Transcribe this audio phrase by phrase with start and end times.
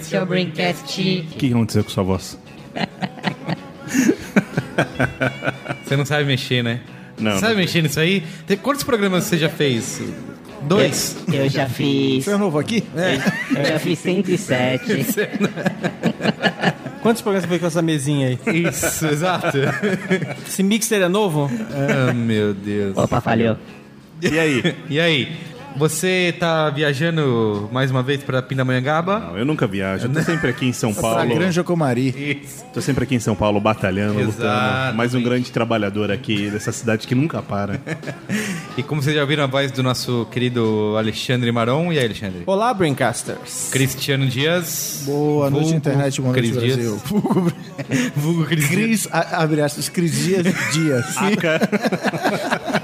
[0.00, 1.26] Esse é o Braincast.
[1.32, 2.38] O que aconteceu com sua voz?
[5.84, 6.80] Você não sabe mexer, né?
[7.18, 8.22] Não, Você sabe não mexer nisso aí?
[8.46, 10.00] Tem- Quantos programas você já fez?
[10.62, 11.16] Dois?
[11.32, 12.24] Eu já fiz.
[12.24, 12.84] Você é novo aqui?
[13.56, 14.84] Eu já fiz 107.
[17.02, 18.38] Quantos programas você fez com essa mesinha aí?
[18.68, 19.56] Isso, exato.
[20.46, 21.50] Esse mixer é novo?
[22.08, 22.96] ah, meu Deus.
[22.96, 23.56] Opa, falhou.
[24.22, 24.74] E aí?
[24.90, 25.32] E aí?
[25.76, 29.18] Você tá viajando mais uma vez pra Pindamonhangaba?
[29.20, 30.06] Não, eu nunca viajo.
[30.06, 31.34] Eu tô sempre aqui em São Pra Paulo.
[31.34, 32.40] Granja Comari.
[32.44, 32.64] Isso.
[32.74, 34.30] Tô sempre aqui em São Paulo batalhando, lutando.
[34.42, 34.96] Exatamente.
[34.96, 37.80] Mais um grande trabalhador aqui dessa cidade que nunca para.
[38.78, 42.44] E como vocês já ouviram a voz do nosso querido Alexandre Maron, e aí, Alexandre?
[42.46, 43.68] Olá, Braincasters.
[43.72, 45.02] Cristiano Dias.
[45.04, 46.76] Boa noite, Vulgo internet, boa noite, Cris Brasil.
[46.96, 47.02] Dias.
[47.02, 47.52] Vulgo-
[48.16, 48.80] Vulgo Cris Dias.
[48.80, 51.14] Cris, a- abre aspas, Cris Dias Dias.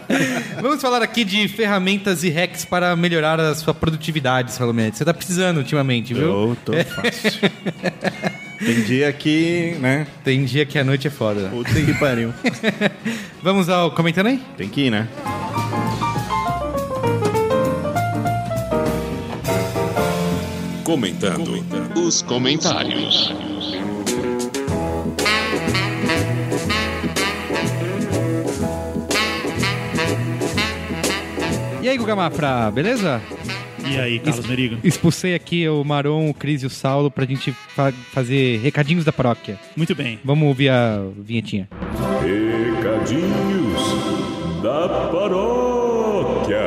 [0.60, 4.90] Vamos falar aqui de ferramentas e hacks para melhorar a sua produtividade, Salomé.
[4.90, 6.50] Você tá precisando ultimamente, viu?
[6.50, 7.50] Eu tô fácil.
[8.58, 10.06] Tem dia que, né?
[10.24, 11.48] Tem dia que a noite é foda.
[11.48, 12.32] Puta que pariu.
[13.42, 14.40] Vamos ao comentando aí?
[14.56, 15.08] Tem que ir, né?
[20.84, 21.62] Comentando
[21.96, 23.34] os comentários.
[31.86, 33.22] E aí, Guga Mafra, beleza?
[33.88, 34.76] E aí, Carlos Merigo?
[34.82, 39.12] Expulsei aqui o Maron, o Cris e o Saulo pra gente fa- fazer recadinhos da
[39.12, 39.56] paróquia.
[39.76, 40.19] Muito bem.
[40.25, 41.69] Vamos ouvir a vinhetinha.
[42.25, 43.80] Recadinhos
[44.64, 46.58] da paróquia.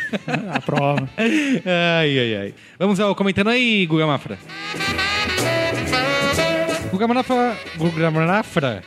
[0.51, 1.09] a prova.
[1.19, 2.55] Ai, ai, ai.
[2.79, 4.39] Vamos ao comentando aí, Guga Mafra.
[6.93, 7.57] Guga Mafra.
[7.77, 8.85] Guga Mafra.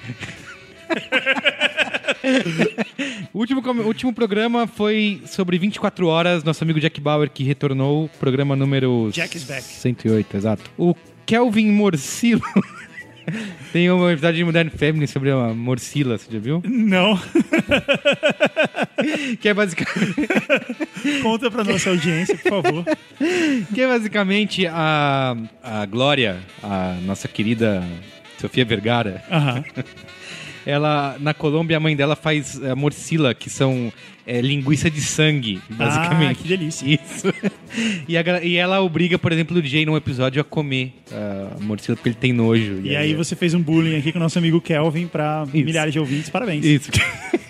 [3.33, 8.55] o último, último programa foi sobre 24 horas, nosso amigo Jack Bauer que retornou, programa
[8.55, 9.61] número Jack is back.
[9.61, 10.71] 108, exato.
[10.77, 10.95] O
[11.25, 12.41] Kelvin Morcilo
[13.71, 16.61] tem uma episódio de Modern Family sobre a Morcila, você já viu?
[16.65, 17.19] Não,
[19.39, 20.15] Que é basicamente
[21.21, 22.85] conta para nossa audiência, por favor.
[23.73, 27.83] Que é basicamente a, a Glória, a nossa querida
[28.39, 29.23] Sofia Vergara.
[29.31, 29.63] Aham.
[30.65, 33.93] Ela, na Colômbia, a mãe dela faz a morcila, que são
[34.25, 36.31] é, linguiça de sangue, basicamente.
[36.31, 36.85] Ah, que delícia.
[36.85, 37.33] Isso.
[38.07, 41.97] E, a e ela obriga, por exemplo, o Jay num episódio a comer a morcila
[41.97, 42.79] porque ele tem nojo.
[42.81, 45.99] E aí você fez um bullying aqui com o nosso amigo Kelvin para milhares de
[45.99, 46.29] ouvintes.
[46.29, 46.63] Parabéns.
[46.63, 46.89] Isso.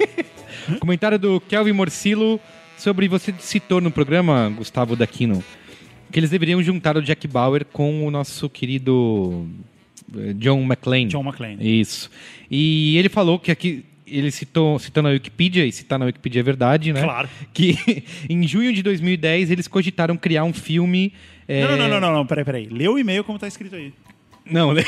[0.80, 2.40] Comentário do Kelvin Morcilo
[2.75, 5.44] sobre você citou no programa, Gustavo Daquino,
[6.12, 9.48] que eles deveriam juntar o Jack Bauer com o nosso querido
[10.38, 11.07] John McClane.
[11.07, 11.57] John McClane.
[11.81, 12.10] Isso.
[12.50, 16.44] E ele falou que aqui ele citou, citou na Wikipedia, e citar na Wikipedia é
[16.44, 17.02] verdade, né?
[17.02, 17.28] Claro.
[17.54, 17.75] Que
[18.30, 21.12] em junho de 2010 eles cogitaram criar um filme.
[21.48, 22.68] eh, Não, não, não, não, não, não, peraí, peraí.
[22.69, 23.92] Lê o e-mail como tá escrito aí.
[24.50, 24.83] Não, lê,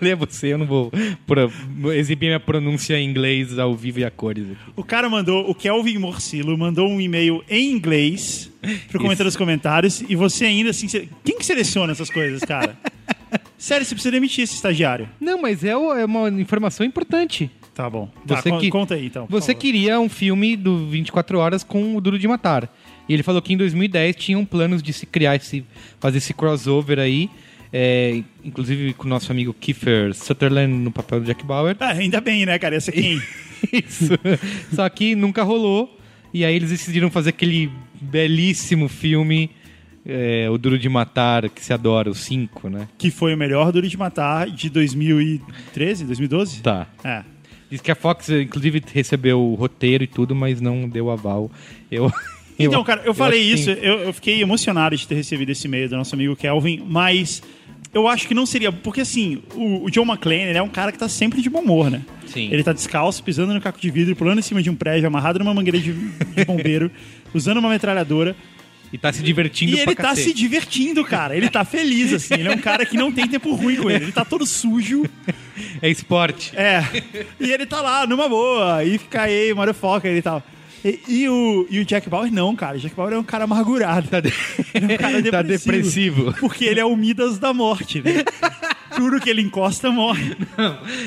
[0.00, 0.92] lê você, eu não vou
[1.26, 1.50] pro-
[1.92, 4.72] exibir minha pronúncia em inglês ao vivo e a cores aqui.
[4.76, 8.50] O cara mandou, o Kelvin Morcilo mandou um e-mail em inglês
[8.88, 10.86] pro comentário dos comentários e você ainda assim.
[10.88, 12.78] se- Quem que seleciona essas coisas, cara?
[13.58, 15.08] Sério, você precisa demitir esse estagiário.
[15.20, 17.50] Não, mas é, é uma informação importante.
[17.74, 18.10] Tá bom.
[18.26, 19.26] Tá, Você con- que- conta aí então.
[19.28, 19.60] Você favor.
[19.60, 22.70] queria um filme do 24 Horas com o Duro de Matar.
[23.08, 25.64] E ele falou que em 2010 tinham planos de se criar, esse,
[26.00, 27.28] fazer esse crossover aí.
[27.72, 31.76] É, inclusive com o nosso amigo Kiefer Sutherland no papel do Jack Bauer.
[31.80, 32.76] Ah, ainda bem, né, cara?
[32.76, 33.20] Esse aqui.
[33.72, 34.12] Isso.
[34.74, 35.98] Só que nunca rolou.
[36.32, 37.70] E aí eles decidiram fazer aquele
[38.00, 39.50] belíssimo filme
[40.06, 42.88] é, o Duro de Matar, que se adora, o 5, né?
[42.96, 46.62] Que foi o melhor Duro de Matar de 2013, 2012?
[46.62, 46.86] Tá.
[47.02, 47.24] É.
[47.68, 51.50] Diz que a Fox, inclusive, recebeu o roteiro e tudo, mas não deu aval.
[51.90, 52.12] Eu.
[52.58, 55.66] Então, cara, eu falei acho que isso, eu, eu fiquei emocionado de ter recebido esse
[55.66, 57.42] e-mail do nosso amigo Kelvin, mas
[57.92, 58.72] eu acho que não seria.
[58.72, 61.90] Porque assim, o, o John McClane é um cara que tá sempre de bom humor,
[61.90, 62.02] né?
[62.26, 62.48] Sim.
[62.50, 65.38] Ele tá descalço, pisando no caco de vidro, pulando em cima de um prédio, amarrado
[65.38, 66.90] numa mangueira de, de bombeiro,
[67.34, 68.34] usando uma metralhadora.
[68.92, 70.28] E tá se divertindo E ele tá cacete.
[70.28, 71.36] se divertindo, cara.
[71.36, 72.34] Ele tá feliz, assim.
[72.34, 74.04] Ele é um cara que não tem tempo ruim com ele.
[74.04, 75.04] Ele tá todo sujo.
[75.82, 76.56] É esporte.
[76.56, 76.84] É.
[77.40, 78.84] E ele tá lá, numa boa.
[78.84, 80.42] E fica aí, motherfucker e tal.
[80.86, 82.76] E, e o, e o Jack Bauer não, cara.
[82.76, 84.06] O Jack Bauer é um cara amargurado.
[84.08, 84.28] Tá, de-
[84.72, 86.26] é um cara tá depressivo.
[86.26, 86.34] depressivo.
[86.38, 88.22] Porque ele é o Midas da morte, né?
[88.96, 90.36] Tudo que ele encosta morre.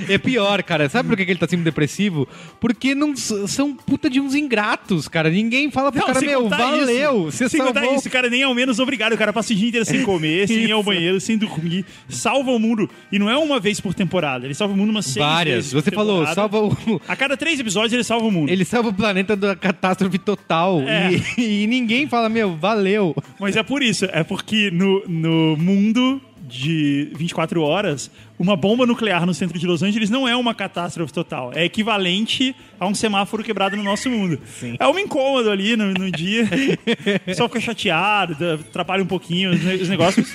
[0.07, 0.88] É pior, cara.
[0.89, 2.27] Sabe por que ele tá sendo depressivo?
[2.59, 5.30] Porque não são puta de uns ingratos, cara.
[5.30, 7.27] Ninguém fala pro cara, sem meu, contar valeu.
[7.27, 7.50] isso.
[7.50, 7.97] Você contar salvou.
[7.97, 9.13] isso, o cara nem ao menos obrigado.
[9.13, 10.86] O cara passa o dia inteiro sem comer, sem ir ao Isso.
[10.89, 11.86] banheiro, sem dormir.
[12.07, 12.89] Salva o mundo.
[13.12, 14.45] E não é uma vez por temporada.
[14.45, 15.71] Ele salva o mundo umas seis Várias.
[15.71, 17.01] Você falou, salva o.
[17.07, 18.50] A cada três episódios ele salva o mundo.
[18.50, 20.81] Ele salva o planeta da catástrofe total.
[20.81, 21.09] É.
[21.38, 23.15] E, e ninguém fala, meu, valeu.
[23.39, 24.06] Mas é por isso.
[24.12, 29.84] É porque no, no mundo de 24 horas, uma bomba nuclear no centro de Los
[29.84, 31.51] Angeles não é uma catástrofe total.
[31.54, 34.40] É equivalente a um semáforo quebrado no nosso mundo.
[34.80, 36.48] É um incômodo ali no, no dia.
[37.25, 40.34] Pessoal fica chateado, atrapalha um pouquinho os, ne- os negócios.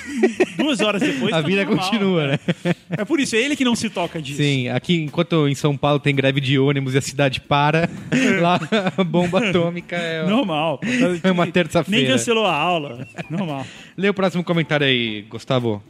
[0.55, 1.33] Duas horas depois.
[1.33, 2.39] A tá vida normal, continua, né?
[2.91, 4.37] É por isso, é ele que não se toca disso.
[4.37, 7.89] Sim, aqui enquanto em São Paulo tem greve de ônibus e a cidade para,
[8.39, 8.59] lá
[8.97, 10.25] a bomba atômica é.
[10.25, 10.79] Normal.
[11.23, 12.03] É uma terça-feira.
[12.03, 13.07] Nem cancelou a aula.
[13.29, 13.65] Normal.
[13.97, 15.81] Lê o próximo comentário aí, Gustavo.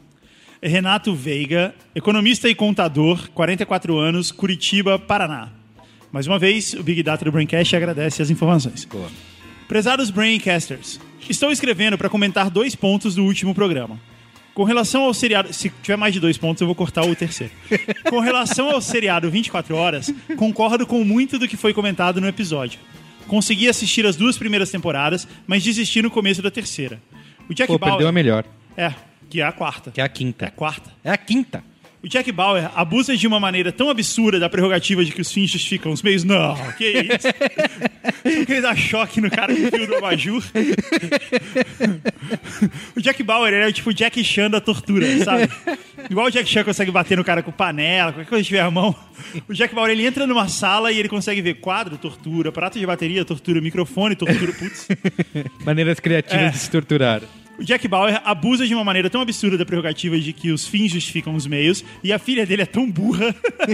[0.67, 5.49] Renato Veiga, economista e contador, 44 anos, Curitiba, Paraná.
[6.11, 8.87] Mais uma vez, o Big Data do Braincast agradece as informações.
[9.67, 13.99] Prezados Braincasters, estou escrevendo para comentar dois pontos do último programa.
[14.55, 15.51] Com relação ao seriado.
[15.53, 17.51] Se tiver mais de dois pontos, eu vou cortar o terceiro.
[18.09, 22.79] Com relação ao seriado 24 Horas, concordo com muito do que foi comentado no episódio.
[23.27, 27.01] Consegui assistir as duas primeiras temporadas, mas desisti no começo da terceira.
[27.49, 27.95] O Jack Pô, Bauer.
[27.95, 28.45] perdeu a melhor,
[28.77, 28.93] É,
[29.35, 29.91] que é a quarta.
[29.91, 30.51] que é a É a quinta.
[30.55, 30.89] quarta.
[31.03, 31.63] É a quinta.
[32.03, 35.49] O Jack Bauer abusa de uma maneira tão absurda da prerrogativa de que os fins
[35.49, 36.23] justificam os meios.
[36.23, 37.27] Não, que isso?
[38.45, 40.43] Que ele dá choque no cara o fio do abajur.
[42.95, 45.49] o Jack Bauer ele é tipo o Jack Chan da tortura, sabe?
[46.09, 48.69] Igual o Jack Chan consegue bater no cara com panela, qualquer coisa que tiver à
[48.71, 48.95] mão.
[49.47, 52.85] O Jack Bauer ele entra numa sala e ele consegue ver quadro, tortura, prato de
[52.85, 54.87] bateria, tortura, microfone, tortura, putz.
[55.65, 56.49] Maneiras criativas É.
[56.49, 57.21] de se torturar.
[57.57, 60.91] O Jack Bauer abusa de uma maneira tão absurda da prerrogativa de que os fins
[60.91, 63.33] justificam os meios e a filha dele é tão burra,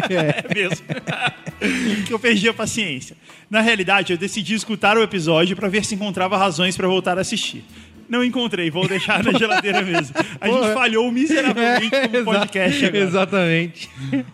[0.10, 0.86] é mesmo,
[2.06, 3.16] que eu perdi a paciência.
[3.50, 7.22] Na realidade, eu decidi escutar o episódio para ver se encontrava razões para voltar a
[7.22, 7.64] assistir.
[8.08, 10.14] Não encontrei, vou deixar na geladeira mesmo.
[10.42, 13.04] A gente falhou miseravelmente como Exa- podcast agora.
[13.06, 13.90] Exatamente.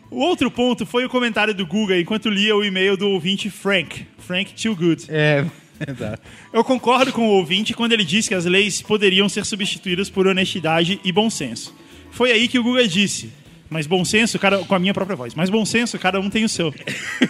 [0.10, 4.08] O outro ponto foi o comentário do Guga enquanto lia o e-mail do ouvinte Frank.
[4.18, 5.06] Frank Too Good.
[5.10, 5.46] É,
[5.88, 6.22] exato.
[6.54, 10.28] Eu concordo com o ouvinte quando ele diz que as leis poderiam ser substituídas por
[10.28, 11.76] honestidade e bom senso.
[12.12, 13.32] Foi aí que o Guga disse.
[13.70, 15.36] Mas bom senso, cada, com a minha própria voz.
[15.36, 16.74] Mas bom senso, cada um tem o seu.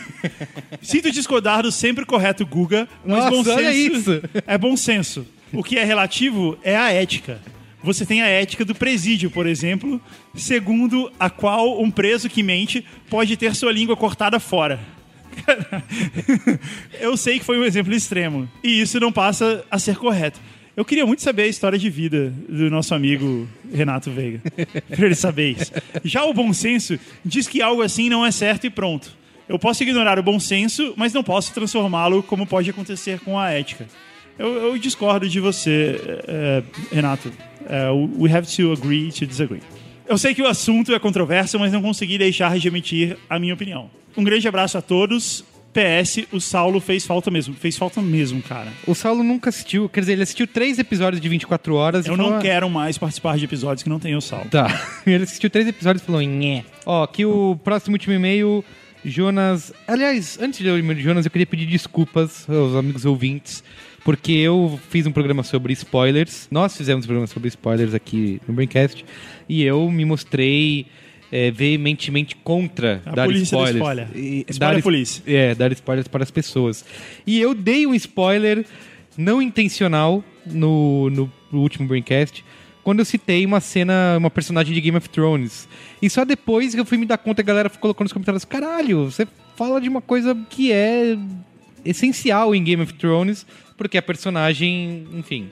[0.81, 5.25] Sinto discordar do sempre correto Guga, mas Nossa, bom senso é bom senso.
[5.51, 7.41] O que é relativo é a ética.
[7.83, 10.01] Você tem a ética do presídio, por exemplo,
[10.35, 14.79] segundo a qual um preso que mente pode ter sua língua cortada fora.
[16.99, 18.49] Eu sei que foi um exemplo extremo.
[18.63, 20.39] E isso não passa a ser correto.
[20.75, 24.41] Eu queria muito saber a história de vida do nosso amigo Renato Veiga.
[24.87, 25.71] pra ele saber isso.
[26.03, 29.17] Já o bom senso diz que algo assim não é certo e pronto.
[29.49, 33.49] Eu posso ignorar o bom senso, mas não posso transformá-lo como pode acontecer com a
[33.49, 33.87] ética.
[34.37, 37.31] Eu, eu discordo de você, eh, Renato.
[37.67, 39.61] Eh, we have to agree to disagree.
[40.07, 43.53] Eu sei que o assunto é controverso, mas não consegui deixar de emitir a minha
[43.53, 43.89] opinião.
[44.17, 45.43] Um grande abraço a todos.
[45.73, 47.53] PS, o Saulo fez falta mesmo.
[47.53, 48.71] Fez falta mesmo, cara.
[48.87, 52.31] O Saulo nunca assistiu, quer dizer, ele assistiu três episódios de 24 horas Eu falou,
[52.31, 54.49] não "Ah, quero mais participar de episódios que não tenham Saulo.
[54.49, 54.67] Tá.
[55.05, 56.63] Ele assistiu três episódios e falou, nhé.
[56.83, 58.65] Ó, aqui o próximo último e-mail,
[59.05, 59.71] Jonas.
[59.87, 63.63] Aliás, antes de o e-mail de Jonas, eu queria pedir desculpas aos amigos ouvintes,
[64.03, 66.47] porque eu fiz um programa sobre spoilers.
[66.49, 69.05] Nós fizemos um programa sobre spoilers aqui no Braincast,
[69.47, 70.87] e eu me mostrei.
[71.31, 73.75] É, veementemente contra A dar polícia spoilers.
[73.75, 74.07] spoiler.
[74.15, 75.23] E- Spoiler dar, a polícia.
[75.27, 76.85] É, dar spoilers para as pessoas.
[77.25, 78.65] E eu dei um spoiler
[79.17, 82.43] não intencional no, no último Braincast,
[82.83, 85.67] quando eu citei uma cena, uma personagem de Game of Thrones.
[86.01, 89.05] E só depois que eu fui me dar conta, a galera colocou nos comentários: caralho,
[89.11, 91.17] você fala de uma coisa que é
[91.83, 93.45] essencial em Game of Thrones,
[93.77, 95.49] porque a personagem, enfim.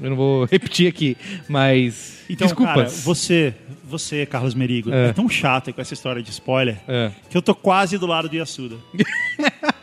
[0.00, 1.16] Eu não vou repetir aqui,
[1.48, 2.24] mas.
[2.28, 2.74] Então, Desculpas.
[2.74, 5.08] cara, você, você, Carlos Merigo, É.
[5.08, 5.12] é.
[5.12, 7.10] tão chato com essa história de spoiler É.
[7.30, 8.76] que eu tô quase do lado do Yasuda.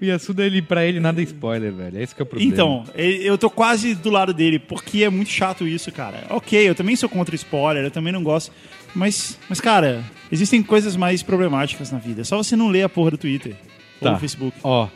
[0.00, 1.98] O Yasuda, ele, pra ele, nada é spoiler, velho.
[1.98, 2.50] É esse que é o problema.
[2.52, 6.24] Então, eu tô quase do lado dele, porque é muito chato isso, cara.
[6.30, 8.50] Ok, eu também sou contra spoiler, eu também não gosto.
[8.94, 10.02] Mas, mas cara,
[10.32, 12.22] existem coisas mais problemáticas na vida.
[12.22, 13.56] É só você não ler a porra do Twitter
[14.00, 14.14] ou Tá.
[14.14, 14.56] do Facebook.
[14.62, 14.88] Ó,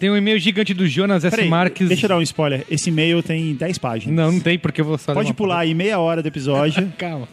[0.00, 1.36] tem um e-mail gigante do Jonas S.
[1.36, 1.86] Peraí, Marques.
[1.86, 2.64] deixa eu dar um spoiler.
[2.70, 4.16] Esse e-mail tem 10 páginas.
[4.16, 6.90] Não, não tem, porque eu vou só Pode pular aí meia hora do episódio.
[6.96, 7.28] Calma.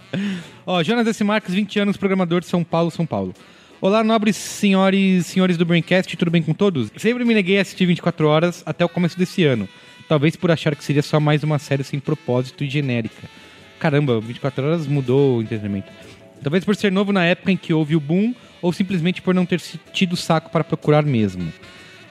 [0.66, 1.24] Ó, Jonas S.
[1.24, 3.34] Marques, 20 anos, programador de São Paulo, São Paulo.
[3.80, 6.92] Olá, nobres senhores senhores do Braincast, tudo bem com todos?
[6.98, 9.70] Sempre me neguei a assistir 24 horas até o começo desse ano.
[10.10, 13.30] Talvez por achar que seria só mais uma série sem propósito e genérica.
[13.80, 15.90] Caramba, 24 horas mudou o entretenimento.
[16.44, 19.46] Talvez por ser novo na época em que houve o boom, ou simplesmente por não
[19.46, 19.62] ter
[19.94, 21.50] tido saco para procurar mesmo.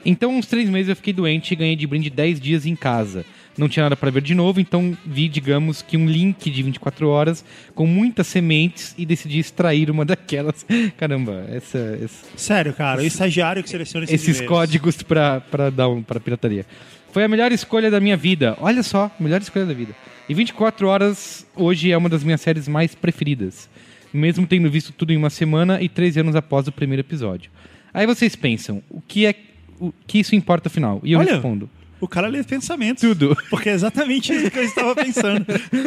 [0.09, 3.25] Então, uns três meses eu fiquei doente e ganhei de brinde 10 dias em casa.
[3.59, 7.09] Não tinha nada para ver de novo, então vi, digamos, que um link de 24
[7.09, 7.45] horas
[7.75, 10.65] com muitas sementes e decidi extrair uma daquelas.
[10.97, 14.49] Caramba, essa, essa- Sério, cara, o estagiário que seleciona esses, esses e-mails.
[14.49, 16.65] códigos pra, pra dar um, pra pirataria.
[17.13, 18.57] Foi a melhor escolha da minha vida.
[18.61, 19.95] Olha só, melhor escolha da vida.
[20.29, 23.69] E 24 horas hoje é uma das minhas séries mais preferidas.
[24.13, 27.51] Mesmo tendo visto tudo em uma semana e 13 anos após o primeiro episódio.
[27.95, 29.35] Aí vocês pensam, o que é
[29.81, 31.01] o que isso importa afinal?
[31.03, 31.69] E eu Olha, respondo.
[32.01, 33.01] O cara lê pensamentos.
[33.01, 33.37] Tudo.
[33.49, 35.47] Porque é exatamente isso que eu estava pensando.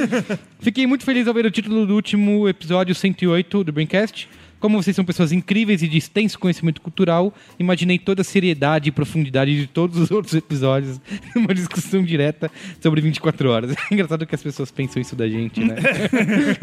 [0.59, 4.27] Fiquei muito feliz ao ver o título do último episódio 108 do Braincast.
[4.59, 8.91] Como vocês são pessoas incríveis e de extenso conhecimento cultural, imaginei toda a seriedade e
[8.91, 10.99] profundidade de todos os outros episódios
[11.33, 13.71] numa discussão direta sobre 24 horas.
[13.71, 15.75] É engraçado que as pessoas pensam isso da gente, né?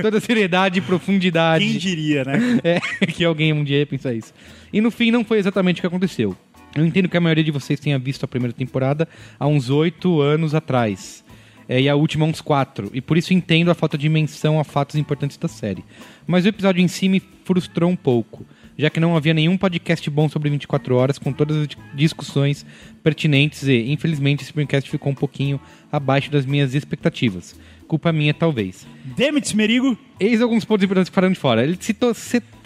[0.02, 1.64] toda a seriedade e profundidade.
[1.64, 2.38] Quem diria, né?
[2.62, 4.34] É, que alguém um dia ia pensar isso.
[4.72, 6.36] E no fim não foi exatamente o que aconteceu.
[6.76, 10.20] Eu entendo que a maioria de vocês tenha visto a primeira temporada há uns oito
[10.20, 11.24] anos atrás.
[11.68, 12.90] É, e a última há uns quatro.
[12.92, 15.84] E por isso entendo a falta de menção a fatos importantes da série.
[16.26, 18.44] Mas o episódio em si me frustrou um pouco,
[18.78, 22.64] já que não havia nenhum podcast bom sobre 24 horas, com todas as discussões
[23.02, 27.58] pertinentes e, infelizmente, esse podcast ficou um pouquinho abaixo das minhas expectativas.
[27.88, 28.86] Culpa minha, talvez.
[29.16, 29.96] Demet Merigo.
[30.18, 31.62] Eis alguns pontos importantes que de fora.
[31.62, 32.12] Ele citou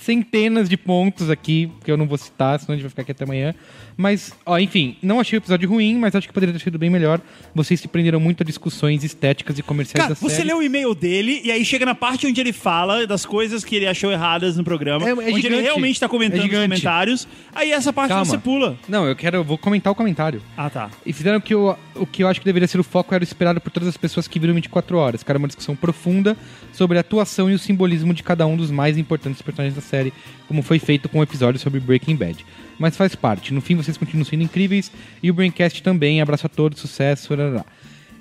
[0.05, 3.13] centenas de pontos aqui, que eu não vou citar, senão a gente vai ficar aqui
[3.13, 3.55] até amanhã.
[3.97, 6.89] Mas, ó, enfim, não achei o episódio ruim, mas acho que poderia ter sido bem
[6.89, 7.21] melhor.
[7.55, 10.49] Vocês se prenderam muito a discussões estéticas e comerciais Cara, da você série.
[10.49, 13.77] lê o e-mail dele e aí chega na parte onde ele fala das coisas que
[13.77, 15.05] ele achou erradas no programa.
[15.07, 15.63] É- é onde ele gigante.
[15.63, 16.69] realmente tá comentando É nos gigante.
[16.69, 17.29] comentários.
[17.55, 18.25] Aí essa parte Calma.
[18.25, 18.79] você pula.
[18.89, 20.41] Não, eu quero, eu vou comentar o comentário.
[20.57, 20.91] Ah, tá.
[21.05, 23.25] E fizeram que eu, o que eu acho que deveria ser o foco era o
[23.27, 25.23] esperado por todas as pessoas que viram 24 horas.
[25.29, 26.37] Era uma discussão profunda
[26.73, 30.13] sobre a atuação e o simbolismo de cada um dos mais importantes personagens da série,
[30.49, 32.45] como foi feito com o episódio sobre Breaking Bad.
[32.79, 33.53] Mas faz parte.
[33.53, 34.91] No fim, vocês continuam sendo incríveis
[35.23, 36.21] e o Braincast também.
[36.21, 37.35] Abraço a todos, sucesso.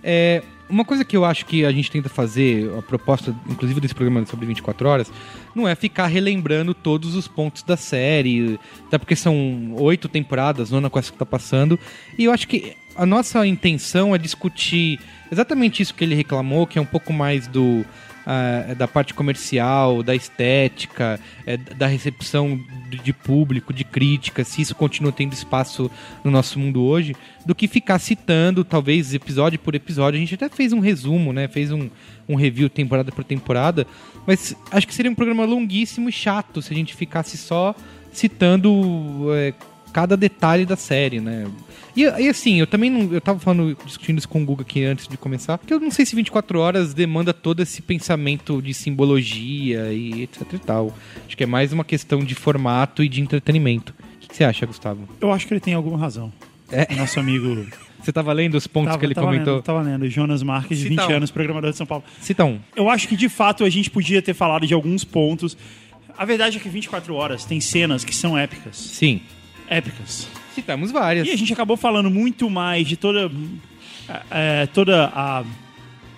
[0.03, 3.95] É, uma coisa que eu acho que a gente tenta fazer, a proposta, inclusive desse
[3.95, 5.11] programa sobre 24 horas,
[5.55, 10.89] não é ficar relembrando todos os pontos da série, até porque são oito temporadas, nona
[10.89, 11.79] com essa que tá passando,
[12.17, 14.99] e eu acho que a nossa intenção é discutir
[15.31, 17.83] exatamente isso que ele reclamou, que é um pouco mais do
[18.77, 22.59] da parte comercial, da estética, é, da recepção
[22.89, 25.89] de, de público, de crítica, se isso continua tendo espaço
[26.23, 30.17] no nosso mundo hoje, do que ficar citando, talvez episódio por episódio.
[30.17, 31.47] A gente até fez um resumo, né?
[31.47, 31.89] Fez um,
[32.27, 33.87] um review temporada por temporada,
[34.27, 37.73] mas acho que seria um programa longuíssimo e chato se a gente ficasse só
[38.11, 39.53] citando é,
[39.91, 41.47] cada detalhe da série, né?
[41.99, 43.13] E, e assim, eu também não.
[43.13, 45.91] Eu tava falando, discutindo isso com o Guga aqui antes de começar, que eu não
[45.91, 50.95] sei se 24 horas demanda todo esse pensamento de simbologia e etc e tal.
[51.25, 53.93] Acho que é mais uma questão de formato e de entretenimento.
[54.15, 55.09] O que, que você acha, Gustavo?
[55.19, 56.31] Eu acho que ele tem alguma razão.
[56.71, 56.95] É.
[56.95, 57.65] Nosso amigo.
[57.99, 59.55] Você tava lendo os pontos tava, que ele tava comentou?
[59.55, 60.09] Lendo, tava lendo.
[60.09, 61.15] Jonas Marques, de Cita 20 um.
[61.17, 62.01] anos, programador de São Paulo.
[62.21, 62.57] Cita um.
[62.73, 65.57] Eu acho que de fato a gente podia ter falado de alguns pontos.
[66.17, 68.77] A verdade é que 24 horas tem cenas que são épicas.
[68.77, 69.19] Sim.
[69.67, 70.29] Épicas.
[70.59, 71.27] Citamos várias.
[71.27, 73.31] E a gente acabou falando muito mais de toda,
[74.31, 75.43] é, toda a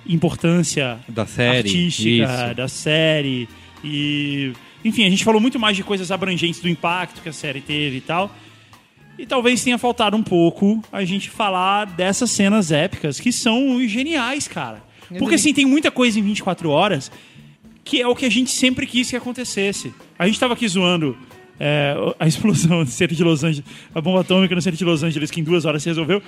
[0.08, 2.56] importância Da série, artística isso.
[2.56, 3.48] da série.
[3.84, 7.62] E, enfim, a gente falou muito mais de coisas abrangentes do impacto que a série
[7.62, 8.34] teve e tal.
[9.18, 14.48] E talvez tenha faltado um pouco a gente falar dessas cenas épicas que são geniais,
[14.48, 14.84] cara.
[15.20, 17.12] Porque assim, tem muita coisa em 24 horas
[17.84, 19.94] que é o que a gente sempre quis que acontecesse.
[20.18, 21.18] A gente tava aqui zoando
[21.64, 23.64] é, a explosão do centro de Los Angeles,
[23.94, 26.22] a bomba atômica no centro de Los Angeles, que em duas horas se resolveu.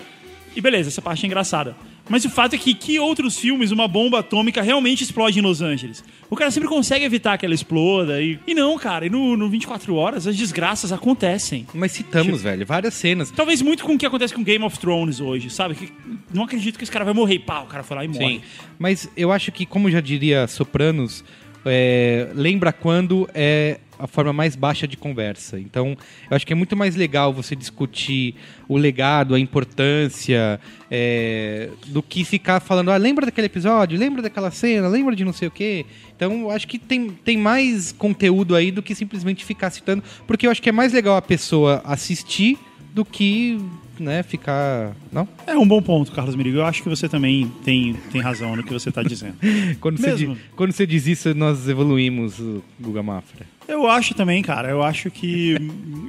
[0.55, 1.75] E beleza, essa parte é engraçada.
[2.07, 5.63] Mas o fato é que que outros filmes uma bomba atômica realmente explode em Los
[5.63, 6.03] Angeles?
[6.29, 8.21] O cara sempre consegue evitar que ela exploda.
[8.21, 11.65] E, e não, cara, e no, no 24 horas as desgraças acontecem.
[11.73, 13.31] Mas citamos, velho, várias cenas.
[13.31, 15.73] Talvez muito com o que acontece com Game of Thrones hoje, sabe?
[15.73, 15.91] Que
[16.31, 17.39] não acredito que esse cara vai morrer.
[17.39, 18.35] Pá, o cara foi lá e morre.
[18.35, 18.41] Sim.
[18.77, 21.23] Mas eu acho que, como já diria Sopranos,
[21.65, 25.59] é, lembra quando é a forma mais baixa de conversa.
[25.59, 25.95] Então,
[26.29, 28.35] eu acho que é muito mais legal você discutir
[28.67, 30.59] o legado, a importância,
[30.91, 35.31] é, do que ficar falando, ah, lembra daquele episódio, lembra daquela cena, lembra de não
[35.31, 35.85] sei o quê.
[36.15, 40.47] Então, eu acho que tem, tem mais conteúdo aí do que simplesmente ficar citando, porque
[40.47, 42.57] eu acho que é mais legal a pessoa assistir
[42.93, 43.57] do que
[43.99, 44.95] né, ficar.
[45.11, 45.27] Não?
[45.45, 46.57] É um bom ponto, Carlos Mirigo.
[46.57, 49.35] Eu acho que você também tem, tem razão no que você está dizendo.
[49.79, 50.35] Quando você, Mesmo.
[50.35, 53.45] di- quando você diz isso, nós evoluímos, o Guga Mafra.
[53.67, 54.69] Eu acho também, cara.
[54.69, 55.55] Eu acho que.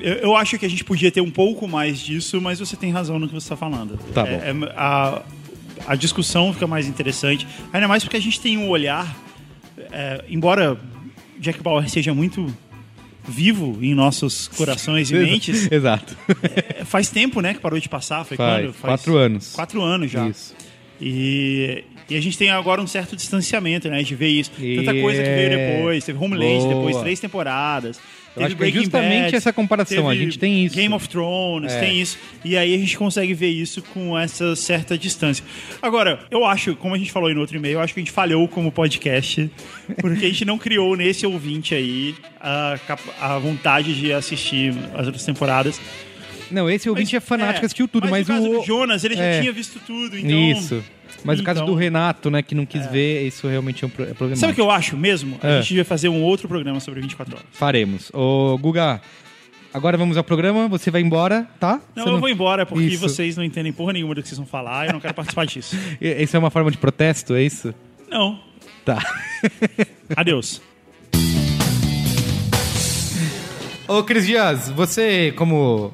[0.01, 2.91] Eu, eu acho que a gente podia ter um pouco mais disso, mas você tem
[2.91, 3.97] razão no que você está falando.
[4.13, 5.23] Tá É- é- a,
[5.87, 7.47] a discussão fica mais interessante.
[7.73, 9.17] Ainda mais porque a gente tem um olhar.
[9.93, 10.79] é, embora
[11.39, 12.47] Jack Bauer seja muito
[13.27, 16.17] vivo em nossos corações e mentes, Exato.
[16.43, 18.25] é, faz tempo, né, que parou de passar.
[18.25, 18.75] Foi Faz, quando?
[18.81, 19.53] quatro anos.
[19.53, 20.29] Quatro anos já.
[20.29, 20.55] Isso.
[21.01, 24.03] E, e a gente tem agora um certo distanciamento, né?
[24.03, 24.51] De ver isso.
[24.51, 25.01] Tanta É.
[25.01, 26.05] coisa que veio depois.
[26.05, 26.75] Teve Homeland Boa.
[26.75, 27.99] depois, três temporadas.
[28.37, 30.75] Eu acho que é justamente Bad, essa comparação, a gente tem isso.
[30.75, 31.81] Game of Thrones, É.
[31.81, 32.19] tem isso.
[32.45, 35.45] E aí a gente consegue ver isso com essa certa distância.
[35.81, 38.03] Agora, eu acho, como a gente falou aí no outro e-mail, eu acho que a
[38.03, 39.49] gente falhou como podcast,
[40.01, 42.77] porque a gente não criou nesse ouvinte aí a,
[43.21, 45.81] a vontade de assistir as outras temporadas.
[46.51, 48.59] Não, esse ouvinte é fanático, É, assistiu tudo, mas, no caso o.
[48.61, 49.41] do Jonas, ele já é.
[49.41, 50.31] tinha visto tudo, então...
[50.51, 50.85] Isso.
[51.25, 53.91] Mas o caso Então- do Renato, né, que não quis ver, isso realmente é, um
[53.91, 54.37] é problemático.
[54.37, 55.39] Sabe o que eu acho mesmo?
[55.43, 55.57] A É.
[55.61, 57.47] gente devia fazer um outro programa sobre 24 horas.
[57.53, 58.11] Faremos.
[58.13, 59.01] Ô, Guga,
[59.73, 61.81] agora vamos ao programa, você vai embora, tá?
[61.97, 63.01] Não, Você eu vou embora porque Isso.
[63.01, 65.75] vocês não entendem porra nenhuma do que vocês vão falar eu não quero participar disso.
[66.01, 67.75] Isso é uma forma de protesto, é isso?
[68.11, 68.39] Não.
[68.85, 68.99] Tá.
[70.15, 70.61] Adeus.
[73.87, 75.93] Ô, Cris Dias, você, como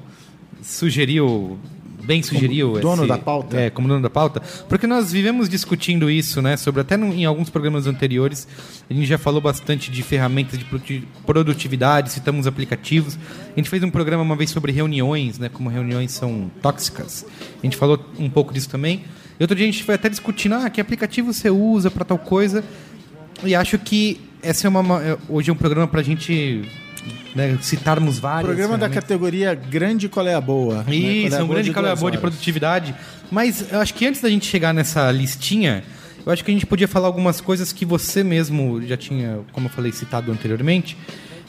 [0.62, 1.58] sugeriu,
[2.02, 2.70] bem sugeriu...
[2.72, 3.56] Como dono da pauta?
[3.60, 7.24] É, como dono da pauta, porque nós vivemos discutindo isso, né, sobre até no- em
[7.24, 8.46] alguns programas anteriores,
[8.88, 13.18] a gente já falou bastante de ferramentas de produti- produtividade, citamos aplicativos,
[13.54, 17.26] a gente fez um programa uma vez sobre reuniões, né, como reuniões são tóxicas,
[17.62, 19.04] a gente falou um pouco disso também,
[19.38, 22.18] e outro dia a gente foi até discutindo, ah, que aplicativo você usa para tal
[22.18, 22.64] coisa,
[23.44, 26.62] e acho que essa é uma, hoje é um programa pra gente
[27.34, 28.46] né, citarmos vários.
[28.46, 30.82] Programa da categoria Grande Qual é a Boa.
[30.82, 30.94] né?
[30.94, 32.94] Isso, Qual é a um grande de calor duas boa de produtividade.
[33.30, 35.84] Mas eu acho que antes da gente chegar nessa listinha,
[36.24, 39.66] eu acho que a gente podia falar algumas coisas que você mesmo já tinha, como
[39.66, 40.96] eu falei, citado anteriormente,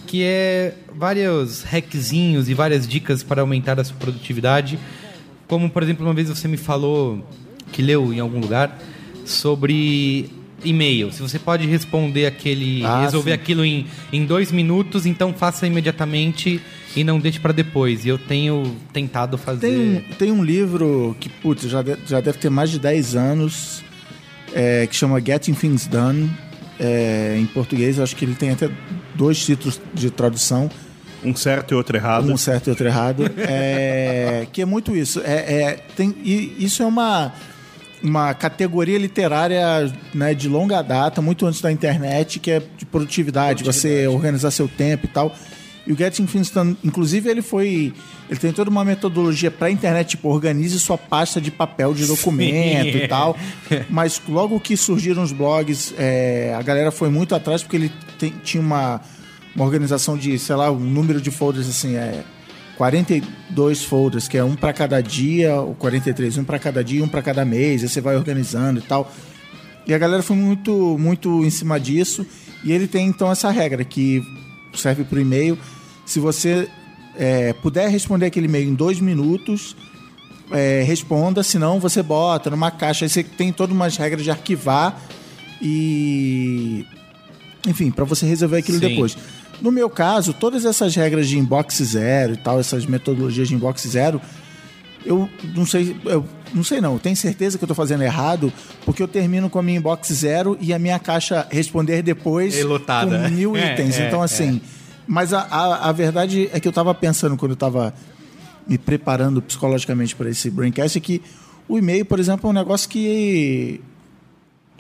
[0.07, 4.79] que é vários hackzinhos e várias dicas para aumentar a sua produtividade.
[5.47, 7.25] Como, por exemplo, uma vez você me falou,
[7.71, 8.77] que leu em algum lugar,
[9.25, 10.29] sobre
[10.63, 11.11] e-mail.
[11.11, 12.83] Se você pode responder aquele.
[12.85, 13.35] Ah, resolver sim.
[13.35, 16.61] aquilo em, em dois minutos, então faça imediatamente
[16.95, 18.05] e não deixe para depois.
[18.05, 19.67] E eu tenho tentado fazer.
[19.67, 23.15] Tem um, tem um livro que, putz, já, de- já deve ter mais de 10
[23.15, 23.83] anos,
[24.53, 26.29] é, que chama Getting Things Done.
[26.79, 28.67] É, em português, acho que ele tem até
[29.13, 30.67] dois títulos de tradução,
[31.23, 32.31] Um certo e outro errado.
[32.31, 33.25] um certo e outro errado.
[33.37, 35.19] É, que é muito isso.
[35.23, 37.33] É, é, tem, e isso é uma,
[38.03, 43.63] uma categoria literária né, de longa data, muito antes da internet, que é de produtividade,
[43.63, 45.35] você organizar seu tempo e tal.
[45.85, 47.91] E o Getting Things Done, inclusive, ele foi.
[48.29, 52.05] Ele tem toda uma metodologia para a internet, tipo, organize sua pasta de papel de
[52.05, 53.35] documento e tal.
[53.89, 58.33] Mas logo que surgiram os blogs, é, a galera foi muito atrás porque ele tem-
[58.43, 59.01] tinha uma,
[59.55, 62.23] uma organização de, sei lá, um número de folders assim, é
[62.81, 67.07] 42 folders, que é um para cada dia, ou 43, um para cada dia, um
[67.07, 69.13] para cada mês, aí você vai organizando e tal.
[69.85, 72.25] E a galera foi muito, muito em cima disso.
[72.63, 74.23] E ele tem então essa regra que
[74.73, 75.59] serve para o e-mail.
[76.07, 76.67] Se você
[77.15, 79.75] é, puder responder aquele e-mail em dois minutos,
[80.49, 83.05] é, responda, senão você bota numa caixa.
[83.05, 84.99] Aí você tem todas umas regras de arquivar
[85.61, 86.83] e.
[87.67, 88.87] Enfim, para você resolver aquilo Sim.
[88.87, 89.15] depois.
[89.61, 93.87] No meu caso, todas essas regras de inbox zero e tal, essas metodologias de inbox
[93.87, 94.19] zero,
[95.05, 98.51] eu não sei, eu não sei não, eu tenho certeza que eu tô fazendo errado,
[98.85, 102.63] porque eu termino com a minha inbox zero e a minha caixa responder depois É
[102.63, 103.19] lotada.
[103.19, 103.99] com mil É, itens.
[103.99, 104.59] é, então, assim,
[105.07, 107.93] mas a, a, a verdade é que eu tava pensando quando eu tava
[108.67, 111.21] me preparando psicologicamente para esse Braincast, é que
[111.67, 113.79] o e-mail, por exemplo, é um negócio que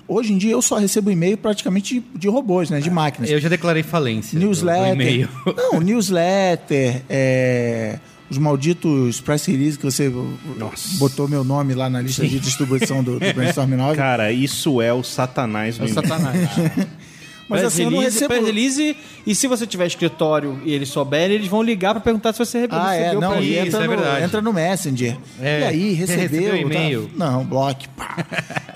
[0.07, 3.39] hoje em dia eu só recebo e-mail praticamente de, de robôs, né, de máquinas Eu
[3.39, 4.37] já declarei falência.
[4.39, 5.29] newsletter.
[5.55, 10.11] Não, newsletter, é, os malditos press release que você
[10.97, 13.95] botou meu nome lá na lista de distribuição do, do Brainstorm 9.
[13.97, 16.49] Cara, isso é o satanás do É o satanás.
[17.51, 18.33] Mas Press assim, eu não release, recebo...
[18.33, 22.31] press release, e se você tiver escritório e eles souberem, eles vão ligar pra perguntar
[22.31, 23.57] se você recebeu Ah, é, não, e.
[23.57, 24.23] Isso, entra, é no, verdade.
[24.23, 25.17] entra no Messenger.
[25.41, 26.29] É, e aí, recebeu?
[26.29, 27.09] recebeu e-mail?
[27.09, 27.25] Tá?
[27.25, 27.89] Não, bloque.
[27.89, 28.25] pá.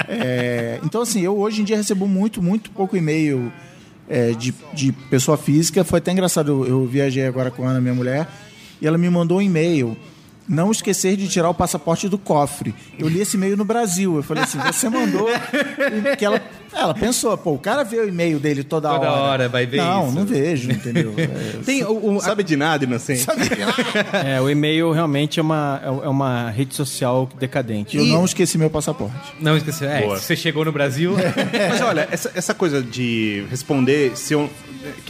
[0.09, 3.49] É, então, assim, eu hoje em dia recebo muito, muito pouco e-mail
[4.09, 5.85] é, de, de pessoa física.
[5.85, 8.27] Foi até engraçado, eu, eu viajei agora com a Ana, minha mulher,
[8.81, 9.95] e ela me mandou um e-mail.
[10.47, 12.73] Não esquecer de tirar o passaporte do cofre.
[12.99, 14.15] Eu li esse e-mail no Brasil.
[14.17, 15.27] Eu falei assim: você mandou.
[16.17, 16.39] que ela,
[16.71, 19.21] ela pensou, pô, o cara vê o e-mail dele toda, Toda hora.
[19.21, 20.15] hora, vai ver Não, isso.
[20.15, 21.13] não vejo, entendeu?
[21.17, 23.25] É, Tem o, o- Sabe de nada, inocente?
[24.25, 27.97] É, o e-mail realmente é uma, é é uma rede social decadente.
[27.97, 29.34] eu não esqueci meu passaporte.
[29.39, 29.89] Não esqueceu.
[29.89, 30.17] É, Boa.
[30.19, 31.15] se você chegou no Brasil.
[31.69, 34.49] Mas olha, essa, essa coisa de responder, se eu,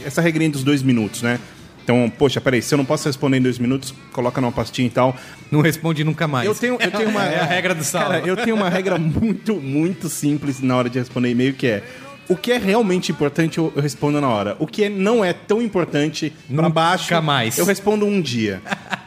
[0.04, 1.38] essa regrinha dos dois minutos, né?
[1.86, 4.90] Então, poxa, peraí, se eu não posso responder em dois minutos, coloca numa pastinha e
[4.90, 5.16] tal.
[5.52, 6.44] não responde nunca mais.
[6.44, 7.22] Eu tenho, eu tenho uma.
[7.24, 8.02] É a regra do sal.
[8.10, 11.84] Cara, eu tenho uma regra muito, muito simples na hora de responder e-mail, que é.
[12.28, 14.56] O que é realmente importante, eu eu respondo na hora.
[14.58, 17.56] O que é- não é tão importante, Nunca baixo, mais.
[17.56, 18.60] eu respondo um dia.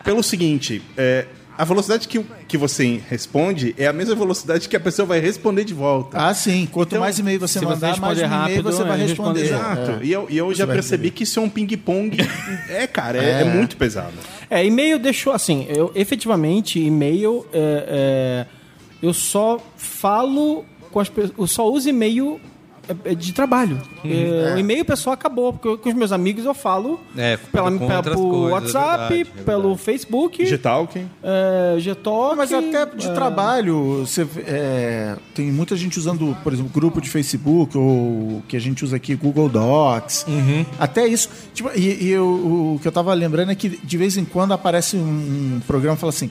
[0.06, 1.26] Pelo seguinte, é,
[1.60, 5.66] a velocidade que, que você responde é a mesma velocidade que a pessoa vai responder
[5.66, 6.18] de volta.
[6.18, 6.66] Ah, sim.
[6.72, 9.42] Quanto Então, mais e-mail você se você mandar, mais e-mail rápido, você vai responder.
[9.42, 10.02] responde Exato.
[10.02, 10.06] É.
[10.06, 12.16] E eu, e eu já percebi que isso é um ping-pong.
[12.70, 14.14] é, cara, é, é muito pesado.
[14.50, 18.46] É, e-mail deixou assim, eu efetivamente, e-mail, é, é,
[19.04, 22.40] eu só falo com as pessoas, eu só uso e-mail
[23.06, 23.80] é, é, de trabalho.
[24.04, 27.72] É, O e-mail pessoal acabou, porque eu- com os meus amigos eu falo É, pela,
[27.72, 29.82] com pela, por é WhatsApp, verdade, é pelo verdade.
[29.84, 31.10] Facebook, Getalking.
[31.24, 36.72] é, Gtalk, Mas até de é, trabalho, você, é, tem muita gente usando, por exemplo,
[36.74, 40.26] grupo de Facebook ou que a gente usa aqui, Google Docs.
[40.28, 40.66] Uhum.
[40.80, 41.30] Até isso.
[41.54, 42.26] Tipo, e e eu-
[42.76, 45.02] o que eu tava lembrando é que de vez em quando aparece um,
[45.58, 46.30] um programa e fala assim: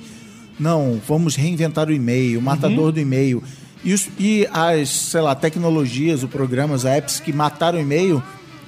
[0.58, 2.92] não, vamos reinventar o e-mail, o matador Uhum.
[2.92, 3.42] do e-mail.
[3.84, 8.22] E, os- e as, sei lá, tecnologias, os programas, apps que mataram o e-mail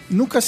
[0.08, 0.40] nunca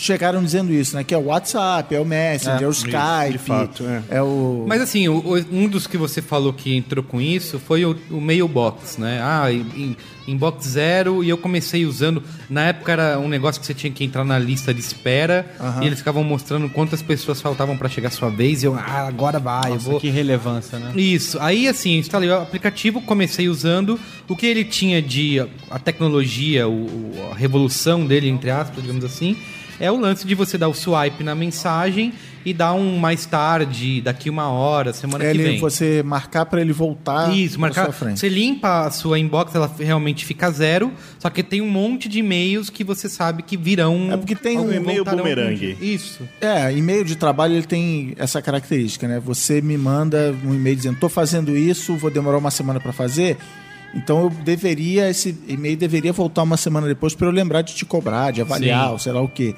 [0.00, 1.04] chegaram dizendo isso, né?
[1.04, 4.02] Que é o WhatsApp, é o Messenger, é, o Skype, de fato, é.
[4.16, 4.64] é o.
[4.66, 7.96] Mas assim, o- o- um dos que você falou que entrou com isso foi o,
[8.10, 9.20] o Mailbox, né?
[9.22, 9.96] Ah, em- em-
[10.28, 12.22] inbox zero, e eu comecei usando.
[12.48, 15.44] Na época era um negócio que você tinha que entrar na lista de espera
[15.82, 18.62] e eles ficavam mostrando quantas pessoas faltavam para chegar a sua vez.
[18.62, 20.00] E eu, ah, agora vai, eu Nossa, vou.
[20.00, 20.92] que relevância, né?
[20.94, 21.36] Isso.
[21.40, 23.98] Aí, assim, eu instalei o aplicativo, comecei usando.
[24.28, 29.36] O que ele tinha de a tecnologia, o- a revolução dele, entre aspas, digamos assim,
[29.80, 32.12] é o lance de você dar o swipe na mensagem
[32.44, 35.60] e dar um mais tarde, daqui uma hora, semana que ele, vem.
[35.60, 37.84] você marcar para ele voltar Isso, marcar.
[37.84, 38.20] sua frente.
[38.20, 40.92] Você limpa a sua inbox, ela realmente fica zero.
[41.18, 44.12] Só que tem um monte de e-mails que você sabe que virão.
[44.12, 45.74] É porque tem um e-mail bumerangue.
[45.74, 45.94] dia.
[45.94, 46.26] Isso.
[46.40, 49.20] É, e-mail de trabalho ele tem essa característica, né?
[49.20, 53.36] Você me manda um e-mail dizendo, tô fazendo isso, vou demorar uma semana para fazer.
[53.94, 57.84] Então eu deveria, esse e-mail deveria voltar uma semana depois para eu lembrar de te
[57.84, 58.92] cobrar, de avaliar, Sim.
[58.92, 59.54] ou sei lá o quê.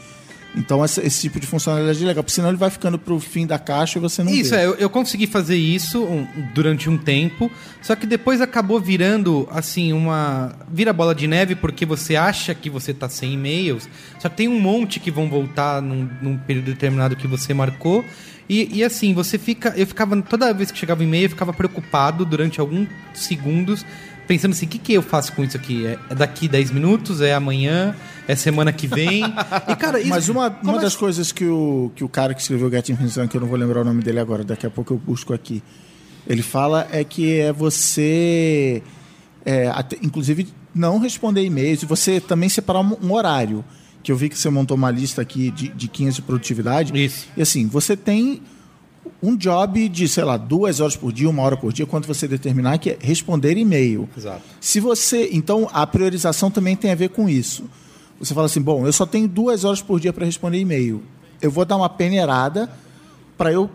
[0.55, 3.47] Então essa- esse tipo de funcionalidade é legal, porque senão ele vai ficando pro fim
[3.47, 4.57] da caixa e você não Isso, vê.
[4.57, 9.49] é, eu, eu consegui fazer isso um- durante um tempo, só que depois acabou virando,
[9.51, 10.53] assim, uma.
[10.71, 14.49] Vira bola de neve porque você acha que você tá sem e-mails, só que tem
[14.49, 18.05] um monte que vão voltar num, num período determinado que você marcou.
[18.47, 19.73] E, e assim, você fica.
[19.75, 20.21] Eu ficava.
[20.21, 23.87] Toda vez que chegava o e-mail, eu ficava preocupado durante alguns segundos,
[24.27, 25.87] pensando assim: o que, que eu faço com isso aqui?
[25.87, 27.21] É, é daqui 10 minutos?
[27.21, 27.95] É amanhã?
[28.29, 29.23] É semana que vem?
[29.69, 30.09] E, cara, isso.
[30.09, 33.29] Mas uma, uma começa- das coisas que o, que o cara que escreveu Get Infinity,
[33.29, 35.63] que eu não vou lembrar o nome dele agora, daqui a pouco eu busco aqui,
[36.27, 38.83] ele fala é que é você,
[39.45, 43.65] é, até- inclusive, não responder e-mails e você também separar um, um horário.
[44.03, 46.93] Que eu vi que você montou uma lista aqui de, de 15 de produtividade.
[47.05, 47.29] Isso.
[47.37, 48.43] E assim, você tem
[49.23, 52.27] um job de, sei lá, duas horas por dia, uma hora por dia, quanto você
[52.27, 54.09] determinar, que é responder e-mail.
[54.17, 54.43] Exato.
[54.61, 55.29] Se você.
[55.33, 57.65] Então, a priorização também tem a ver com isso.
[58.19, 61.03] Você fala assim: bom, eu só tenho duas horas por dia para responder e-mail.
[61.41, 62.69] Eu vou dar uma peneirada
[63.39, 63.71] para eu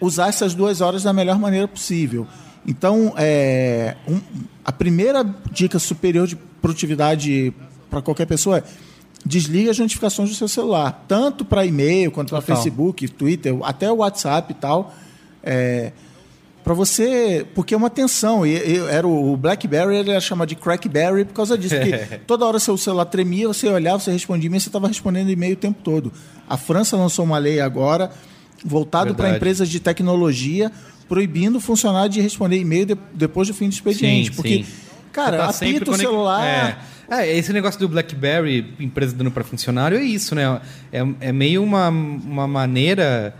[0.00, 2.26] usar essas duas horas da melhor maneira possível.
[2.66, 4.20] Então, é, um-
[4.64, 7.52] a primeira dica superior de produtividade
[7.88, 8.62] para qualquer pessoa é
[9.24, 12.40] desliga as notificações do seu celular, tanto para e-mail quanto para.
[12.40, 14.94] Facebook, Twitter, até o WhatsApp e tal.
[15.42, 15.92] É,
[16.62, 18.46] para você, porque é uma tensão.
[18.46, 21.74] E, e era o o BlackBerry, ele era chamado de Crackberry por causa disso.
[21.74, 25.54] Porque toda hora seu celular tremia, você olhava, você respondia e-mail, você estava respondendo e-mail
[25.54, 26.12] o tempo todo.
[26.48, 28.10] A França lançou uma lei agora,
[28.64, 30.70] voltado para empresas de tecnologia,
[31.08, 34.28] proibindo o funcionário de responder e-mail de- depois do fim do expediente.
[34.30, 34.66] Sim, porque, sim.
[35.12, 36.46] cara, tá apita o conect- celular.
[36.46, 36.78] É.
[37.10, 40.60] É, esse negócio do BlackBerry, empresa dando para funcionário, é isso, né?
[40.92, 43.34] É, é meio uma, uma maneira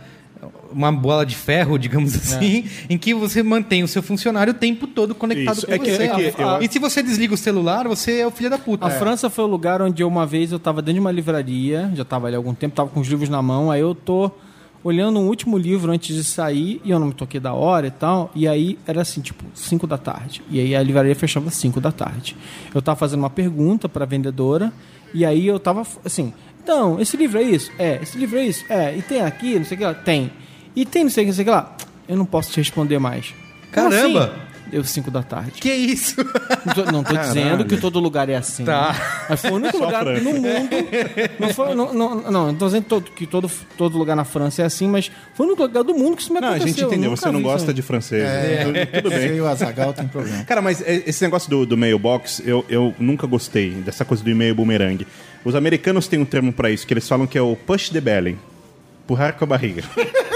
[0.72, 4.86] uma bola de ferro, digamos assim, em que você mantém o seu funcionário o tempo
[4.86, 5.66] todo conectado Isso.
[5.66, 6.02] com É que- você.
[6.04, 8.86] é que eu- E se você desliga o celular, você é o filho da puta.
[8.86, 11.90] A França foi o lugar onde eu, uma vez eu tava dentro de uma livraria,
[11.94, 14.30] já tava ali há algum tempo, tava com os livros na mão, aí eu tô
[14.82, 17.90] olhando um último livro antes de sair, e eu não me toquei da hora e
[17.90, 20.42] tal, e aí era assim, tipo, 5 da tarde.
[20.50, 22.36] E aí a livraria fechava às 5 da tarde.
[22.74, 24.72] Eu tava fazendo uma pergunta pra vendedora,
[25.12, 27.70] e aí eu tava assim, então, esse livro é isso?
[27.78, 28.64] É, esse livro é isso?
[28.68, 29.94] É, e tem aqui, não sei o que lá?
[29.94, 30.30] Tem.
[30.76, 31.76] E tem não sei o que, não sei o que lá?
[32.08, 33.34] Eu não posso te responder mais.
[33.72, 34.24] Como Caramba!
[34.24, 34.49] assim?
[34.70, 35.52] Deu 5 da tarde.
[35.52, 36.14] Que isso?
[36.64, 38.64] Não tô, não tô dizendo que todo lugar é assim.
[38.64, 39.26] Tá.
[39.28, 40.22] Mas foi o único lugar França.
[40.22, 40.70] no mundo.
[41.38, 44.62] Não, foi, não, não, não, não tô dizendo todo- que todo, todo lugar na França
[44.62, 46.74] é assim, mas foi o único lugar do mundo que isso me Não, a aconteceu.
[46.74, 47.10] gente entendeu.
[47.10, 48.22] Eu Você não gosta de francês.
[48.64, 49.36] Tudo, tudo Você bem.
[49.36, 50.44] e o Azagal tem problema.
[50.44, 54.30] Cara, mas é- esse negócio do, do mailbox, eu, eu nunca gostei dessa coisa do
[54.30, 55.06] e-mail boomerang.
[55.44, 58.00] Os americanos têm um termo pra isso, que eles falam que é o push the
[58.00, 58.38] belly.
[59.04, 59.82] Empurrar com a barriga.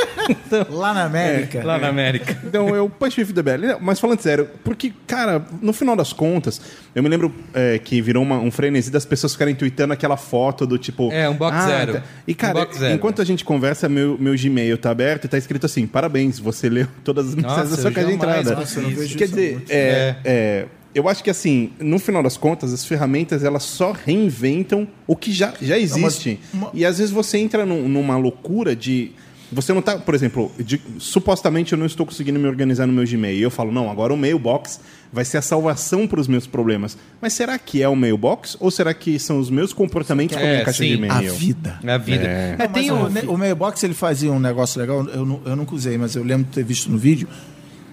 [0.70, 1.64] Lá na América.
[1.64, 2.38] Lá na América.
[2.44, 2.88] Então, eu
[3.34, 3.66] the belly.
[3.66, 6.60] Não, Mas falando sério, porque, cara, no final das contas,
[6.94, 10.66] eu me lembro é, que virou uma- um frenesi das pessoas ficarem tweetando aquela foto
[10.66, 11.10] do tipo...
[11.12, 11.92] É, um box zero.
[11.94, 12.02] tá.
[12.26, 12.94] E, cara, Um zero.
[12.94, 16.68] enquanto a gente conversa, meu, meu Gmail tá aberto e tá escrito assim, parabéns, você
[16.68, 18.56] leu todas as mensagens da sua caixa de entrada.
[18.56, 19.16] faço isso.
[19.18, 23.64] Quer dizer, é, é, eu acho que assim, no final das contas, as ferramentas elas
[23.64, 26.38] só reinventam o que já, já existe.
[26.52, 29.10] uma- E às vezes você entra num- numa loucura de.
[29.54, 33.04] Você não tá, por exemplo, de- supostamente eu não estou conseguindo me organizar no meu
[33.06, 33.38] Gmail.
[33.38, 34.80] E eu falo, não, agora o mailbox
[35.12, 36.96] vai ser a salvação para os meus problemas.
[37.20, 38.56] Mas será que é o mailbox?
[38.60, 40.96] Ou será que são os meus comportamentos com a minha É, caixa sim.
[40.96, 41.34] de A e-mail?
[41.34, 41.78] vida.
[41.82, 42.24] Na vida.
[42.26, 42.52] É.
[42.52, 45.74] É, Mas tem o, o Mailbox ele fazia um negócio legal, eu, nu- eu nunca
[45.74, 47.28] usei, mas eu lembro de ter visto no vídeo,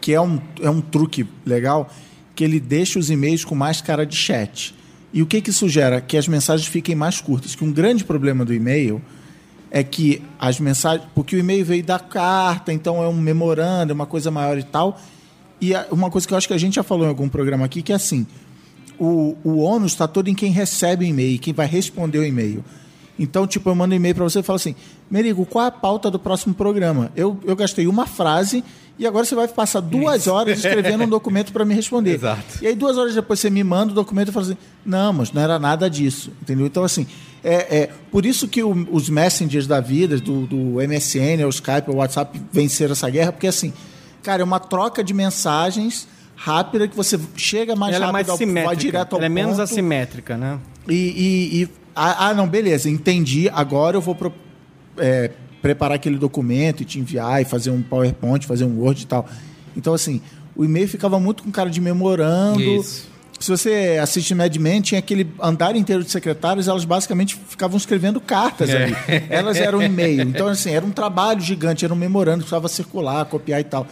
[0.01, 1.89] que é um, é um truque legal,
[2.35, 4.73] que ele deixa os e-mails com mais cara de chat.
[5.13, 5.99] E o que, que isso gera?
[6.01, 7.53] Que as mensagens fiquem mais curtas.
[7.53, 9.01] Que um grande problema do e-mail
[9.71, 11.07] é que as mensagens.
[11.15, 14.63] Porque o e-mail veio da carta, então é um memorando, é uma coisa maior e
[14.63, 14.99] tal.
[15.61, 17.81] E uma coisa que eu acho que a gente já falou em algum programa aqui,
[17.81, 18.27] que é assim:
[18.99, 22.63] o, o ônus está todo em quem recebe o e-mail, quem vai responder o e-mail.
[23.17, 24.75] Então, tipo, eu mando um e-mail para você e falo assim:
[25.09, 27.11] Merigo, qual é a pauta do próximo programa?
[27.15, 28.63] Eu, eu gastei uma frase
[28.97, 32.15] e agora você vai passar duas horas escrevendo um documento para me responder.
[32.15, 32.59] Exato.
[32.61, 35.31] E aí, duas horas depois, você me manda o documento e fala assim: não, mas
[35.31, 36.31] não era nada disso.
[36.41, 36.65] Entendeu?
[36.65, 37.05] Então, assim,
[37.43, 41.89] é, é por isso que o- os messengers da vida, do, do MSN, o Skype,
[41.89, 43.73] o WhatsApp, venceram essa guerra, porque, assim,
[44.23, 48.29] cara, é uma troca de mensagens rápida que você chega mais Ela é rápido, mais
[48.29, 48.65] ao- simétrica.
[48.67, 49.61] vai direto ao Ela é menos ponto.
[49.63, 50.59] assimétrica, né?
[50.87, 53.49] E, e- e- ah, ah, não, beleza, entendi.
[53.53, 54.33] Agora eu vou pro-
[54.97, 59.05] é, preparar aquele documento e te enviar e fazer um PowerPoint, fazer um Word e
[59.05, 59.27] tal.
[59.77, 60.19] Então, assim,
[60.55, 62.59] o e-mail ficava muito com cara de memorando.
[62.61, 63.07] Isso.
[63.41, 68.21] Se você assiste Mad Men, tinha aquele andar inteiro de secretários, elas basicamente ficavam escrevendo
[68.21, 68.83] cartas É.
[68.83, 68.95] ali.
[69.29, 70.21] Elas eram e-mail.
[70.21, 73.87] Então, assim, era um trabalho gigante, era um memorando, precisava circular, copiar e tal.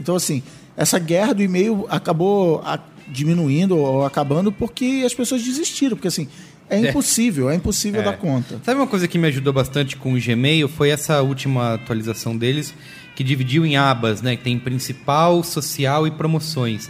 [0.00, 0.42] Então, assim,
[0.76, 2.62] essa guerra do e-mail acabou
[3.08, 5.96] diminuindo ou acabando porque as pessoas desistiram.
[5.96, 6.28] Porque, assim,
[6.70, 8.04] é impossível, é, impossível É.
[8.04, 8.60] dar conta.
[8.64, 10.68] Sabe uma coisa que me ajudou bastante com o Gmail?
[10.68, 12.72] Foi essa última atualização deles,
[13.16, 14.36] que dividiu em abas, né?
[14.36, 16.88] Que tem principal, social e promoções.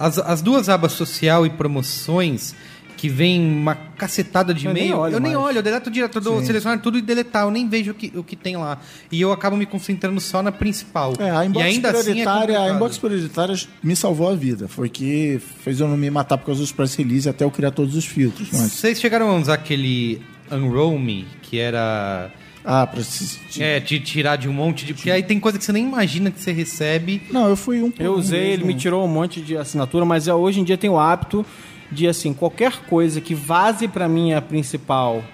[0.00, 2.54] As, as duas abas social e promoções,
[2.96, 6.20] que vem uma cacetada de Eu nem e-mail, olho eu nem olho, eu deleto direto,
[6.22, 8.78] eu seleciono tudo e deletar, eu nem vejo o que, o que tem lá.
[9.12, 11.14] E eu acabo me concentrando só na principal.
[11.18, 14.68] É, a inbox e ainda assim é prioritária, a inbox prioritária me salvou a vida.
[14.68, 17.70] Foi que fez eu não me matar por causa dos press release até eu criar
[17.70, 18.48] todos os filtros.
[18.52, 22.30] Mas, Vocês chegaram a usar aquele Unroll Me, que era...
[22.64, 24.94] ah, pra se- É, te tirar de um monte de...
[24.94, 27.22] Porque aí tem coisa que você nem imagina que você recebe...
[27.30, 28.66] Não, eu fui um Eu usei, ele mesmo.
[28.66, 31.44] me tirou um monte de assinatura, mas eu, hoje em dia tenho o hábito
[31.90, 35.24] de, assim, qualquer coisa que vaze pra minha principal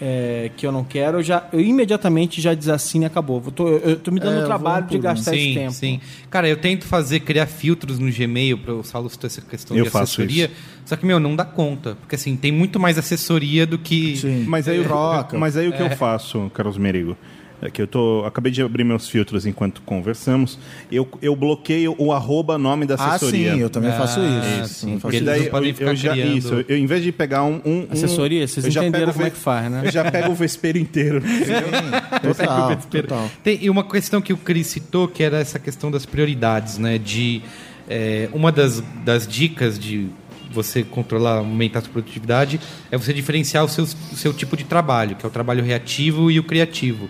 [0.00, 3.42] é, que eu não quero, eu, já, eu imediatamente já desassino e acabou.
[3.44, 5.54] Eu tô, eu, eu tô me dando É, o eu trabalho de gastar esse sim,
[5.54, 5.72] tempo.
[5.72, 6.00] sim.
[6.30, 9.84] Cara, eu tento fazer, criar filtros no Gmail, para o Saulo citou essa questão Eu
[9.84, 10.50] de faço assessoria.
[10.84, 11.96] Só que, meu, não dá conta.
[12.00, 14.16] Porque, assim, tem muito mais assessoria do que...
[14.16, 14.44] Sim.
[14.46, 15.34] Mas aí, Troca.
[15.36, 17.16] eu, mas aí o que eu faço, Carlos Merigo?
[17.62, 18.22] É que eu tô.
[18.26, 20.58] Acabei de abrir meus filtros enquanto conversamos.
[20.92, 23.54] Eu, eu bloqueio o arroba nome da Ah, assessoria.
[23.54, 24.28] sim, eu também faço isso.
[24.28, 25.30] Ah, Eu sim, faço porque Porque isso.
[25.30, 27.60] eles daí eu, eu já, criando- isso, eu, em vez de pegar um.
[27.64, 29.82] um- um- Assessoria, vocês eu já entenderam como é que faz, né?
[29.86, 31.22] Eu já pego o vespeiro inteiro.
[32.22, 33.30] Total, total.
[33.42, 36.98] Tem, e uma questão que o Cris citou, que era essa questão das prioridades, né?
[36.98, 37.40] De
[37.88, 40.08] é, uma das, das dicas de
[40.52, 44.64] você controlar, aumentar a sua produtividade, é você diferenciar o seu, o seu tipo de
[44.64, 47.08] trabalho, que é o trabalho reativo e o criativo.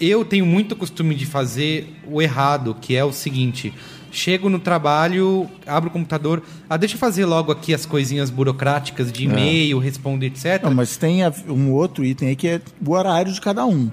[0.00, 3.72] Eu tenho muito costume de fazer o errado, que é o seguinte:
[4.10, 9.10] chego no trabalho, abro o computador, ah, deixa eu fazer logo aqui as coisinhas burocráticas
[9.10, 10.62] de e-mail, responder, etc.
[10.62, 13.90] Não, mas tem um outro item aí que é o horário de cada um.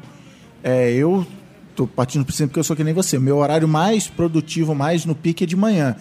[0.64, 1.26] É, eu
[1.76, 3.20] tô partindo do princípio que eu sou que nem você.
[3.20, 5.96] Meu horário mais produtivo, mais no pique é de manhã.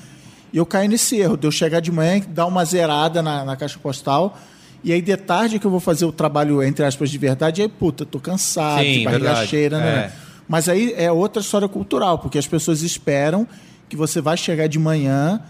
[0.53, 3.57] E eu caio nesse erro de eu chegar de manhã, dar uma zerada na, na
[3.57, 4.39] caixa postal.
[4.85, 7.69] E aí, de tarde que eu vou fazer o trabalho, entre aspas, de verdade, aí,
[7.69, 9.49] puta, tô cansado, Sim, de barriga verdade.
[9.49, 9.87] cheira, né?
[9.89, 10.13] É.
[10.49, 13.47] Mas aí é outra história cultural, porque as pessoas esperam
[13.89, 15.41] que você vai chegar de manhã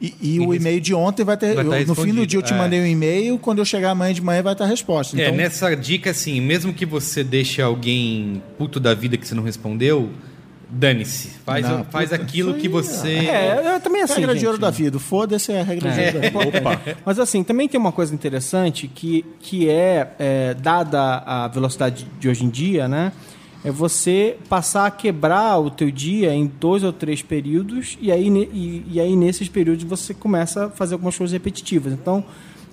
[0.00, 1.54] e, e o e-mail de ontem vai ter.
[1.56, 2.56] vai tá eu- no fim do dia eu te é.
[2.56, 5.20] mandei um e-mail, quando eu chegar amanhã de manhã vai estar a resposta.
[5.20, 9.34] É, Então, nessa dica, assim, mesmo que você deixe alguém puto da vida que você
[9.34, 10.08] não respondeu,
[10.68, 11.28] dane-se.
[11.44, 13.08] Faz, Não, faz puta, aquilo que você.
[13.08, 14.46] É, eu também assim, regra de gente.
[14.46, 14.98] ouro da vida.
[14.98, 16.58] Foda-se é a regra de ouro da vida.
[16.58, 16.80] Opa.
[17.04, 22.28] Mas assim, também tem uma coisa interessante que, que é, é, dada a velocidade de
[22.28, 23.12] hoje em dia, né?
[23.64, 28.28] É você passar a quebrar o teu dia em dois ou três períodos e aí,
[28.28, 31.92] e, e aí nesses períodos você começa a fazer algumas coisas repetitivas.
[31.92, 32.24] Então,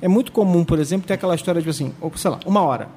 [0.02, 2.88] é muito comum, por exemplo, ter aquela história de assim, ou, sei lá, uma hora.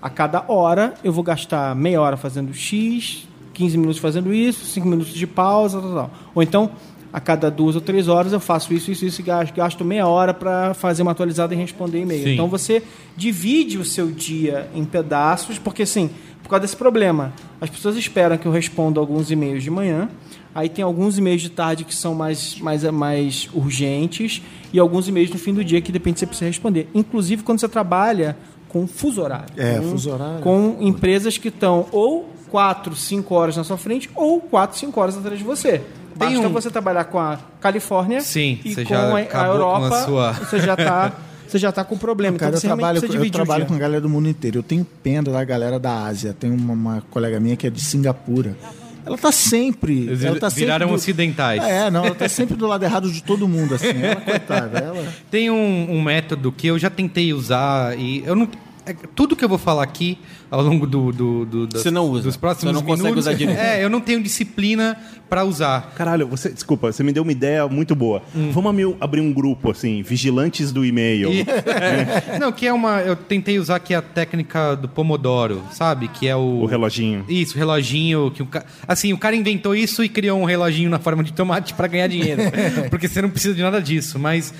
[0.00, 4.86] A cada hora eu vou gastar meia hora fazendo X, 15 minutos fazendo isso, 5
[4.86, 6.10] minutos de pausa, tal, tal.
[6.34, 6.70] Ou então,
[7.14, 10.08] a cada duas ou três horas eu faço isso, isso, isso e gasto, gasto meia
[10.08, 12.24] hora para fazer uma atualizada e responder e-mail.
[12.24, 12.32] Sim.
[12.32, 12.82] Então você
[13.16, 16.10] divide o seu dia em pedaços, porque assim,
[16.42, 20.08] por causa desse problema, as pessoas esperam que eu responda alguns e-mails de manhã,
[20.52, 25.30] aí tem alguns e-mails de tarde que são mais, mais, mais urgentes e alguns e-mails
[25.30, 26.88] no fim do dia que depende se você precisa responder.
[26.92, 28.36] Inclusive quando você trabalha
[28.68, 29.54] com fuso horário.
[29.56, 30.40] É, com, fuso horário.
[30.40, 35.16] Com empresas que estão ou 4, 5 horas na sua frente ou 4, 5 horas
[35.18, 35.82] atrás de você.
[36.14, 39.36] Basta um- você trabalhar com a Califórnia Sim, e com já a, a acabou com
[39.36, 41.12] a Europa, sua- você já está
[41.48, 42.38] você já tá com problema.
[42.38, 44.60] Cara, então eu trabalho, eu trabalho com galera do mundo inteiro.
[44.60, 46.32] Eu tenho pena da galera da Ásia.
[46.32, 48.56] Tem uma, uma colega minha que é de Singapura.
[49.04, 50.02] Ela tá sempre.
[50.06, 51.60] Eles ela tá sempre viraram do- ocidentais.
[51.64, 54.00] É, não, ela tá sempre do lado errado de todo mundo, assim.
[54.00, 55.12] Ela, coitada, ela.
[55.28, 58.48] Tem um, um método que eu já tentei usar e eu não.
[58.86, 60.18] É, Tudo que eu vou falar aqui
[60.50, 62.22] ao longo do, do, do- das- Você não usa.
[62.24, 63.58] dos próximos Você não consegue minutos, usar direito.
[63.58, 64.96] É, eu não tenho disciplina
[65.28, 65.92] pra usar.
[65.96, 68.22] Caralho, você, desculpa, você me deu uma ideia muito boa.
[68.52, 71.30] Vamos ami- abrir um grupo, assim, vigilantes do e-mail.
[71.32, 71.44] E-
[72.38, 73.00] Não, que é uma.
[73.00, 76.08] Eu tentei usar é a técnica do Pomodoro, sabe?
[76.08, 76.60] Que é o.
[76.62, 77.24] O reloginho.
[77.28, 78.30] Isso, o reloginho.
[78.30, 78.64] Que o ca...
[78.86, 82.06] Assim, o cara inventou isso e criou um reloginho na forma de tomate para ganhar
[82.06, 82.42] dinheiro.
[82.90, 84.18] porque você não precisa de nada disso.
[84.18, 84.52] Mas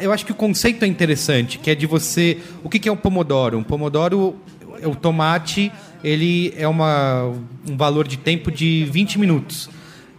[0.00, 2.38] eu acho que o conceito é interessante, que é de você.
[2.62, 3.58] O que é um Pomodoro?
[3.58, 4.36] Um Pomodoro,
[4.82, 5.70] o tomate,
[6.02, 7.32] ele é uma,
[7.68, 9.68] um valor de tempo de 20 minutos.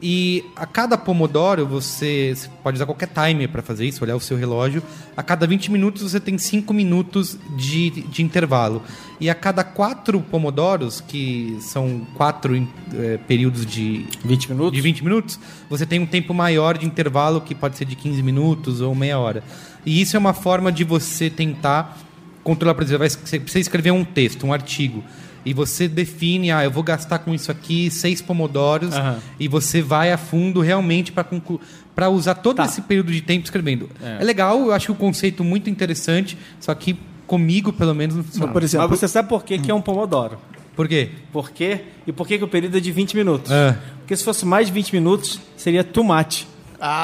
[0.07, 4.19] E a cada pomodoro, você, você pode usar qualquer timer para fazer isso, olhar o
[4.19, 4.83] seu relógio.
[5.17, 8.83] A cada 20 minutos você tem 5 minutos de, de intervalo.
[9.19, 12.55] E a cada quatro pomodoros, que são quatro
[12.93, 14.73] eh, períodos de 20 minutos?
[14.73, 18.21] de 20 minutos, você tem um tempo maior de intervalo, que pode ser de 15
[18.21, 19.43] minutos ou meia hora.
[19.83, 21.97] E isso é uma forma de você tentar
[22.43, 25.03] controlar, por exemplo, você escrever um texto, um artigo.
[25.45, 29.19] E você define, ah, eu vou gastar com isso aqui seis pomodoros, Aham.
[29.39, 32.65] e você vai a fundo realmente para usar todo Tá.
[32.65, 33.89] esse período de tempo escrevendo.
[34.01, 34.23] É.
[34.23, 38.47] legal, eu acho o conceito muito interessante, só que comigo, pelo menos, não funciona.
[38.47, 40.37] Mas, por exemplo, Mas você sabe por que, que é um pomodoro?
[40.75, 41.09] Por quê?
[41.31, 41.81] Por quê?
[42.05, 43.51] E por que, que o período é de 20 minutos?
[43.51, 43.77] Ah.
[43.99, 46.47] Porque se fosse mais de 20 minutos, seria tomate.
[46.79, 46.95] Ah,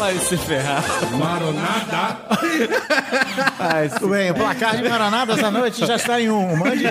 [0.00, 0.82] vai se ferrar.
[1.12, 2.16] Maronada.
[3.58, 3.94] Vai se...
[3.96, 6.56] Tudo bem, o placar de maranadas essa noite já está em um.
[6.56, 6.84] Mande,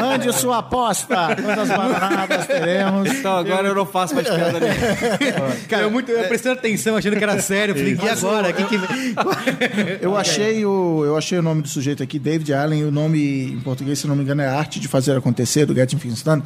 [0.00, 1.34] mande sua aposta.
[1.34, 3.10] Quantas maranadas teremos?
[3.10, 5.56] Então agora eu não faço mais piada nenhuma.
[5.68, 7.72] Cara, eu, muito, eu prestando atenção, achando que era sério.
[7.72, 8.52] Eu falei, e agora?
[8.52, 8.76] Que que...
[10.00, 13.52] Eu achei, o, eu achei o nome do sujeito aqui, David Allen, e o nome
[13.52, 16.42] em português, se não me engano, é Arte de Fazer Acontecer, do Getting Things Done.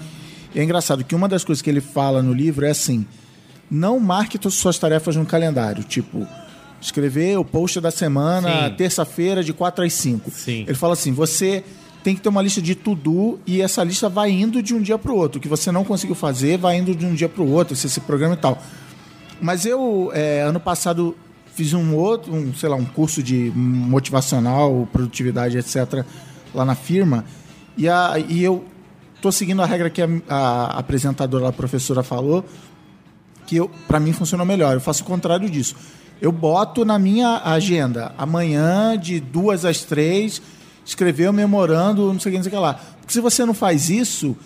[0.55, 3.07] E é engraçado que uma das coisas que ele fala no livro é assim:
[3.71, 5.85] não marque todas as suas tarefas no calendário.
[5.85, 6.27] Tipo,
[6.81, 10.31] escrever o post da semana, terça-feira, de 4 às 5.
[10.31, 10.65] Sim.
[10.67, 11.63] Ele fala assim: você
[12.03, 14.99] tem que ter uma lista de to-do e essa lista vai indo de um dia
[14.99, 15.39] para o outro.
[15.39, 17.89] O que você não conseguiu fazer vai indo de um dia para o outro, você
[17.89, 18.59] se programa e tal.
[19.41, 21.17] Mas eu, é, ano passado,
[21.55, 26.05] fiz um outro, um, sei lá, um curso de motivacional, produtividade, etc.,
[26.55, 27.25] lá na firma.
[27.77, 28.65] E, a, e eu
[29.21, 32.45] tô seguindo a regra que a, a apresentadora, a professora falou,
[33.51, 34.75] que eu, para mim funcionou melhor.
[34.75, 35.75] Eu faço o contrário disso.
[36.23, 40.41] Eu boto na minha agenda amanhã de duas às três
[40.87, 42.75] escrever o memorando, não sei o que, não sei o que lá.
[43.01, 44.37] Porque se você não faz isso,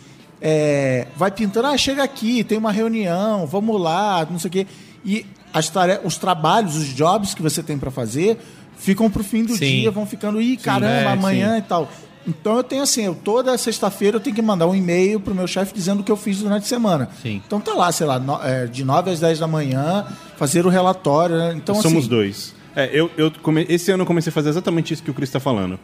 [0.41, 4.67] é, vai pintando, ah, chega aqui, tem uma reunião, vamos lá, não sei o quê.
[5.05, 8.39] E as tare- os trabalhos, os jobs que você tem para fazer
[8.79, 9.67] ficam pro fim do Sim.
[9.81, 11.91] dia, vão ficando, ih, caramba, é, amanhã e tal.
[12.27, 15.47] Então eu tenho assim, eu, toda sexta-feira eu tenho que mandar um e-mail pro meu
[15.47, 17.09] chefe dizendo o que eu fiz durante a semana.
[17.23, 17.43] Sim.
[17.47, 20.07] Então tá lá, sei lá, no- é, de 9 às 10 da manhã,
[20.37, 21.37] fazer o relatório.
[21.37, 21.53] Né?
[21.57, 22.55] Então, Somos assim, dois.
[22.75, 25.29] É, eu, eu come- Esse ano eu comecei a fazer exatamente isso que o Cris
[25.29, 25.79] está falando.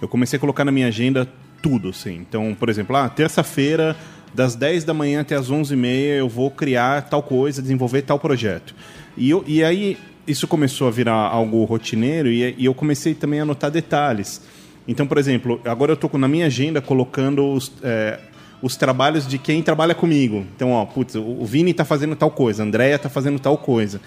[0.00, 1.28] Eu comecei a colocar na minha agenda
[1.62, 2.14] tudo, assim.
[2.16, 3.94] Então, por exemplo, ah, terça-feira,
[4.34, 8.74] das 10 da manhã até as 11h30, eu vou criar tal coisa, desenvolver tal projeto.
[9.16, 13.40] E, eu, e aí, isso começou a virar algo rotineiro e, e eu comecei também
[13.40, 14.40] a anotar detalhes.
[14.86, 18.18] Então, por exemplo, agora eu estou na minha agenda colocando os, é,
[18.60, 20.44] os trabalhos de quem trabalha comigo.
[20.56, 24.00] Então, ó, putz, o Vini está fazendo tal coisa, a Andrea está fazendo tal coisa.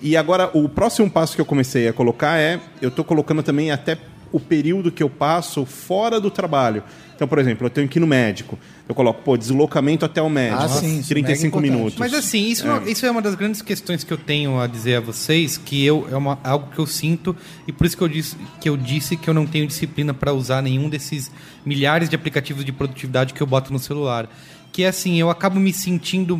[0.00, 3.70] E agora, o próximo passo que eu comecei a colocar é, eu estou colocando também
[3.70, 3.98] até
[4.30, 6.82] o período que eu passo fora do trabalho.
[7.18, 8.56] Então, por exemplo, eu tenho que ir no médico.
[8.88, 10.62] Eu coloco, pô, deslocamento até o médico.
[10.62, 11.76] Ah, sim, isso é 35 mega importante.
[11.76, 11.98] minutos.
[11.98, 12.88] Mas assim, isso é.
[12.88, 16.06] isso é uma das grandes questões que eu tenho a dizer a vocês, que eu
[16.12, 17.34] é uma, algo que eu sinto
[17.66, 20.32] e por isso que eu disse que eu disse que eu não tenho disciplina para
[20.32, 21.28] usar nenhum desses
[21.66, 24.30] milhares de aplicativos de produtividade que eu boto no celular.
[24.78, 26.38] Que assim, eu acabo me sentindo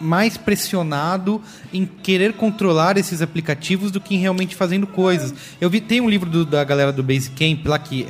[0.00, 5.34] mais pressionado em querer controlar esses aplicativos do que em realmente fazendo coisas.
[5.60, 8.06] Eu vi, tem um livro do- da galera do Basecamp lá que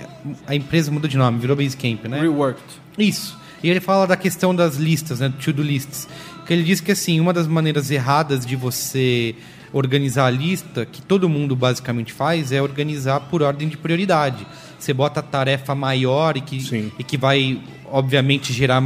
[0.46, 2.20] a empresa mudou de nome, virou Basecamp, né?
[2.20, 2.62] Reworked.
[2.98, 3.38] Isso.
[3.62, 6.06] E ele fala da questão das listas, né, do to-do lists.
[6.44, 9.34] Que ele diz que assim, uma das maneiras erradas de você
[9.72, 14.46] organizar a lista, que todo mundo basicamente faz, é organizar por ordem de prioridade.
[14.80, 16.90] Você bota a tarefa maior e que, Sim.
[16.98, 17.60] e que vai,
[17.90, 18.82] obviamente, gerar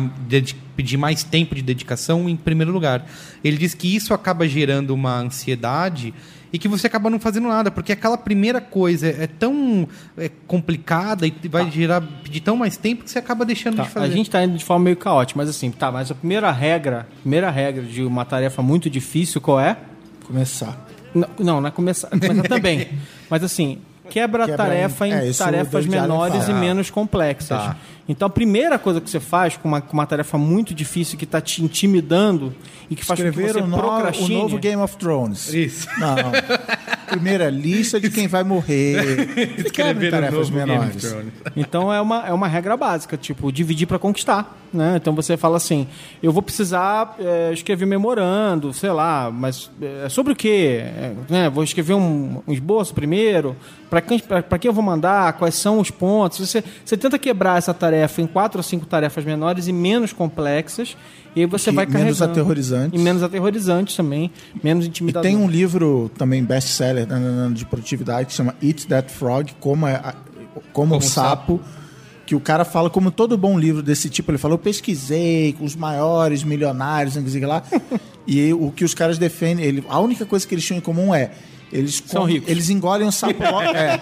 [0.77, 3.07] pedir mais tempo de dedicação em primeiro lugar.
[3.43, 6.13] Ele diz que isso acaba gerando uma ansiedade
[6.53, 11.27] e que você acaba não fazendo nada, porque aquela primeira coisa é tão é, complicada
[11.27, 14.07] e vai gerar pedir tão mais tempo que você acaba deixando Tá, de fazer.
[14.07, 17.09] a gente tá indo de forma meio caótica, mas assim, tá, mas a primeira regra,
[17.23, 19.77] primeira regra de uma tarefa muito difícil, qual é?
[20.27, 20.87] Começar.
[21.13, 22.89] Não, não, não é começar, começar também.
[23.29, 23.79] Mas assim,
[24.11, 27.59] quebra a tarefa em- em é, tarefas menores e menos complexas.
[27.59, 27.77] Tá.
[28.09, 31.25] Então a primeira coisa que você faz com uma, com uma tarefa muito difícil que
[31.25, 32.55] está te intimidando
[32.91, 34.35] e que faz com que Escrever você o, no- o procrastine.
[34.43, 35.53] novo Game of Thrones.
[35.55, 35.89] Isso.
[35.99, 36.17] Não.
[37.09, 39.57] Primeira lista de quem vai morrer.
[39.65, 41.15] Escrever tarefas menores.
[41.57, 44.59] Então é uma, é uma regra básica, tipo, dividir para conquistar.
[44.73, 44.95] Né?
[44.97, 45.87] Então você fala assim:
[46.23, 50.81] eu vou precisar é, escrever memorando, sei lá, mas é, sobre o quê?
[50.83, 51.49] É, né?
[51.49, 53.55] Vou escrever um, um esboço primeiro?
[53.89, 55.35] Para quem, pra- pra quem eu vou mandar?
[55.35, 56.41] Quais são os pontos?
[56.41, 60.97] Você, você tenta quebrar essa tarefa em quatro ou cinco tarefas menores e menos complexas.
[61.37, 62.31] E aí você Que vai menos carregando.
[62.33, 63.01] aterrorizantes.
[63.01, 64.31] E menos aterrorizantes também,
[64.63, 65.29] menos E intimidadoras.
[65.35, 69.87] tem um livro também best-seller né, né, de produtividade que chama Eat That Frog, como,
[69.87, 70.15] é, a-
[70.73, 71.61] como, um sapo,
[72.25, 75.65] que o cara fala como todo bom livro desse tipo, ele falou, eu pesquisei com
[75.65, 77.63] os maiores milionários, lá,
[78.27, 81.13] e o que os caras defendem, ele, a única coisa que eles tinham em comum
[81.15, 81.33] é
[81.75, 82.49] eles São com- ricos.
[82.49, 83.65] Eles engolem um sapo logo.
[83.75, 83.99] É,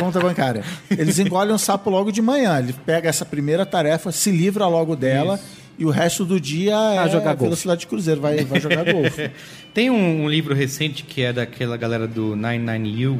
[0.00, 0.62] conta bancária.
[0.90, 2.58] Eles engolem um sapo logo de manhã.
[2.58, 5.40] Ele pega essa primeira tarefa, se livra logo dela.
[5.78, 7.44] E o resto do dia é jogar golfe.
[7.44, 9.30] velocidade de cruzeiro, vai, vai jogar golfe.
[9.72, 13.18] Tem um, um livro recente que é daquela galera do 99U,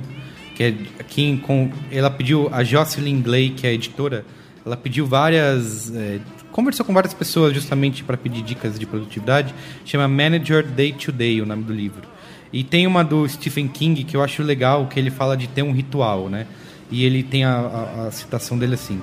[0.55, 0.75] que é
[1.09, 4.25] quem com ela pediu a Jocelyn Glay, que é a editora,
[4.65, 6.21] ela pediu várias é,
[6.53, 9.55] conversou com várias pessoas justamente para pedir dicas de produtividade,
[9.85, 12.12] chama Manager Day to Day o nome do livro.
[12.53, 15.63] E tem uma do Stephen King que eu acho legal, que ele fala de ter
[15.63, 16.47] um ritual, né?
[16.91, 19.01] E ele tem a, a- a citação dele assim: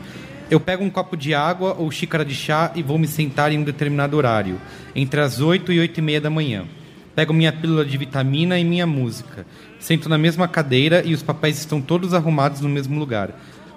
[0.52, 3.58] Eu pego um copo de água ou xícara de chá e vou me sentar em
[3.58, 4.60] um determinado horário,
[4.95, 6.66] entre as 8 e 8 e meia da manhã.
[7.16, 9.45] Pego minha pílula de vitamina e minha música.
[9.80, 13.32] Sento na mesma cadeira e os papéis estão todos arrumados no mesmo lugar.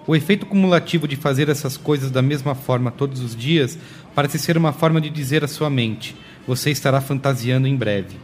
[0.07, 3.79] O efeito cumulativo de fazer essas coisas da mesma forma todos os dias
[4.15, 6.15] parece ser uma forma de dizer à sua mente:
[6.47, 8.17] você estará fantasiando em breve.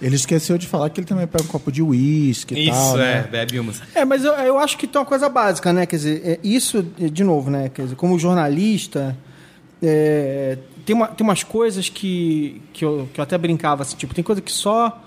[0.00, 2.98] Ele esqueceu de falar que ele também pega um copo de uísque e tal.
[3.00, 3.28] é, né?
[3.30, 3.80] bebe umas.
[3.94, 5.86] É, mas eu, eu acho que tem uma coisa básica, né?
[5.86, 7.70] Quer dizer, é, isso, é, de novo, né?
[7.74, 9.16] Quer dizer, como jornalista,
[9.82, 14.14] é, tem, uma, tem umas coisas que, que, eu, que eu até brincava, assim, tipo,
[14.14, 15.02] tem coisa que só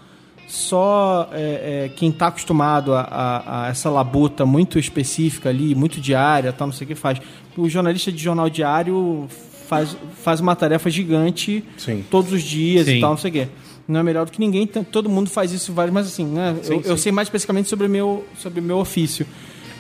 [0.48, 6.02] só é, é, quem está acostumado a, a- a essa labuta muito específica ali, muito
[6.02, 7.22] diária, tal, não sei o que faz.
[7.56, 9.28] O jornalista de jornal diário
[9.68, 12.04] faz, faz uma tarefa gigante Sim.
[12.10, 12.98] todos os dias Sim.
[12.98, 13.48] e tal, não sei o quê.
[13.90, 16.56] Não é melhor do que ninguém, t- todo mundo faz isso vários, mas assim, né?
[16.66, 19.26] eu, eu sei mais especificamente sobre o meu, sobre meu ofício.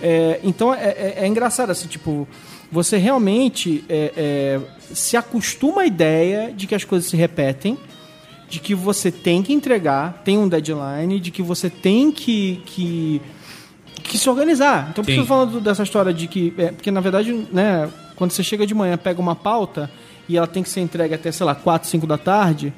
[0.01, 2.27] É, então é, é- é engraçado, assim, tipo,
[2.71, 4.59] você realmente é, é,
[4.93, 7.77] se acostuma à ideia de que as coisas se repetem,
[8.49, 13.21] de que você tem que entregar, tem um deadline, de que você tem que, que,
[14.03, 14.87] que se organizar.
[14.91, 15.27] Então, por isso eu Sim.
[15.29, 16.51] falando dessa história de que.
[16.57, 19.91] é, porque, na verdade, né, quando você chega de manhã, pega uma pauta
[20.27, 22.73] e ela tem que ser entregue até, sei lá, 4, 5 da tarde,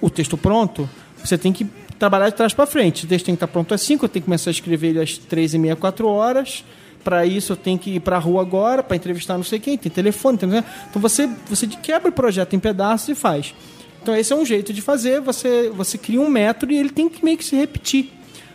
[0.00, 0.88] o texto pronto,
[1.22, 1.66] você tem que
[1.98, 3.04] trabalhar de trás para frente.
[3.04, 5.00] O texto tem que estar pronto às 5, eu tenho que começar a escrever ele
[5.00, 6.64] às 3 e meia, 4 horas.
[7.02, 9.78] Para isso, eu tenho que ir para a rua agora para entrevistar não sei quem,
[9.78, 10.48] tem telefone, tem...
[10.48, 13.54] Então, você, você quebra o projeto em pedaços e faz.
[14.02, 17.08] Então esse é um jeito de fazer, você, você cria um método e ele tem
[17.08, 18.10] que meio que se repetir.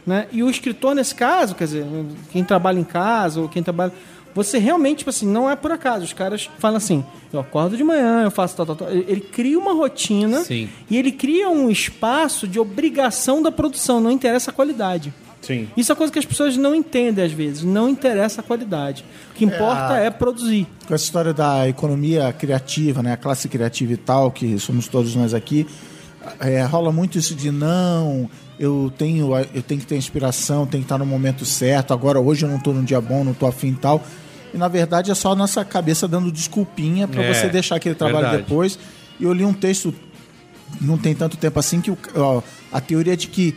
[0.05, 0.27] Né?
[0.31, 1.85] E o escritor, nesse caso, quer dizer,
[2.31, 3.93] quem trabalha em casa ou quem trabalha.
[4.35, 6.05] Você realmente, tipo assim, não é por acaso.
[6.05, 8.89] Os caras falam assim: eu acordo de manhã, eu faço tal, tal, tal.
[8.89, 10.69] Ele cria uma rotina Sim.
[10.89, 15.13] e ele cria um espaço de obrigação da produção, não interessa a qualidade.
[15.43, 15.67] Sim.
[15.75, 19.03] Isso é coisa que as pessoas não entendem às vezes, não interessa a qualidade.
[19.31, 20.65] O que importa é, produzir.
[20.87, 25.13] com essa história da economia criativa, né, a classe criativa e tal, que somos todos
[25.15, 25.67] nós aqui,
[26.39, 30.85] é, rola muito isso de não, eu tenho, eu tenho que ter inspiração, tenho que
[30.85, 33.69] estar no momento certo, agora hoje eu não estou num dia bom, não estou afim
[33.69, 34.01] e tal.
[34.53, 37.95] E na verdade é só a nossa cabeça dando desculpinha para É, você deixar aquele
[37.95, 38.43] trabalho verdade.
[38.43, 38.77] depois.
[39.19, 39.93] E eu li um texto
[40.81, 42.41] não tem tanto tempo assim que o- ó,
[42.71, 43.55] a teoria é de que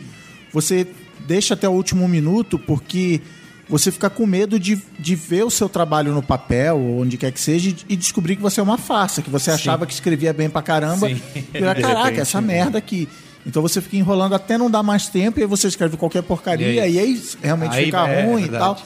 [0.53, 0.87] você
[1.27, 3.21] deixa até o último minuto porque
[3.69, 7.31] você fica com medo de, de ver o seu trabalho no papel ou onde quer
[7.31, 10.31] que seja e- e descobrir que você é uma farsa, que você achava que escrevia
[10.31, 11.21] bem pra caramba Sim.
[11.53, 13.09] e era, caraca, repente, essa merda aqui.
[13.45, 16.67] Então você fica enrolando até não dar mais tempo e aí você escreve qualquer porcaria
[16.67, 18.63] E e aí- aí, realmente Aí fica é ruim e verdade.
[18.63, 18.81] tal.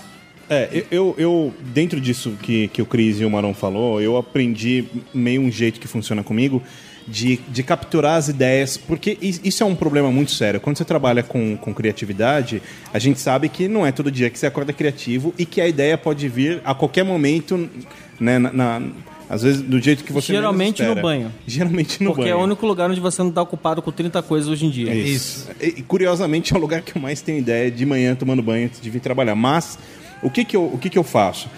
[0.53, 4.83] É, eu- eu, dentro disso que, que o Cris e o Marão falou, eu aprendi
[5.13, 6.61] meio um jeito que funciona comigo
[7.07, 10.59] de, de capturar as ideias, porque is- isso é um problema muito sério.
[10.59, 12.61] Quando você trabalha com, com criatividade,
[12.93, 15.67] a gente sabe que não é todo dia que você acorda criativo e que a
[15.69, 17.69] ideia pode vir a qualquer momento,
[18.19, 18.81] né, na, na-
[19.29, 21.31] às vezes do jeito que você Geralmente no banho.
[21.47, 22.33] Geralmente no porque banho.
[22.33, 24.93] é o único lugar onde você não está ocupado com 30 coisas hoje em dia.
[24.93, 25.47] Isso.
[25.61, 28.65] E, e, curiosamente é o lugar que eu mais tenho ideia de manhã tomando banho
[28.65, 29.33] antes de vir trabalhar.
[29.33, 29.79] Mas
[30.21, 31.49] o que que eu, o que que eu faço?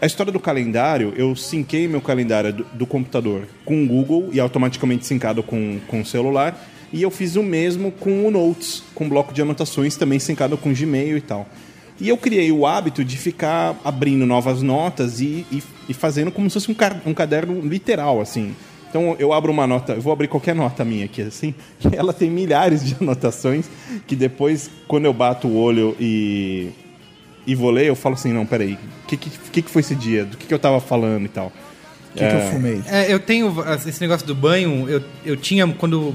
[0.00, 4.40] A história do calendário, eu sinquei meu calendário do, do computador com o Google e
[4.40, 6.62] automaticamente sincado com, com o celular.
[6.92, 10.56] E eu fiz o mesmo com o Notes, com o bloco de anotações também sincado
[10.56, 11.48] com Gmail e tal.
[12.00, 16.50] E eu criei o hábito de ficar abrindo novas notas e, e, e fazendo como
[16.50, 16.76] se fosse um,
[17.10, 18.54] um caderno literal, assim.
[18.90, 21.54] Então eu abro uma nota, eu vou abrir qualquer nota minha aqui, assim,
[21.90, 23.68] e ela tem milhares de anotações
[24.06, 26.68] que depois, quando eu bato o olho e,
[27.46, 30.24] e vou ler, eu falo assim, não, peraí, o que, que, que foi esse dia?
[30.24, 31.46] Do que, que eu tava falando e tal?
[32.10, 32.82] O que, que eu fumei?
[32.86, 33.52] É, eu tenho
[33.86, 36.14] esse negócio do banho, eu, eu tinha, quando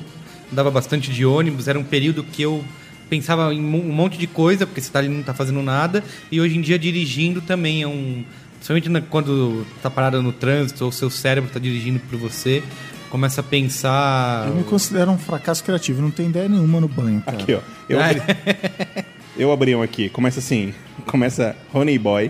[0.51, 2.63] dava bastante de ônibus, era um período que eu
[3.09, 6.39] pensava em um monte de coisa, porque você tá ali não tá fazendo nada, e
[6.39, 8.23] hoje em dia dirigindo também é um...
[8.55, 12.61] Principalmente na- quando tá parado no trânsito, ou seu cérebro tá dirigindo por você,
[13.09, 14.47] começa a pensar...
[14.47, 17.37] Eu me considero um fracasso criativo, não tem ideia nenhuma no banho, cara.
[17.37, 17.59] Aqui, ó.
[17.87, 18.21] Eu abri,
[19.39, 20.73] eu abri um aqui, começa assim,
[21.05, 22.29] começa Honey Boy,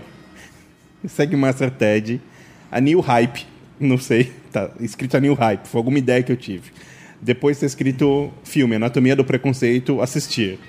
[1.08, 2.20] segue Master Ted,
[2.70, 3.44] a New Hype,
[3.80, 6.70] não sei, tá escrito a New Hype, foi alguma ideia que eu tive.
[7.20, 10.60] Depois tá escrito filme, Anatomia do Preconceito, assistir.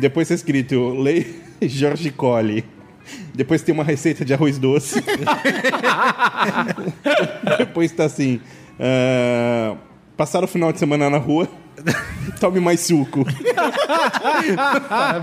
[0.00, 2.64] Depois tá escrito Lei Jorge Colli.
[3.32, 5.00] Depois tem uma receita de arroz doce.
[7.56, 8.40] Depois tá assim.
[8.78, 9.76] ah,
[10.16, 11.48] passar o final de semana na rua.
[12.40, 13.24] Tome mais suco.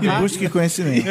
[0.02, 1.06] E busque conhecimento.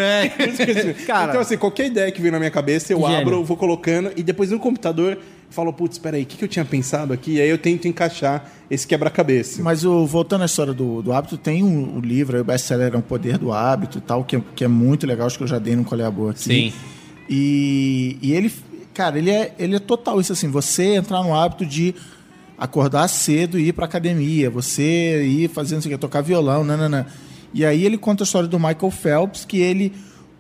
[1.06, 3.18] Cara, então, assim, qualquer ideia que vem na minha cabeça, eu Gênio.
[3.18, 5.18] abro, vou colocando, e depois no computador
[5.50, 7.34] falo, putz, peraí, o que, que eu tinha pensado aqui?
[7.34, 9.62] E aí eu tento encaixar esse quebra-cabeça.
[9.62, 12.92] Mas o, voltando à história do, do hábito, tem um, um livro, aí, o best-seller
[12.94, 15.44] é O Poder do Hábito e tal, que é, que é muito legal, acho que
[15.44, 16.44] eu já dei no Colher a Boa aqui.
[16.44, 16.74] Sim.
[17.30, 18.52] E, e ele,
[18.94, 21.94] cara, ele é, ele é total isso assim, você entrar no hábito de
[22.64, 27.06] acordar cedo e ir pra academia, você ir fazendo isso aqui, tocar violão, nananã.
[27.54, 29.92] E aí ele conta a história do Michael Phelps, que ele,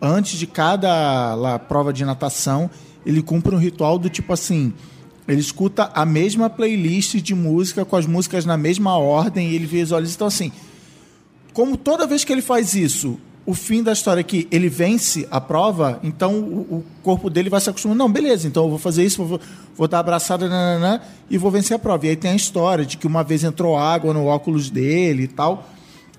[0.02, 2.72] antes de cada lá, prova de natação,
[3.06, 4.72] ele cumpre um ritual do tipo assim,
[5.28, 9.66] ele escuta a mesma playlist de música, com as músicas na mesma ordem, e ele
[9.66, 10.16] visualiza.
[10.16, 10.50] Então, assim,
[11.52, 15.28] como toda vez que ele faz isso, o fim da história é que ele vence
[15.30, 17.98] a prova, então o, o corpo dele vai se acostumando.
[17.98, 19.40] Não, beleza, então eu vou fazer isso, vou,
[19.76, 22.06] vou dar abraçada nananã, e vou vencer a prova.
[22.06, 25.28] E aí tem a história de que uma vez entrou água no óculos dele e
[25.28, 25.68] tal,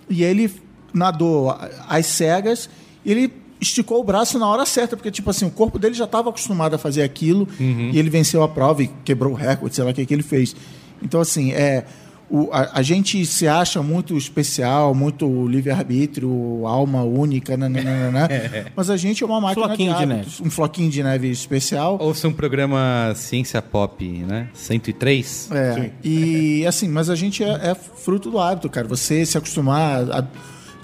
[0.08, 0.52] e ele
[0.92, 1.56] nadou
[1.88, 2.68] às cegas,
[3.04, 6.04] e ele esticou o braço na hora certa, porque, tipo assim, o corpo dele já
[6.04, 9.84] estava acostumado a fazer aquilo, e ele venceu a prova e quebrou o recorde, sei
[9.84, 10.54] lá o que, que ele fez.
[11.02, 11.86] Então, assim, é,
[12.30, 18.28] o- a, a gente se acha muito especial, muito livre-arbítrio, alma única, nananana,
[18.74, 21.98] mas a gente é uma máquina Floquinho de hábitos, um floquinho de neve especial.
[22.00, 24.48] Ouça um programa Ciência Pop, né?
[24.54, 25.50] 103.
[25.52, 28.86] É, e assim, mas a gente é, é fruto do hábito, cara.
[28.88, 30.02] Você se acostumar.
[30.10, 30.26] A,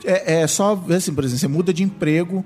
[0.04, 2.44] é, é só ver assim, por exemplo, você muda de emprego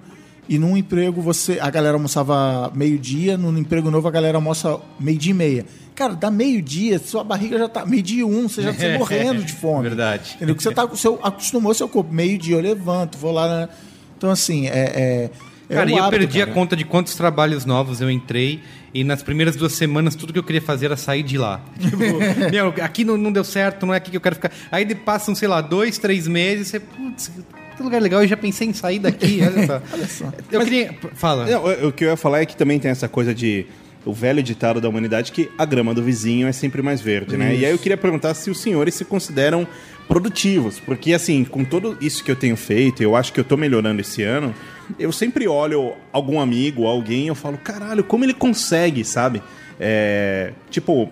[0.49, 5.31] e num emprego você a galera almoçava meio-dia, num emprego novo a galera almoça meio-dia
[5.31, 5.67] e meia.
[5.95, 7.87] Cara, dá meio-dia, sua barriga já tá.
[7.87, 9.89] Meio-dia e um, você já tá morrendo de fome.
[9.89, 10.33] Verdade.
[10.37, 10.57] Entendeu?
[10.57, 12.13] Que você tá, seu, acostumou seu corpo.
[12.13, 13.49] Meio-dia eu levanto, vou lá.
[13.49, 13.69] né?
[14.17, 15.31] Então, assim, é.
[15.31, 15.31] é
[15.69, 16.51] é Cara, um e eu hábito, perdi cara.
[16.51, 18.61] a conta de quantos trabalhos novos eu entrei.
[18.93, 21.61] E nas primeiras duas semanas, tudo que eu queria fazer era sair de lá.
[21.81, 24.53] Tipo, meu, aqui não, não deu certo, não é aqui que eu quero ficar.
[24.71, 27.31] Aí passam, sei lá, dois, três meses, você, putz,
[27.77, 29.41] que lugar legal, eu já pensei em sair daqui.
[29.93, 30.33] Olha só.
[30.51, 30.95] Eu queria.
[31.15, 31.47] Fala.
[31.47, 33.67] Não, o que eu ia falar é que também tem essa coisa de.
[34.05, 37.55] o velho ditado da humanidade que a grama do vizinho é sempre mais verde, né?
[37.55, 39.67] E aí eu queria perguntar se os senhores se consideram
[40.07, 43.57] produtivos, porque assim, com tudo isso que eu tenho feito, eu acho que eu tô
[43.57, 44.55] melhorando esse ano,
[44.99, 49.43] eu sempre olho algum amigo, alguém, eu falo, caralho, como ele consegue, sabe?
[49.81, 51.11] É, tipo,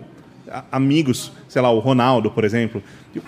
[0.70, 2.82] amigos, sei lá, o Ronaldo, por exemplo,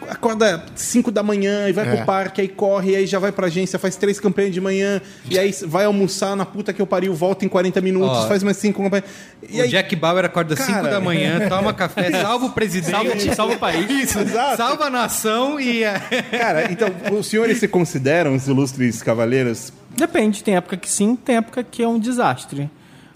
[0.08, 1.96] acorda 5 da manhã e vai É.
[1.96, 5.00] pro parque, aí corre, e aí já vai pra agência, faz três campanhas de manhã,
[5.28, 8.42] e aí vai almoçar na puta que eu pariu, volta em 40 minutos, Ó, faz
[8.42, 9.04] mais cinco campanhas.
[9.48, 10.90] E o aí, Jack Bauer acorda 5 Cara.
[10.90, 13.90] da manhã, toma café, salva o presidente, Salva- salva o país.
[13.90, 14.56] Isso, Exato.
[14.56, 15.82] salva a nação e.
[15.84, 15.98] é,
[16.38, 19.72] cara, então, os senhores se consideram os ilustres cavaleiros?
[19.96, 22.70] Depende, tem época que sim, tem época que é um desastre.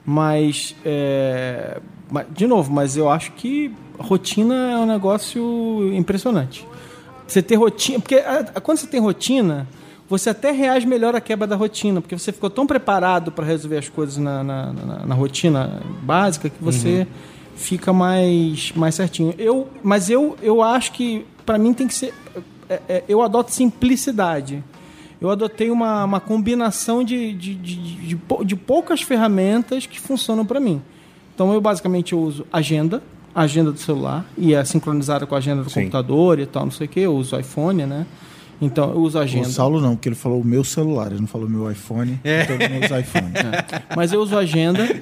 [0.04, 1.78] Mas, é,
[2.10, 6.66] mas, de novo, mas eu acho que rotina é um negócio impressionante.
[7.26, 9.66] Você ter rotina, porque a- a- quando você tem rotina,
[10.08, 13.76] você até reage melhor à quebra da rotina, porque você ficou tão preparado para resolver
[13.78, 17.06] as coisas na, na, na- na rotina básica que você
[17.56, 19.34] fica mais, mais certinho.
[19.36, 22.14] Eu, mas eu, eu acho que para mim tem que ser,
[22.70, 24.62] é- é- eu adoto simplicidade
[25.20, 27.74] eu adotei uma, uma combinação de, de, de,
[28.14, 30.80] de, de poucas ferramentas que funcionam para mim.
[31.34, 33.02] Então, eu basicamente eu uso agenda,
[33.38, 35.80] a agenda do celular, e é sincronizada com a agenda do Sim.
[35.82, 37.00] computador e tal, não sei o que.
[37.00, 38.06] Eu uso iPhone, né?
[38.60, 39.48] Então, eu uso a O agenda.
[39.48, 42.18] Saulo não, porque ele falou o meu celular, ele não falou meu iPhone.
[42.24, 43.26] Então ele não usa iPhone.
[43.96, 45.00] Mas eu uso a agenda,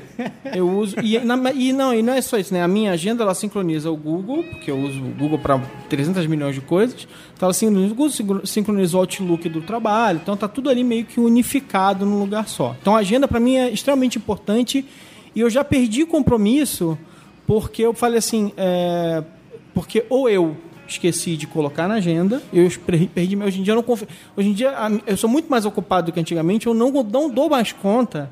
[0.54, 0.94] eu uso.
[1.02, 2.62] E, na- e não, e não é só isso, né?
[2.62, 5.58] A minha agenda ela sincroniza o Google, porque eu uso o Google para
[5.88, 7.08] 300 milhões de coisas.
[7.34, 10.20] Então ela sincroniza o Google, sincro- sincroniza o Outlook do trabalho.
[10.22, 12.76] Então tá tudo ali meio que unificado num lugar só.
[12.82, 14.84] Então a agenda para mim é extremamente importante
[15.34, 16.98] e eu já perdi compromisso
[17.46, 19.22] porque eu falei assim, é,
[19.74, 20.56] porque ou eu
[20.88, 24.48] esqueci de colocar na agenda, eu perdi, perdi hoje em dia eu não confio, hoje
[24.48, 24.72] em dia
[25.06, 28.30] eu sou muito mais ocupado do que antigamente, eu não, não dou mais conta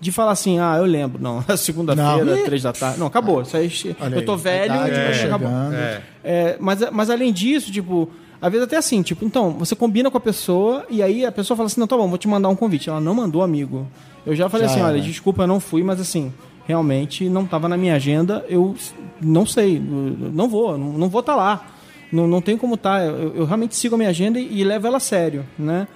[0.00, 2.44] de falar assim, ah, eu lembro, não, segunda-feira, Não.
[2.44, 3.70] três da tarde, não, acabou, isso aí,
[4.12, 5.48] eu tô velho, idade vai tipo, acabou.
[5.48, 6.02] chegando.
[6.22, 8.10] É, mas, mas além disso, tipo,
[8.40, 11.56] às vezes até assim, tipo, então, você combina com a pessoa e aí a pessoa
[11.56, 12.88] fala assim, não, tá bom, vou te mandar um convite.
[12.88, 13.86] Ela não mandou, amigo.
[14.26, 16.32] Eu já falei Já assim, olha, desculpa, eu não fui, mas assim,
[16.66, 18.74] realmente não estava na minha agenda, eu
[19.20, 21.66] não sei, não vou, não, não vou estar lá.
[22.12, 23.04] Não, não tem como estar.
[23.04, 25.88] Eu, eu realmente sigo a minha agenda e, e levo ela a sério, né?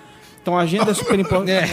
[0.43, 1.71] Então a agenda é super importante.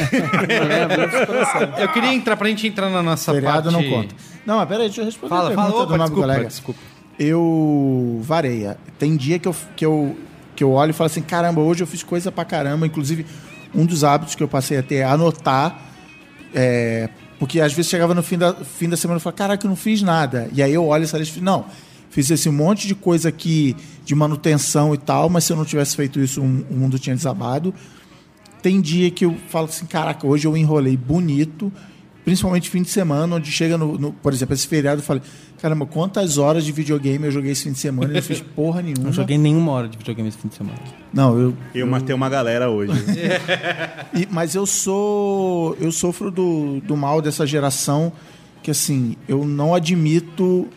[0.50, 3.84] Eu levo, eu queria entrar, pra gente entrar na nossa Feriado parte...
[3.84, 4.16] não conta.
[4.46, 6.48] Não, mas peraí, deixa eu responder Fala, a fala, pergunta opa, do desculpa, colega.
[6.48, 6.80] desculpa.
[7.18, 8.78] Eu vareia.
[9.00, 10.16] Tem dia que eu, que, eu,
[10.56, 12.86] que eu olho e falo assim, caramba, hoje eu fiz coisa pra caramba.
[12.86, 13.26] Inclusive,
[13.74, 15.80] um dos hábitos que eu passei a ter é anotar.
[16.54, 17.10] é,
[17.40, 19.76] porque às vezes chegava no fim da, fim da semana e falava, caraca, eu não
[19.76, 20.50] fiz nada.
[20.54, 21.66] E aí eu olho essa lista e não,
[22.10, 25.96] fiz esse monte de coisa aqui de manutenção e tal, mas se eu não tivesse
[25.96, 27.74] feito isso, o mundo tinha desabado.
[28.62, 31.72] Tem dia que eu falo assim, caraca, hoje eu enrolei bonito,
[32.28, 35.24] principalmente fim de semana, onde chega no, no- por exemplo, esse feriado eu falei,
[35.62, 38.82] caramba, quantas horas de videogame eu joguei esse fim de semana e não fiz porra
[38.82, 39.06] nenhuma.
[39.06, 40.78] Não joguei nenhuma hora de videogame esse fim de semana.
[41.14, 42.92] Não, eu, Eu matei uma galera hoje.
[44.14, 45.78] e- mas eu sou.
[45.80, 48.12] Eu sofro do, do mal dessa geração
[48.62, 50.68] que assim, eu não admito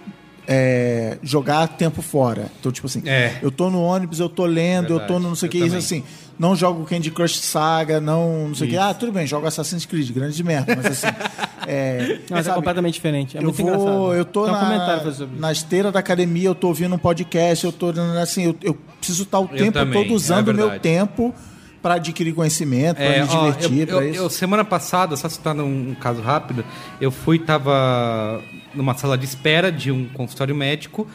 [0.46, 2.46] é, jogar tempo fora.
[2.60, 3.38] Então, tipo assim, É.
[3.42, 5.50] eu tô no ônibus, eu tô lendo, eu tô Verdade, no não sei o eu
[5.50, 6.04] que, isso assim.
[6.40, 8.76] Não jogo Candy Crush Saga, não, não sei o que.
[8.78, 11.06] Ah, tudo bem, jogo Assassin's Creed, grande merda, mas assim.
[11.66, 13.36] É, Não, mas é sabe, completamente diferente.
[13.36, 14.14] É eu muito vou, engraçado.
[14.14, 15.40] eu tô Tem um na, comentário sobre isso.
[15.40, 19.24] na esteira da academia, eu tô ouvindo um podcast, eu tô assim, eu, eu preciso
[19.24, 20.82] estar o tempo também, todo usando é o meu verdade.
[20.82, 21.34] tempo
[21.82, 24.22] para adquirir conhecimento, para É, me ó, divertir, eu, pra eu- isso.
[24.22, 26.64] eu- semana passada, só citando um, um caso rápido,
[26.98, 28.40] eu fui, tava
[28.74, 31.06] numa sala de espera de um consultório médico.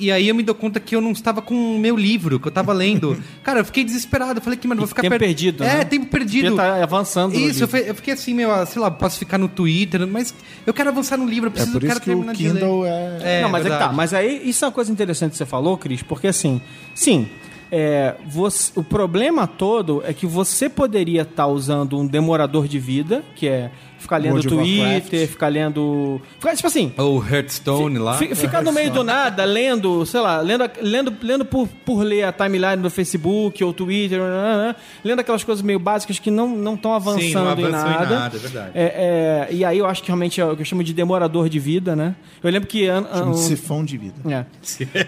[0.00, 2.48] E aí eu me dou conta que eu não estava com o meu livro, que
[2.48, 3.22] eu tava lendo.
[3.44, 4.38] Cara, eu fiquei desesperado.
[4.38, 5.84] Eu falei que, mano, vou ficar Tempo per- perdido, É, né?
[5.84, 6.56] tempo perdido.
[6.56, 10.34] Tá avançando Isso, eu eu fiquei assim, meu, sei lá, posso ficar no Twitter, mas
[10.66, 12.34] eu quero avançar no livro, eu É preciso, por eu isso quero que o terminar.
[12.34, 13.18] Kindle é...
[13.22, 13.92] É, não, mas é que tá.
[13.92, 16.60] Mas aí, isso é uma coisa interessante que você falou, Cris, porque assim,
[16.94, 17.28] sim,
[17.70, 23.22] é, você- o problema todo é que você poderia estar usando um demorador de vida,
[23.36, 23.70] que é
[24.00, 26.20] ficar lendo World Twitter, ficar lendo.
[26.38, 26.92] Ficar, tipo assim.
[26.98, 28.14] Ou Hearthstone lá.
[28.18, 32.24] fi- Ficar no meio do nada, lendo, sei lá, lendo, lendo, lendo por, por ler
[32.24, 34.74] a timeline do Facebook ou Twitter, nananã,
[35.04, 38.18] lendo aquelas coisas meio básicas que não estão avançando Sim, não avançou em em nada.
[38.18, 38.70] nada, é verdade.
[38.74, 41.48] É, é, e aí eu acho que realmente é o que eu chamo de demorador
[41.48, 42.14] de vida, né?
[42.42, 42.88] Eu lembro que.
[42.88, 44.14] an- Chama de an- sifão de vida.
[44.26, 44.44] é.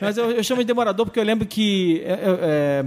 [0.01, 2.84] Mas eu, eu chamo de demorador porque eu lembro que é, é, é,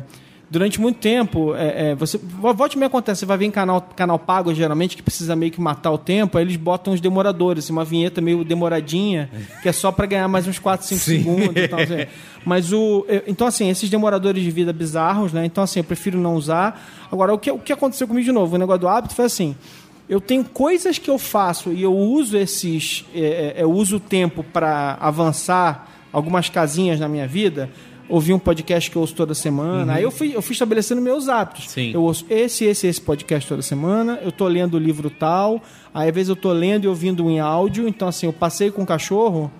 [0.49, 2.17] durante muito tempo, é, é, você.
[2.17, 5.59] Volte me acontece, você vai ver em canal, canal pago, geralmente, que precisa meio que
[5.59, 9.29] matar o tempo, aí eles botam os demoradores, assim, uma vinheta meio demoradinha,
[9.61, 11.79] que é só para ganhar mais uns 4, 5 segundos e tal.
[11.79, 12.05] assim.
[12.45, 13.05] Mas o.
[13.27, 15.45] Então, assim, esses demoradores de vida bizarros, né?
[15.45, 16.81] Então, assim, eu prefiro não usar.
[17.11, 18.55] Agora, o que, o que aconteceu comigo de novo?
[18.55, 19.55] O negócio do hábito foi assim.
[20.07, 23.05] eu tenho coisas que eu faço e eu uso esses.
[23.15, 27.69] é, é, eu uso o tempo para avançar algumas casinhas na minha vida.
[28.07, 29.93] Ouvi um podcast que eu ouço toda semana.
[29.93, 31.69] Aí eu fui, eu fui estabelecendo meus hábitos.
[31.69, 31.91] Sim.
[31.93, 34.19] Eu ouço esse, esse, esse podcast toda semana.
[34.21, 35.61] Eu tô lendo o livro tal.
[35.93, 37.87] Aí às vezes eu tô lendo e ouvindo em áudio.
[37.87, 39.51] Então, assim, eu passei com o cachorro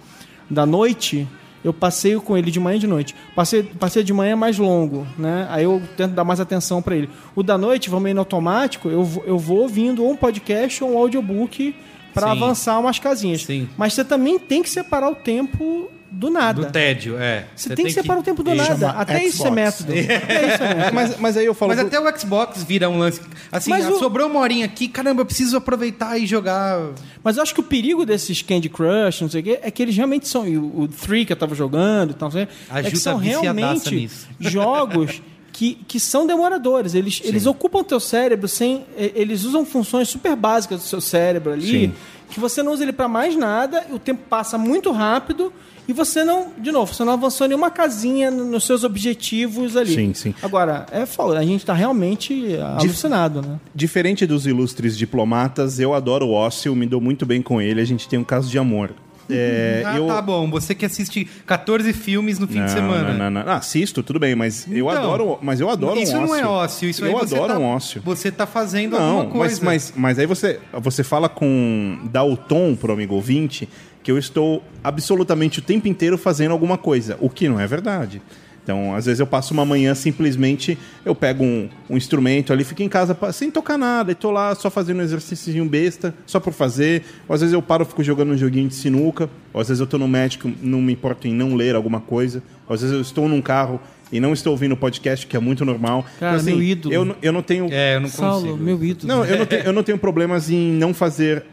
[0.50, 1.28] da noite.
[1.64, 3.16] Eu passeio com ele de manhã e de noite.
[3.36, 5.48] Passei, passei de manhã é mais longo, né?
[5.50, 7.10] Aí eu tento dar mais atenção para ele.
[7.36, 10.84] O da noite, vamos meio no automático, eu, vou- eu vou ouvindo ou um podcast
[10.84, 11.74] ou um audiobook
[12.14, 13.42] para avançar umas casinhas.
[13.44, 13.68] Sim.
[13.76, 16.66] Mas você também tem que separar o tempo do nada.
[16.66, 17.46] Do tédio, é.
[17.56, 18.92] Você, tem, que separar o tempo do nada.
[18.92, 19.56] Até isso é Xbox.
[19.56, 19.92] método.
[20.24, 20.96] Até isso é método.
[20.96, 21.76] Mas, mas aí eu falo.
[21.76, 23.20] Mas até o Xbox vira um lance.
[23.52, 26.80] Assim, Mas ah, o- sobrou uma horinha aqui, caramba, eu preciso aproveitar e jogar.
[27.24, 29.82] Mas eu acho que o perigo desses Candy Crush, não sei o quê, é que
[29.84, 30.48] eles realmente são.
[30.48, 32.92] e O, o Three que eu tava jogando e tal, não sei, A é Ju
[32.92, 34.28] que são realmente nisso.
[34.40, 36.94] jogos que, que são demoradores.
[36.96, 38.86] Eles, eles ocupam o teu cérebro sem.
[38.98, 41.94] Eles usam funções super básicas do seu cérebro ali, Sim.
[42.30, 45.52] Que você não usa ele pra mais nada, o tempo passa muito rápido.
[45.88, 49.94] E você não, de novo, você não avançou nenhuma casinha no- nos seus objetivos ali.
[49.94, 50.34] Sim, sim.
[50.42, 53.60] Agora, é foda, a gente tá realmente alucinado, né?
[53.74, 57.86] Diferente dos ilustres diplomatas, eu adoro o ócio, me dou muito bem com ele, a
[57.86, 58.94] gente tem um caso de amor.
[59.30, 60.08] É, ah, eu...
[60.08, 60.50] tá bom.
[60.52, 63.14] Você que assiste 14 filmes no fim Não, de semana.
[63.14, 63.52] Não, não, não.
[63.52, 66.28] Ah, assisto, tudo bem, mas eu Então, adoro, mas eu adoro Isso um ócio.
[66.28, 68.02] não é ócio, isso eu adoro tá, um ócio.
[68.06, 69.66] Você tá fazendo Não, alguma mas, coisa.
[69.66, 72.00] mas, mas aí você, você fala com.
[72.12, 73.68] dá o tom pro amigo ouvinte
[74.04, 78.22] que eu estou absolutamente o tempo inteiro fazendo alguma coisa, o que não é verdade.
[78.66, 82.82] Então, às vezes eu passo uma manhã simplesmente, eu pego um, um instrumento ali, fico
[82.82, 86.52] em casa sem tocar nada, e tô lá só fazendo um exercício besta, só por
[86.52, 87.04] fazer.
[87.30, 89.86] Ou às vezes eu paro, fico jogando um joguinho de sinuca, ou às vezes eu
[89.86, 93.02] tô no médico, não me importo em não ler alguma coisa, ou às vezes eu
[93.02, 93.80] estou num carro
[94.12, 96.04] e não estou ouvindo podcast, que é muito normal.
[96.20, 96.92] Cara, meu ídolo.
[96.92, 98.64] Eu, não- eu não tenho É, eu não Saulo, consigo.
[98.64, 99.08] meu ídolo.
[99.08, 101.44] não, eu não, tenho, eu não tenho problemas em não fazer,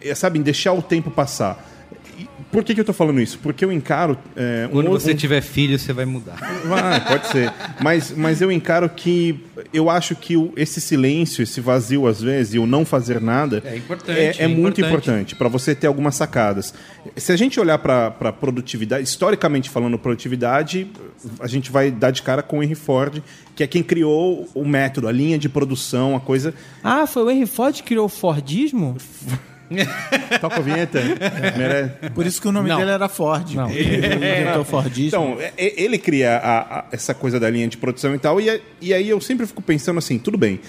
[0.00, 1.73] é, sabe, em deixar o tempo passar.
[2.54, 3.36] Por que, que eu tô falando isso?
[3.40, 4.16] Porque eu encaro.
[4.36, 6.36] É, um Quando outro- você um- tiver filho, você vai mudar.
[6.64, 7.52] Vai, pode ser.
[7.82, 9.40] Mas, mas eu encaro que.
[9.72, 13.60] Eu acho que o- esse silêncio, esse vazio às vezes, e o não fazer nada.
[13.64, 14.84] É importante, É, é é muito importante.
[14.84, 16.72] importante para você ter algumas sacadas.
[17.16, 20.86] Se a gente olhar para produtividade, historicamente falando, produtividade,
[21.40, 23.20] a gente vai dar de cara com o Henry Ford,
[23.56, 26.54] que é quem criou o método, a linha de produção, a coisa.
[26.84, 28.96] Ah, foi o Henry Ford que criou o Fordismo?
[30.40, 31.00] Toca a vinheta.
[31.56, 32.76] Mere- Por isso que o nome Não.
[32.78, 33.54] dele era Ford.
[33.54, 33.70] Não.
[33.70, 35.06] Ele inventou Fordismo.
[35.08, 38.40] Então, é- é- ele cria a- a- essa coisa da linha de produção e tal,
[38.40, 40.60] e, a- e aí eu sempre fico pensando assim, tudo bem,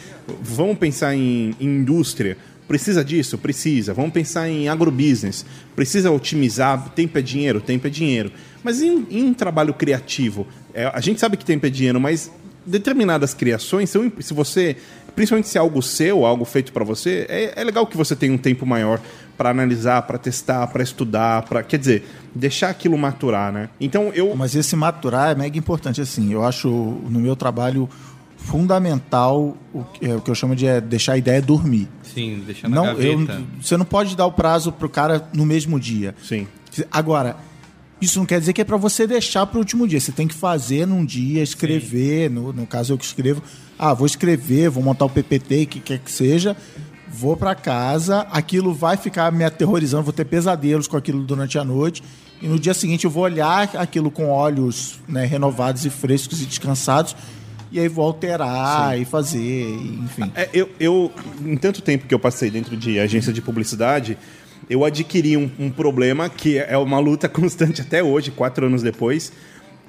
[0.42, 2.38] vamos pensar em, em indústria,
[2.68, 3.38] precisa disso?
[3.38, 3.94] Precisa.
[3.94, 8.32] Vamos pensar em agrobusiness, precisa otimizar, tempo é dinheiro, tempo é dinheiro.
[8.64, 12.32] Mas em, em um trabalho criativo, é, a gente sabe que tempo é dinheiro, mas
[12.66, 14.76] determinadas criações, se você,
[15.16, 18.34] principalmente se é algo seu, algo feito para você, é, é legal que você tenha
[18.34, 19.00] um tempo maior
[19.38, 23.70] para analisar, para testar, para estudar, para, quer dizer, deixar aquilo maturar, né?
[23.80, 26.02] Então eu Mas esse maturar é mega importante.
[26.02, 27.90] Assim, eu acho no meu trabalho
[28.38, 31.88] fundamental o que, é, o que eu chamo de é deixar a ideia dormir.
[32.04, 33.44] Sim, deixar na Não, eu, gaveta.
[33.62, 36.16] você não pode dar o prazo pro cara no mesmo dia.
[36.22, 36.48] sim.
[36.92, 37.38] Agora,
[38.02, 40.00] isso não quer dizer que é para você deixar para o último dia.
[40.00, 42.30] Você tem que fazer num dia, escrever.
[42.30, 43.42] No, no caso, eu que escrevo.
[43.78, 46.56] Ah, vou escrever, vou montar o PPT, que quer que seja.
[47.08, 51.64] Vou para casa, aquilo vai ficar me aterrorizando, vou ter pesadelos com aquilo durante a
[51.64, 52.04] noite.
[52.42, 56.46] E no dia seguinte eu vou olhar aquilo com olhos né, renovados e frescos e
[56.46, 57.16] descansados.
[57.72, 59.70] E aí vou alterar e fazer,
[60.04, 60.32] enfim.
[60.36, 61.12] É, eu, eu,
[61.46, 64.18] em tanto tempo que eu passei dentro de agência de publicidade,
[64.70, 69.32] eu adquiri um, um problema que é uma luta constante até hoje, quatro anos depois,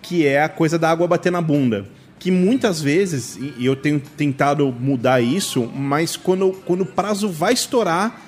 [0.03, 1.87] que é a coisa da água bater na bunda.
[2.19, 7.53] Que muitas vezes, e eu tenho tentado mudar isso, mas quando, quando o prazo vai
[7.53, 8.23] estourar,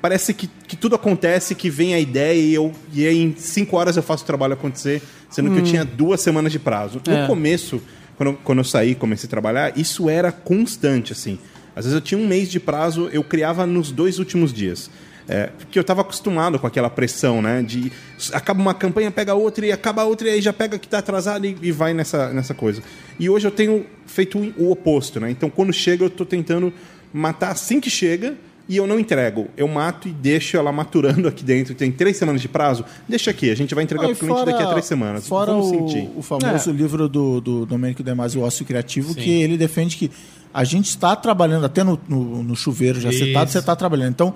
[0.00, 3.76] parece que, que tudo acontece, que vem a ideia e, eu, e aí em cinco
[3.76, 7.00] horas eu faço o trabalho acontecer, sendo que eu tinha duas semanas de prazo.
[7.06, 7.26] No É.
[7.26, 7.80] começo,
[8.16, 11.38] quando, quando eu saí comecei a trabalhar, isso era constante, assim.
[11.74, 14.90] Às vezes eu tinha um mês de prazo, eu criava nos dois últimos dias.
[15.28, 17.62] É, porque eu estava acostumado com aquela pressão, né?
[17.62, 17.92] De
[18.32, 21.46] acaba uma campanha, pega outra e acaba outra e aí já pega que está atrasado
[21.46, 22.82] e, e vai nessa, nessa coisa.
[23.18, 25.30] E hoje eu tenho feito o, oposto, né?
[25.30, 26.72] Então quando chega eu estou tentando
[27.12, 28.34] matar assim que chega
[28.68, 29.48] e eu não entrego.
[29.56, 31.74] Eu mato e deixo ela maturando aqui dentro.
[31.74, 34.44] Tem três semanas de prazo, deixa aqui, a gente vai entregar para e o cliente
[34.44, 35.26] daqui a três semanas.
[35.26, 36.08] Fora Vamos o, sentir.
[36.16, 40.10] o famoso livro do, do Domênico De Masi, O Ócio Criativo, que ele defende que
[40.52, 43.24] a gente está trabalhando, até no, no, no chuveiro já Isso.
[43.24, 44.10] citado, você está trabalhando.
[44.10, 44.34] Então,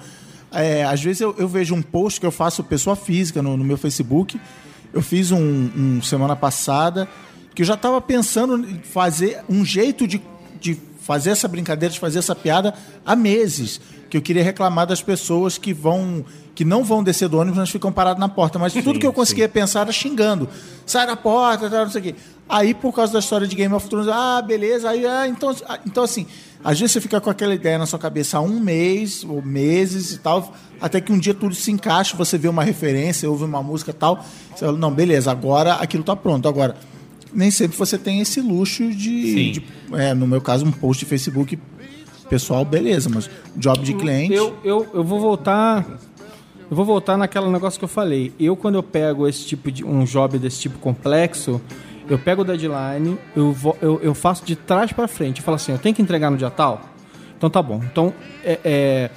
[0.54, 3.64] é, às vezes eu, eu vejo um post que eu faço pessoa física no, no
[3.64, 4.40] meu Facebook.
[4.92, 7.08] Eu fiz um, um semana passada
[7.54, 10.20] que eu já estava pensando em fazer um jeito de,
[10.60, 12.74] de fazer essa brincadeira, de fazer essa piada
[13.06, 13.80] há meses.
[14.10, 16.24] Que eu queria reclamar das pessoas que vão.
[16.54, 18.58] que não vão descer do ônibus, mas ficam parados na porta.
[18.58, 20.48] Mas tudo que eu conseguia pensar era xingando.
[20.86, 22.14] Sai da porta, não sei o quê.
[22.48, 25.80] Aí, por causa da história de Game of Thrones, ah, beleza, aí, ah, então, ah,
[25.86, 26.26] então assim,
[26.64, 30.12] às vezes você fica com aquela ideia na sua cabeça há um mês, ou meses
[30.12, 33.62] e tal, até que um dia tudo se encaixa, você vê uma referência, ouve uma
[33.62, 36.48] música e tal, você fala, não, beleza, agora aquilo tá pronto.
[36.48, 36.74] Agora,
[37.32, 39.62] nem sempre você tem esse luxo de, de-
[39.92, 41.58] é, no meu caso, um post de Facebook
[42.28, 44.32] pessoal, beleza, mas job de cliente.
[44.32, 45.86] Eu, eu, eu vou voltar.
[46.70, 48.32] Eu vou voltar naquele negócio que eu falei.
[48.40, 51.60] Eu, quando eu pego esse tipo de um job desse tipo complexo,
[52.08, 55.38] eu pego o deadline, eu, vou, eu, eu faço de trás para frente.
[55.38, 56.82] Eu falo assim, eu tenho que entregar no dia tal?
[57.36, 57.80] Então tá bom.
[57.84, 58.12] Então,
[58.44, 59.10] é, é,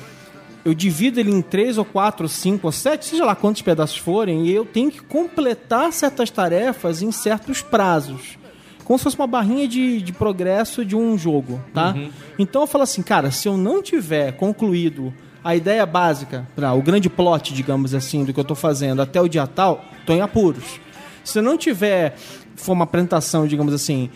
[0.66, 3.98] eu divido ele em três ou quatro, ou cinco ou sete, seja lá quantos pedaços
[3.98, 8.38] forem, e eu tenho que completar certas tarefas em certos prazos.
[8.84, 11.94] Como se fosse uma barrinha de, de progresso de um jogo, tá?
[12.40, 15.14] Então eu falo assim, cara, se eu não tiver concluído
[15.44, 19.22] a ideia básica, pra, o grande plot, digamos assim, do que eu tô fazendo até
[19.22, 20.80] o dia tal, tô em apuros.
[21.28, 22.16] Se eu não tiver,
[22.56, 24.10] for uma apresentação, digamos assim,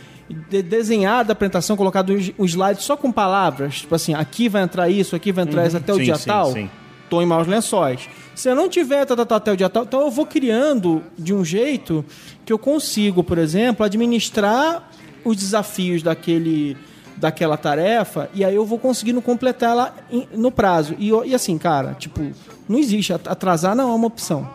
[0.50, 4.90] de, desenhada a apresentação, colocado um, slide só com palavras, tipo assim, aqui vai entrar
[4.90, 6.70] isso, aqui vai entrar isso até o Sim, dia sim, tal, sim.
[7.10, 8.08] tô em maus lençóis.
[8.34, 11.04] Se eu não tiver tá, tá, tá, até o dia tal, então eu vou criando
[11.18, 12.04] de um jeito
[12.46, 14.90] que eu consigo, por exemplo, administrar
[15.26, 16.78] os desafios daquele
[17.18, 20.96] daquela tarefa e aí eu vou conseguindo completar ela em- no prazo.
[20.98, 22.20] E, e assim, cara, tipo,
[22.68, 23.14] não existe.
[23.14, 24.50] at- Atrasar não é uma opção.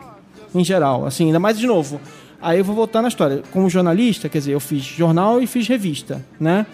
[0.53, 1.07] Em geral.
[1.07, 2.01] Assim, ainda mais de novo.
[2.41, 3.43] Aí eu vou voltar na história.
[3.51, 6.66] Como jornalista, quer dizer, eu fiz jornal e fiz revista, né?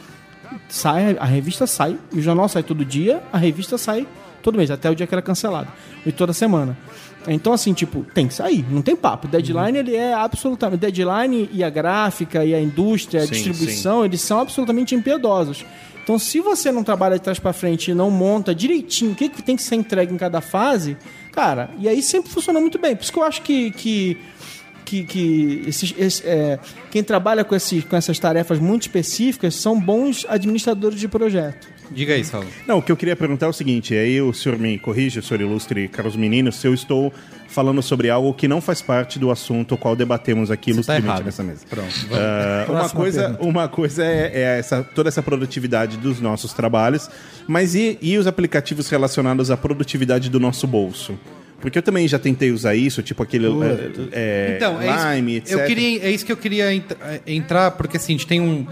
[0.69, 4.07] sai, a revista sai, e o jornal sai todo dia, a revista sai
[4.43, 5.69] todo mês, até o dia que era cancelado.
[6.05, 6.77] E toda semana.
[7.29, 9.29] Então, assim, tipo, tem que sair, não tem papo.
[9.29, 10.81] Deadline, ele é absolutamente.
[10.81, 15.65] Deadline e a gráfica, e a indústria, a Sim, distribuição, eles são absolutamente impiedosos.
[16.03, 19.29] Então, se você não trabalha de trás pra frente e não monta direitinho o que,
[19.29, 20.97] que tem que ser entregue em cada fase,
[21.31, 22.97] cara, e aí sempre funciona muito bem.
[22.97, 23.71] Por isso que eu acho que.
[23.71, 24.19] que
[24.85, 26.59] que, que esses, esse, é,
[26.91, 31.69] quem trabalha com, esses, com essas tarefas muito específicas são bons administradores de projeto.
[31.91, 32.49] Diga aí, Saulo.
[32.67, 35.23] Não, o que eu queria perguntar é o seguinte, aí o senhor me corrige, o
[35.23, 37.13] senhor ilustre, caros meninos, se eu estou
[37.49, 41.07] falando sobre algo que não faz parte do assunto o qual debatemos aqui tá ilustremente
[41.07, 41.25] errado.
[41.25, 41.61] nessa mesa.
[41.69, 41.95] Pronto.
[42.13, 43.45] Ah, uma coisa, pergunta.
[43.45, 47.11] uma coisa é, é essa, toda essa produtividade dos nossos trabalhos,
[47.47, 51.19] mas e, e os aplicativos relacionados à produtividade do nosso bolso?
[51.63, 53.47] Porque eu também já tentei usar isso, tipo aquele
[54.13, 55.59] é, Então, é Lime, isso, etc.
[55.61, 58.41] eu queria, é isso que eu queria ent- eh, entrar, porque assim, a gente tem
[58.41, 58.67] um.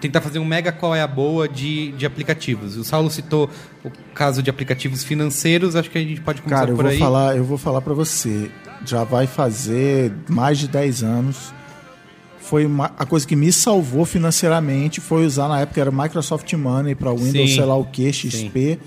[0.00, 2.76] Tentar fazer um mega qual é a boa de, de aplicativos.
[2.76, 3.48] O Saulo citou
[3.84, 6.92] o caso de aplicativos financeiros, acho que a gente pode começar Cara, eu por vou
[6.92, 6.98] aí.
[6.98, 8.50] falar, eu vou falar para você.
[8.84, 11.52] Já vai fazer mais de 10 anos.
[12.40, 16.94] Foi uma- a coisa que me salvou financeiramente foi usar na época era Microsoft Money
[16.94, 17.56] para Windows, Sim.
[17.56, 18.78] sei lá o que, XP.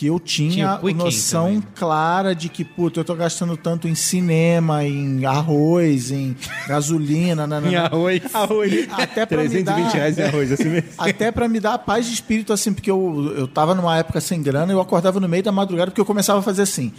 [0.00, 1.62] Que eu Tinha tinha noção também.
[1.74, 6.34] clara de que, puta, eu tô gastando tanto em cinema, em arroz, em
[6.66, 8.22] gasolina, na, na, Em arroz.
[8.34, 8.88] Arroz.
[8.92, 10.88] Até pra me 320 dar- reais em arroz, assim mesmo.
[10.96, 14.22] até pra me dar a paz de espírito, assim, porque eu, eu tava numa época
[14.22, 16.92] sem grana, eu acordava no meio da madrugada, porque eu começava a fazer assim.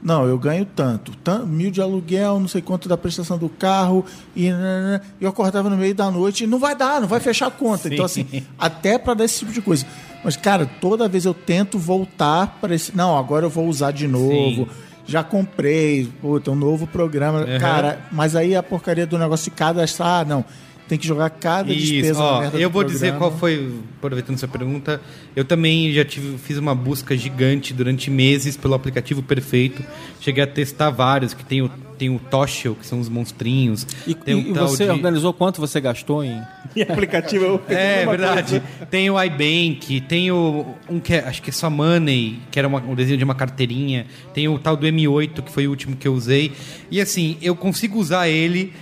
[0.00, 4.04] Não, eu ganho tanto, tan- mil de aluguel, não sei quanto da prestação do carro,
[4.36, 5.00] e nananã.
[5.20, 7.92] eu acordava no meio da noite, e não vai dar, não vai fechar a conta.
[7.92, 8.24] Então, assim,
[8.56, 9.84] até pra dar esse tipo de coisa.
[10.26, 12.96] Mas, cara, toda vez eu tento voltar para esse.
[12.96, 14.68] Não, agora eu vou usar de novo.
[15.06, 17.46] Já comprei, puta, um novo programa.
[17.60, 20.44] Cara, mas aí a porcaria do negócio de cadastrar, ah, não.
[20.88, 23.30] Tem que jogar cada Isso, despesa na ó, merda eu do vou dizer programa.
[23.30, 25.00] qual foi, aproveitando sua pergunta,
[25.34, 29.82] eu também já tive, fiz uma busca gigante durante meses pelo aplicativo perfeito.
[30.20, 31.68] Cheguei a testar vários, que tem o,
[31.98, 33.84] tem o Toshel, que são os monstrinhos.
[34.06, 36.40] E, tem e- um e tal você de- organizou quanto você gastou em.
[36.76, 38.62] E aplicativo eu É verdade.
[38.90, 42.68] Tem o iBank, tem o um que é- acho que é só Money, que era
[42.68, 44.06] uma- um desenho de uma carteirinha.
[44.34, 46.52] Tem o tal do M8, que foi o último que eu usei.
[46.92, 48.72] E assim, eu consigo usar ele.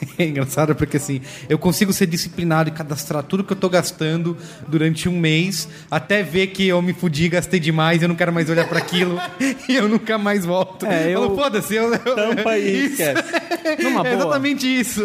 [0.18, 4.36] é engraçado porque assim, eu consigo ser disciplinado e cadastrar tudo que eu tô gastando
[4.68, 8.48] durante um mês, até ver que eu me fudi, gastei demais, eu não quero mais
[8.50, 9.18] olhar para aquilo
[9.68, 10.86] e eu nunca mais volto.
[10.86, 13.02] É, eu- Falo, Foda-se, eu, Tampa Isso.
[13.02, 13.34] esquece.
[13.64, 15.02] É exatamente isso.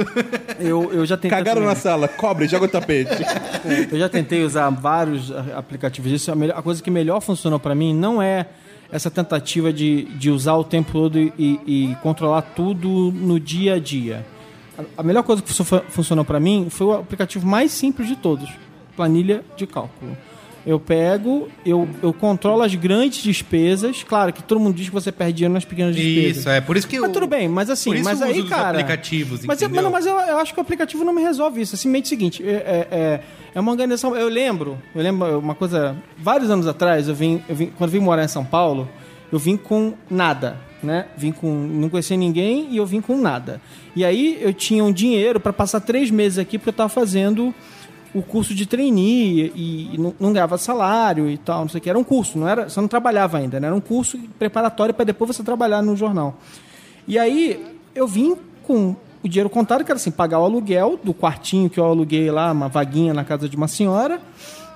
[0.59, 1.29] Eu, eu já tentei.
[1.31, 1.69] Cagaram também.
[1.69, 3.11] na sala, cobre, joga o tapete.
[3.91, 6.31] Eu já tentei usar vários aplicativos disso.
[6.55, 8.45] A coisa que melhor funcionou para mim não é
[8.91, 11.31] essa tentativa de, de usar o tempo todo e,
[11.65, 14.25] e controlar tudo no dia a dia.
[14.97, 18.49] A, melhor coisa que fu- funcionou para mim foi o aplicativo mais simples de todos:
[18.95, 20.17] planilha de cálculo.
[20.63, 24.03] Eu pego, eu, eu controlo as grandes despesas.
[24.03, 26.37] Claro que todo mundo diz que você perde dinheiro nas pequenas despesas.
[26.37, 28.43] Isso, é por isso que Mas eu- tudo bem, mas assim, por isso mas aí,
[28.43, 28.69] cara.
[28.77, 29.83] aplicativos, mas, eu, entendeu?
[29.83, 31.75] mano, mas eu, eu acho que o aplicativo não me resolve isso.
[31.75, 33.21] Simplesmente é o seguinte: é, é, é-
[33.55, 34.15] é uma organização.
[34.15, 35.95] Eu lembro, eu lembro uma coisa.
[36.15, 38.87] Vários anos atrás, eu vim, eu vim, quando eu vim morar em São Paulo,
[39.31, 40.57] eu vim com nada.
[40.83, 41.05] Né?
[41.15, 41.47] Vim com.
[41.47, 43.61] Não conhecia ninguém e eu vim com nada.
[43.95, 47.53] E aí eu tinha um dinheiro para passar três meses aqui, porque eu estava fazendo
[48.13, 51.81] o curso de trainee e, e não, não ganhava salário e tal, não sei o
[51.81, 51.89] que.
[51.89, 53.67] Era um curso, não era, você não trabalhava ainda, né?
[53.67, 56.37] Era um curso preparatório para depois você trabalhar no jornal.
[57.07, 57.63] E aí
[57.95, 61.79] eu vim com o dinheiro contado, que era assim, pagar o aluguel do quartinho que
[61.79, 64.19] eu aluguei lá, uma vaguinha na casa de uma senhora.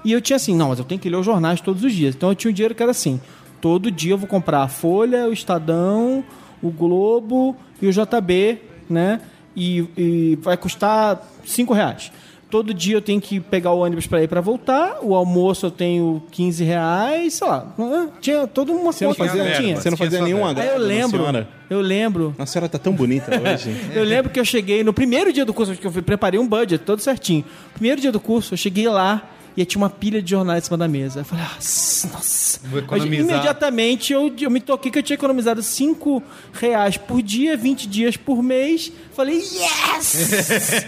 [0.03, 2.15] E eu tinha assim, não, mas eu tenho que ler os jornais todos os dias.
[2.15, 3.19] Então eu tinha um dinheiro que era assim,
[3.65, 6.23] todo dia eu vou comprar a Folha, o Estadão,
[6.61, 9.19] o Globo e o JB, né?
[9.57, 12.11] E, e vai custar cinco reais.
[12.51, 14.99] Todo dia eu tenho que pegar o ônibus para ir para voltar.
[15.01, 17.73] O almoço eu tenho 15 reais, sei lá.
[18.21, 19.75] Tinha toda uma Você não fazia, certinha.
[19.77, 22.35] você não Tinha fazia nenhum agrado eu lembro, eu lembro.
[22.37, 23.75] Nossa senhora tá tão bonita hoje.
[23.95, 26.83] Eu lembro que eu cheguei no primeiro dia do curso, que eu preparei um budget
[26.83, 27.43] todo certinho.
[27.73, 29.27] Primeiro dia do curso, eu cheguei lá
[29.57, 31.21] e tinha uma pilha de jornais em cima da mesa.
[31.21, 32.59] Eu falei, ah, nossa.
[32.63, 33.35] Vou Mas, economizar.
[33.35, 36.21] imediatamente eu, eu me toquei que eu tinha economizado 5
[36.53, 38.91] reais por dia, 20 dias por mês.
[39.13, 40.85] Falei, yes!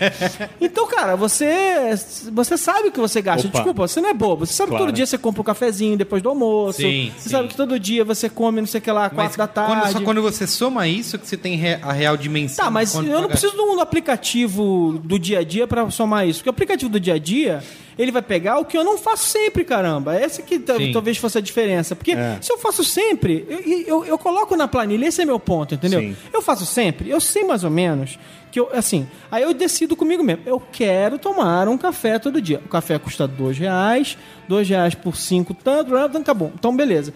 [0.60, 1.94] então, cara, você,
[2.34, 3.48] você sabe o que você gasta.
[3.48, 3.58] Opa.
[3.58, 4.46] Desculpa, você não é bobo.
[4.46, 4.86] Você sabe que Claro.
[4.88, 6.82] todo dia você compra um cafezinho depois do almoço.
[6.82, 7.30] Sim, você sim.
[7.30, 9.82] sabe que todo dia você come não sei o que lá, 4 Mas da tarde.
[9.82, 12.66] quando, só quando você soma isso que você tem a real dimensão.
[12.66, 16.40] Tá, mas eu não preciso de um aplicativo do dia a dia pra somar isso.
[16.40, 17.64] Porque o aplicativo do dia a dia,
[17.98, 20.16] ele vai pegar o que eu não faço sempre, caramba.
[20.16, 21.96] Essa que talvez fosse a diferença.
[21.96, 22.38] Porque É.
[22.42, 26.00] se eu faço sempre, eu, eu, eu coloco na planilha, esse é meu ponto, entendeu?
[26.00, 26.16] Sim.
[26.34, 28.20] Eu faço sempre, eu sei mais ou menos
[28.52, 30.44] que eu, assim, aí eu decido comigo mesmo.
[30.46, 32.62] Eu quero tomar um café todo dia.
[32.66, 34.18] O café custa dois reais,
[34.48, 36.52] dois reais por cinco, tanto, tanto, acabou.
[36.56, 37.14] Então, beleza.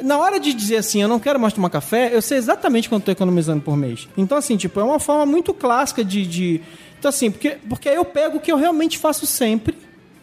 [0.00, 3.02] Na hora de dizer assim, eu não quero mais tomar café, eu sei exatamente quanto
[3.02, 4.08] estou economizando por mês.
[4.16, 6.24] Então, assim, tipo, é uma forma muito clássica de.
[6.24, 6.60] de...
[6.98, 9.76] Então, assim, porque, porque aí eu pego o que eu realmente faço sempre.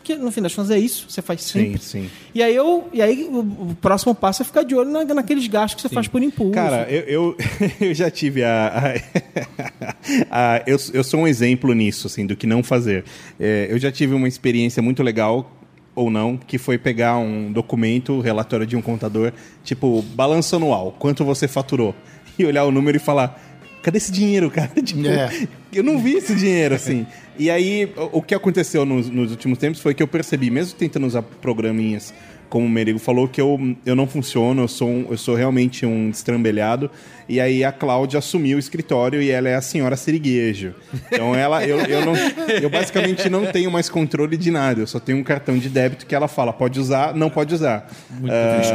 [0.06, 1.80] Que no fim das contas é isso, você faz sempre.
[1.82, 2.08] sim.
[2.34, 2.88] E aí eu.
[2.94, 6.08] E aí o, próximo passo é ficar de olho na, naqueles gastos que você faz
[6.08, 6.52] por impulso.
[6.54, 7.38] Cara, eu, eu,
[7.82, 8.68] eu já tive a.
[8.94, 9.86] a-
[10.30, 13.04] a- eu, eu sou um exemplo nisso, assim, do que não fazer.
[13.40, 15.52] É, eu já tive uma experiência muito legal,
[15.96, 19.32] ou não, que foi pegar um documento, relatório de um contador,
[19.64, 21.96] tipo, balanço anual, quanto você faturou.
[22.38, 23.42] E olhar o número e falar.
[23.86, 24.72] Cadê esse dinheiro, cara?
[24.82, 25.48] Tipo, É.
[25.72, 27.06] eu não vi esse dinheiro, assim.
[27.38, 31.06] E aí, o, que aconteceu nos, nos últimos tempos foi que eu percebi, mesmo tentando
[31.06, 32.12] usar programinhas,
[32.56, 35.86] como o Merigo falou, que eu, eu não funciono, eu sou, um- eu sou realmente
[35.86, 36.90] um destrambelhado.
[37.28, 40.74] E aí a Cláudia assumiu o escritório e ela é a senhora siriguejo.
[41.12, 42.14] Então ela, eu, eu, não,
[42.62, 44.80] eu basicamente não tenho mais controle de nada.
[44.80, 47.90] Eu só tenho um cartão de débito que ela fala, pode usar, não pode usar.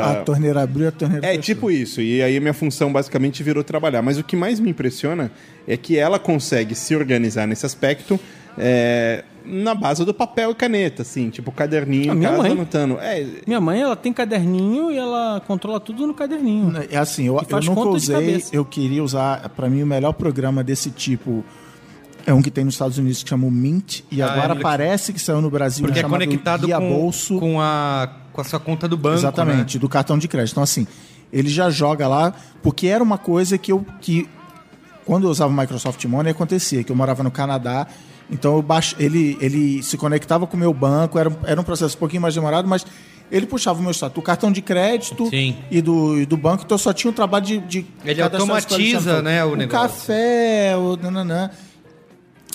[0.05, 1.43] A torneira abriu, a torneira É fechou.
[1.43, 2.03] tipo isso.
[2.03, 4.03] E aí minha função basicamente virou trabalhar.
[4.03, 5.31] Mas o que mais me impressiona
[5.67, 8.21] é que ela consegue se organizar nesse aspecto
[8.59, 12.53] é, na base do papel e caneta, assim, tipo caderninho, A em minha casa mãe.
[12.53, 12.99] anotando.
[13.01, 16.73] É, Minha mãe, ela tem caderninho e ela controla tudo no caderninho.
[16.91, 20.91] É assim, eu, eu nunca usei, eu queria usar, pra mim o melhor programa desse
[20.91, 21.45] tipo
[22.27, 24.63] é um que tem nos Estados Unidos que chama o Mint e Ah, agora que-
[24.63, 27.39] parece que saiu no Brasil Porque é conectado Guia com, Bolso.
[27.39, 29.17] com, a, com a sua conta do banco.
[29.17, 29.81] Exatamente, né?
[29.81, 30.53] do cartão de crédito.
[30.53, 30.87] Então, assim,
[31.33, 33.85] ele já joga lá, porque era uma coisa que eu.
[34.03, 34.29] Que,
[35.07, 37.87] quando eu usava o Microsoft Money, acontecia, que eu morava no Canadá,
[38.31, 41.97] então baix, ele, ele se conectava com o meu banco, era, um- era um processo
[41.97, 42.85] um pouquinho mais demorado, mas
[43.31, 45.57] ele puxava o meu status do cartão de crédito Sim.
[45.71, 47.59] e do, e do banco, então eu só tinha o trabalho de.
[47.59, 49.89] de Ele automatiza, né, o o negócio.
[49.89, 51.51] café, o nananã.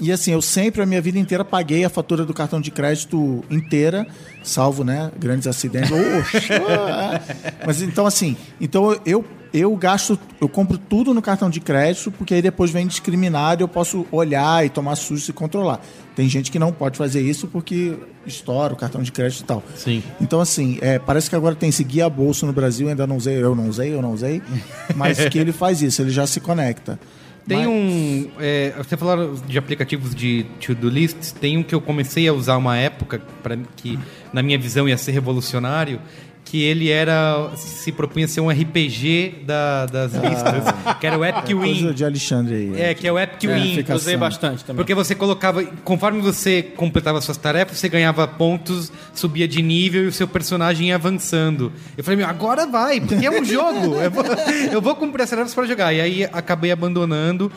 [0.02, 3.42] E assim, eu sempre, a minha vida inteira, paguei a fatura do cartão de crédito
[3.50, 4.06] inteira,
[4.44, 5.90] salvo, né, grandes acidentes.
[5.90, 7.22] Oxa!
[7.66, 9.24] Mas então, assim, então eu,
[9.58, 13.64] eu gasto, eu compro tudo no cartão de crédito, porque aí depois vem discriminado e
[13.64, 15.80] eu posso olhar e tomar susto e controlar.
[16.16, 17.94] Tem gente que não pode fazer isso porque
[18.26, 19.64] estoura o cartão de crédito e tal.
[19.76, 20.02] Sim.
[20.20, 23.42] Então, assim, é, parece que agora tem esse guia bolso no Brasil, ainda não usei,
[23.42, 24.42] eu não usei, eu não usei,
[24.96, 27.00] mas que ele faz isso, ele já se conecta.
[27.48, 28.28] Tem Mas- um.
[28.40, 31.32] é, você falou de aplicativos de to-do lists.
[31.32, 34.00] Tem um que eu comecei a usar uma época, pra, que
[34.34, 36.02] na minha visão ia ser revolucionário,
[36.46, 37.50] que ele era.
[37.56, 40.64] se propunha ser um RPG da- das listas,
[41.00, 41.94] que era o Epic Coisa Win.
[41.94, 42.82] de Alexandre aí.
[42.82, 43.76] É, que é o Epic Win.
[43.78, 44.78] fica- Usei bastante também.
[44.78, 50.08] Porque você colocava, conforme você completava suas tarefas, você ganhava pontos, subia de nível e
[50.08, 51.72] o seu personagem ia avançando.
[51.98, 53.96] Eu falei, meu, agora vai, porque é um jogo.
[53.96, 54.24] Eu vou,
[54.72, 55.92] eu vou cumprir as tarefas para jogar.
[55.94, 57.52] E aí acabei abandonando.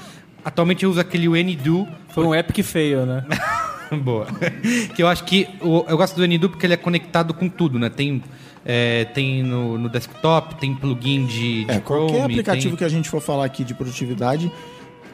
[0.45, 1.87] Atualmente eu uso aquele Anydo.
[2.15, 3.23] Foi um epic fail, né?
[4.03, 4.27] Boa.
[4.95, 7.79] que eu acho que o- eu gosto do NDU porque ele é conectado com tudo,
[7.79, 7.89] né?
[7.89, 8.23] Tem,
[8.71, 12.07] é, tem no, no desktop, tem plugin de, de É, Chrome.
[12.09, 12.77] qualquer aplicativo tem...
[12.77, 14.53] que a gente for falar aqui de produtividade,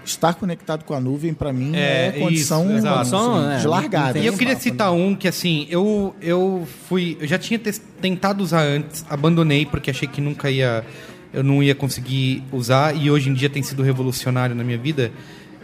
[0.05, 3.67] estar conectado com a nuvem, para mim, É, é, condição isso, assim, Condição, é, de
[3.69, 4.19] largada.
[4.19, 7.17] E eu queria citar um que assim, eu, eu fui.
[7.21, 7.61] Eu já tinha
[8.01, 10.85] tentado usar antes, abandonei porque achei que nunca ia.
[11.33, 15.13] Eu não ia conseguir usar e hoje em dia tem sido revolucionário na minha vida.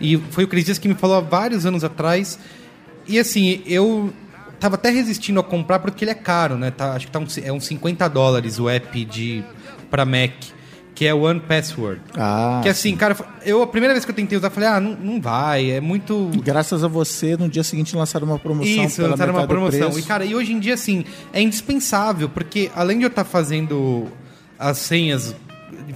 [0.00, 2.38] E foi o Cris Dias que me falou há vários anos atrás.
[3.06, 4.12] E assim, eu
[4.60, 6.70] tava até resistindo a comprar porque ele é caro, né?
[6.70, 9.42] Tá, acho que tá uns, é uns 50 dólares o app de
[9.90, 10.32] para Mac,
[10.94, 12.00] que é o One Password.
[12.14, 14.78] Ah, que assim, cara, eu a primeira vez que eu tentei usar, eu falei, ah,
[14.78, 18.84] não, não vai, é muito Graças a você, no dia seguinte lançaram uma promoção.
[18.84, 19.98] isso, lançaram uma promoção.
[19.98, 24.08] E, cara, e hoje em dia, assim, é indispensável, porque além de eu estar fazendo
[24.58, 25.34] as senhas,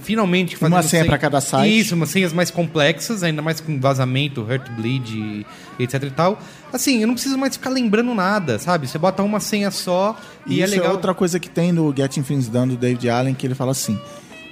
[0.01, 1.79] finalmente fazendo Uma senha pra cada site.
[1.79, 5.45] Isso, umas senhas mais complexas, ainda mais com vazamento, Heartbleed,
[5.79, 6.39] etc e tal.
[6.73, 8.87] Assim, eu não preciso mais ficar lembrando nada, sabe?
[8.87, 10.91] Você bota uma senha só e, E é isso legal.
[10.93, 13.99] outra coisa que tem no Getting Things Done do David Allen, que ele fala assim: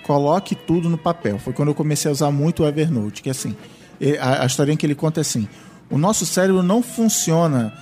[0.04, 1.38] coloque tudo no papel.
[1.40, 3.56] Foi quando eu comecei a usar muito o Evernote, que assim,
[4.00, 5.48] e- a, a historinha que ele conta é assim:
[5.90, 7.74] o nosso cérebro não funciona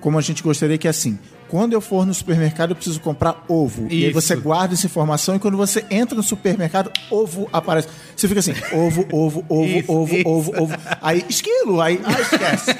[0.00, 1.18] como a gente gostaria que é assim.
[1.48, 3.86] Quando eu for no supermercado, eu preciso comprar ovo.
[3.88, 4.20] E aí Isso.
[4.20, 7.88] você guarda essa informação e quando você entra no supermercado, ovo aparece.
[8.16, 10.28] Você fica assim, ovo, ovo, ovo, Isso, ovo, isso.
[10.28, 10.74] ovo, ovo.
[11.00, 12.70] Aí, esquilo, aí, ah, esquece.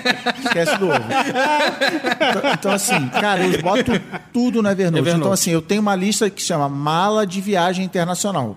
[0.45, 1.05] esquece do ovo.
[2.31, 3.93] Então, então, assim, cara, eu boto
[4.33, 4.99] tudo no Evernote.
[5.01, 5.21] Evernote.
[5.21, 8.57] Então, assim, eu tenho uma lista que chama Mala de Viagem Internacional.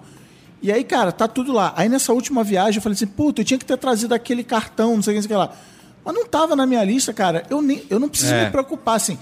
[0.62, 1.74] E aí, cara, tá tudo lá.
[1.76, 4.95] Aí nessa última viagem eu falei assim, puta, eu tinha que ter trazido aquele cartão,
[4.95, 5.55] não sei o que, não sei o que lá.
[6.03, 7.43] Mas não tava na minha lista, cara.
[7.49, 8.45] Eu, nem, eu não preciso É.
[8.45, 9.18] me preocupar, assim.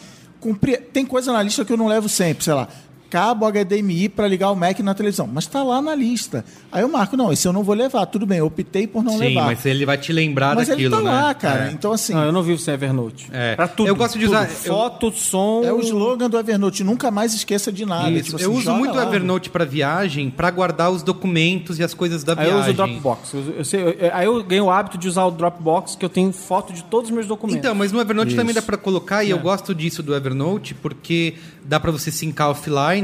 [0.47, 2.69] Cumprir, tem coisa na lista que eu não levo sempre, sei lá.
[3.10, 5.30] Cabo HDMI para ligar o Mac na televisão.
[5.32, 6.43] Mas tá lá na lista.
[6.72, 8.05] Aí eu marco, não, esse eu não vou levar.
[8.08, 9.45] Tudo bem, eu optei por não Sim, levar.
[9.45, 11.22] mas ele vai te lembrar Mas daquilo, ele tá né?
[11.22, 11.68] lá, cara.
[11.68, 11.72] É.
[11.72, 13.28] Então, assim, Não, eu não vivo sem Evernote.
[13.32, 13.55] É.
[13.55, 13.88] Pra tudo.
[13.88, 14.36] Eu gosto de tudo.
[14.36, 15.62] usar- eu- Foto, som.
[15.64, 16.84] é o slogan do Evernote.
[16.84, 18.10] Nunca mais esqueça de nada.
[18.12, 18.24] Isso.
[18.26, 19.01] Tipo assim, eu uso muito o.
[19.01, 22.53] Evernote pra viagem, pra guardar os documentos e as coisas da Aí viagem.
[22.55, 23.34] eu uso o Dropbox.
[23.34, 26.10] Eu, eu sei- eu- aí eu ganho o hábito de usar o Dropbox, que eu
[26.10, 27.60] tenho foto de todos os meus documentos.
[27.60, 28.55] Então, mas no Evernote também Isso.
[28.55, 32.96] dá pra colocar, e eu gosto disso do Evernote, porque dá pra você sincar offline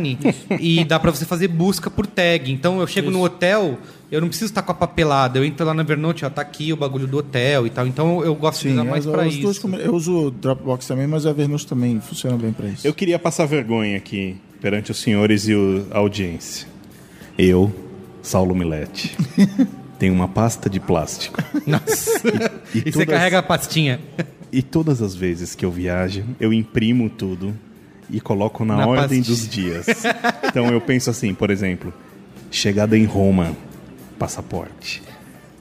[0.59, 2.51] e dá pra você fazer busca por tag.
[2.51, 3.77] Então eu chego no hotel,
[4.11, 6.71] eu não preciso estar com a papelada, eu entro lá no Evernote, ó, tá aqui
[6.73, 7.85] o bagulho do hotel e tal.
[7.87, 9.67] Então eu gosto de Sim, usar mais duas isso.
[9.79, 12.85] eu uso o Dropbox também, mas o Evernote também funciona bem para isso.
[12.87, 16.67] Eu queria passar vergonha aqui perante os senhores e o- a audiência.
[17.37, 17.73] Eu,
[18.21, 19.15] Saulo Milete,
[19.99, 21.41] tenho uma pasta de plástico.
[21.65, 22.11] Nossa.
[22.73, 23.99] E, E você todas- carrega a pastinha.
[24.51, 27.53] e todas as vezes que eu viajo, eu imprimo tudo
[28.14, 29.88] e coloco na, Na ordem dos dias.
[30.47, 31.91] Então eu penso assim, por exemplo,
[32.51, 33.57] chegada em Roma,
[34.20, 35.01] passaporte.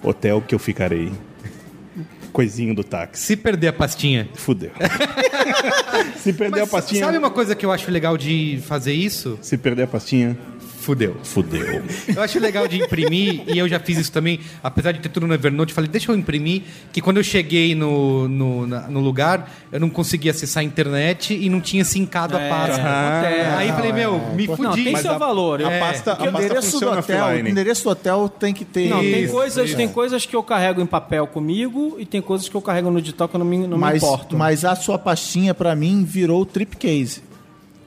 [0.03, 1.11] Hotel que eu ficarei.
[2.31, 3.25] Coisinho do táxi.
[3.25, 4.29] Se perder a pastinha.
[4.35, 4.71] Fudeu.
[6.17, 7.05] Se perder Mas a pastinha.
[7.05, 9.39] sabe uma coisa que eu acho legal de fazer isso?
[9.43, 10.37] Se perder a pastinha,
[10.83, 11.17] Fudeu.
[11.23, 11.83] fudeu.
[12.15, 15.27] Eu acho legal de imprimir, e eu já fiz isso também, apesar de ter tudo
[15.29, 16.63] no Evernote, falei, deixa eu imprimir,
[16.93, 21.35] que quando eu cheguei no, no, na- no lugar, eu não conseguia acessar a internet
[21.35, 22.83] e não tinha sincado a pasta.
[22.83, 23.49] acontece.
[23.57, 24.83] Aí falei, meu, me Não, fudi.
[24.85, 25.63] tem Mas seu a- valor.
[25.63, 25.79] A É.
[25.79, 28.89] pasta, a o pasta endereço do hotel, o endereço do hotel tem que ter.
[28.89, 29.77] Não, tem Isso, coisas, isso.
[29.77, 33.01] tem coisas que eu carrego em papel comigo e tem coisas que eu carrego no
[33.01, 34.37] digital que eu não me, não me mas, importo.
[34.37, 37.23] mas a sua pastinha, pra mim, virou o Tripcase.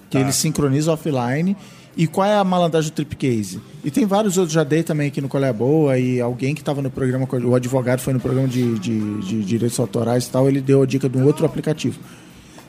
[0.09, 1.57] Que ele sincroniza offline.
[1.97, 3.61] E qual é a malandragem do Tripcase?
[3.83, 6.61] E tem vários outros, já dei também aqui no é a Boa, e alguém que
[6.61, 10.47] estava no programa, o advogado foi no programa de, de, de direitos autorais e tal,
[10.47, 11.99] ele deu a dica de um outro aplicativo.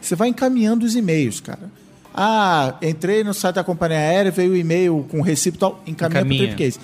[0.00, 1.68] Você vai encaminhando os e-mails, cara.
[2.14, 6.20] Ah, entrei no site da companhia aérea, veio o e-mail com recibo e tal, encaminha,
[6.20, 6.46] Encaminha.
[6.46, 6.78] pro Tripcase.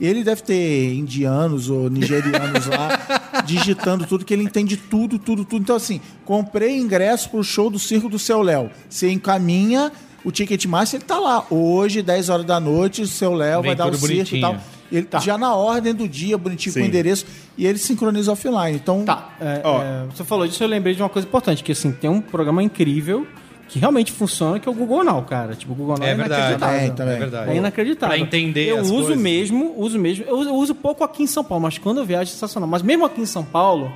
[0.00, 5.44] E ele deve ter indianos ou nigerianos lá digitando tudo, que ele entende tudo, tudo,
[5.44, 5.62] tudo.
[5.62, 8.70] Então, assim, comprei ingresso pro show do Circo do Seu Léo.
[8.88, 9.90] Você encaminha
[10.24, 11.44] o Ticketmaster, ele tá lá.
[11.50, 14.56] Hoje, 10 horas da noite, o Seu Léo vai dar o circo e tal.
[14.90, 16.88] Ele tá já na ordem do dia, bonitinho com o Sim.
[16.88, 17.26] endereço,
[17.58, 18.74] e ele sincroniza offline.
[18.74, 19.82] Então, Tá, é, Ó.
[19.82, 22.62] é, você falou disso, eu lembrei de uma coisa importante, que assim, tem um programa
[22.62, 23.26] incrível
[23.68, 25.54] que realmente funciona, que é o Google Now, cara.
[25.54, 26.78] Tipo, o Google Now é, É verdade, inacreditável.
[26.78, 27.14] Também, também.
[27.14, 27.50] é verdade.
[27.50, 28.16] É inacreditável.
[28.16, 29.18] Pra entender Eu as uso coisas.
[29.18, 30.24] mesmo, uso mesmo.
[30.26, 32.66] Eu uso, eu uso pouco aqui em São Paulo, mas quando eu viajo é sensacional.
[32.66, 33.92] Mas mesmo aqui em São Paulo,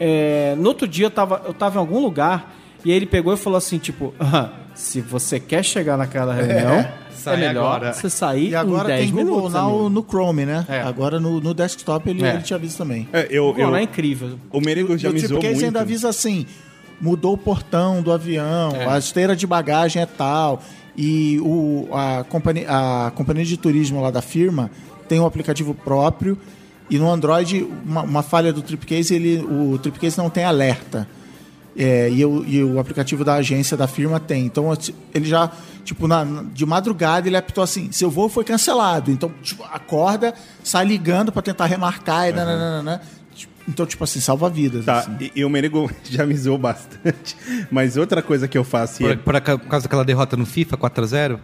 [0.00, 3.32] é, no outro dia eu tava, eu tava em algum lugar e aí ele pegou
[3.34, 7.92] e falou assim, tipo, "Aham, se você quer chegar naquela reunião, é, Sai melhor agora."
[7.92, 9.52] você sair e agora em 10 tem Google minutos.
[9.54, 9.88] Now amigo.
[9.90, 10.66] no Chrome, né?
[10.68, 10.80] É.
[10.82, 12.34] Agora no, no desktop ele, É.
[12.34, 13.08] ele te avisa também.
[13.12, 14.38] É, eu, Google eu, Now é incrível.
[14.50, 15.64] o Merigo já o me zoou Tripcase muito.
[15.66, 16.46] ainda avisa assim:
[17.00, 18.86] mudou o portão do avião, É.
[18.88, 20.60] a esteira de bagagem é tal.
[20.96, 24.70] E o, a, companhia, a companhia de turismo lá da firma
[25.08, 26.38] tem um aplicativo próprio.
[26.88, 31.08] E no Android, uma, uma falha do Tripcase, ele, o Tripcase não tem alerta.
[31.76, 34.46] É, e, eu- e o aplicativo da agência da firma tem.
[34.46, 34.72] Então
[35.12, 35.50] ele já,
[35.84, 39.10] tipo, na- de madrugada ele apitou assim: seu voo foi cancelado.
[39.10, 40.32] Então, tipo, acorda,
[40.62, 43.00] sai ligando para tentar remarcar e nananana.
[43.34, 44.84] Tipo, Então, tipo assim, salva vidas.
[44.84, 45.16] Tá, assim.
[45.20, 47.36] e, e o Merigo já me zoou bastante.
[47.70, 48.98] Mas outra coisa que eu faço.
[48.98, 51.38] Por, é- por causa daquela derrota no FIFA 4x0?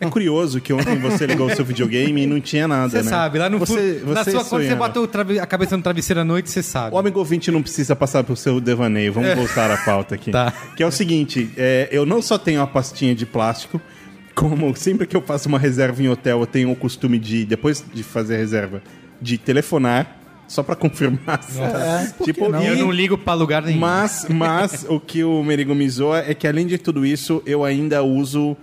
[0.00, 3.10] É curioso que ontem você ligou o seu videogame e não tinha nada, Você né?
[3.10, 4.12] sabe, lá no você, fundo.
[4.12, 6.94] Na você sua, quando você o trave- a cabeça no travesseiro à noite, você sabe.
[6.94, 9.12] O amigo ouvinte não precisa passar pelo seu devaneio.
[9.12, 10.30] Vamos voltar à pauta aqui.
[10.30, 10.52] Tá.
[10.76, 13.80] Que é o seguinte: é, eu não só tenho a pastinha de plástico,
[14.34, 17.84] como sempre que eu faço uma reserva em hotel, eu tenho o costume de, depois
[17.94, 18.82] de fazer a reserva,
[19.22, 20.18] de telefonar.
[20.46, 21.40] Só pra confirmar.
[21.58, 22.44] É, tipo?
[22.56, 23.78] E eu não ligo pra lugar nenhum.
[23.78, 27.64] Mas, mas o que o Merigo me zoa é que, além de tudo isso, eu
[27.64, 28.54] ainda uso,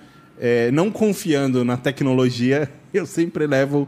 [0.41, 3.87] é, não confiando na tecnologia, eu sempre levo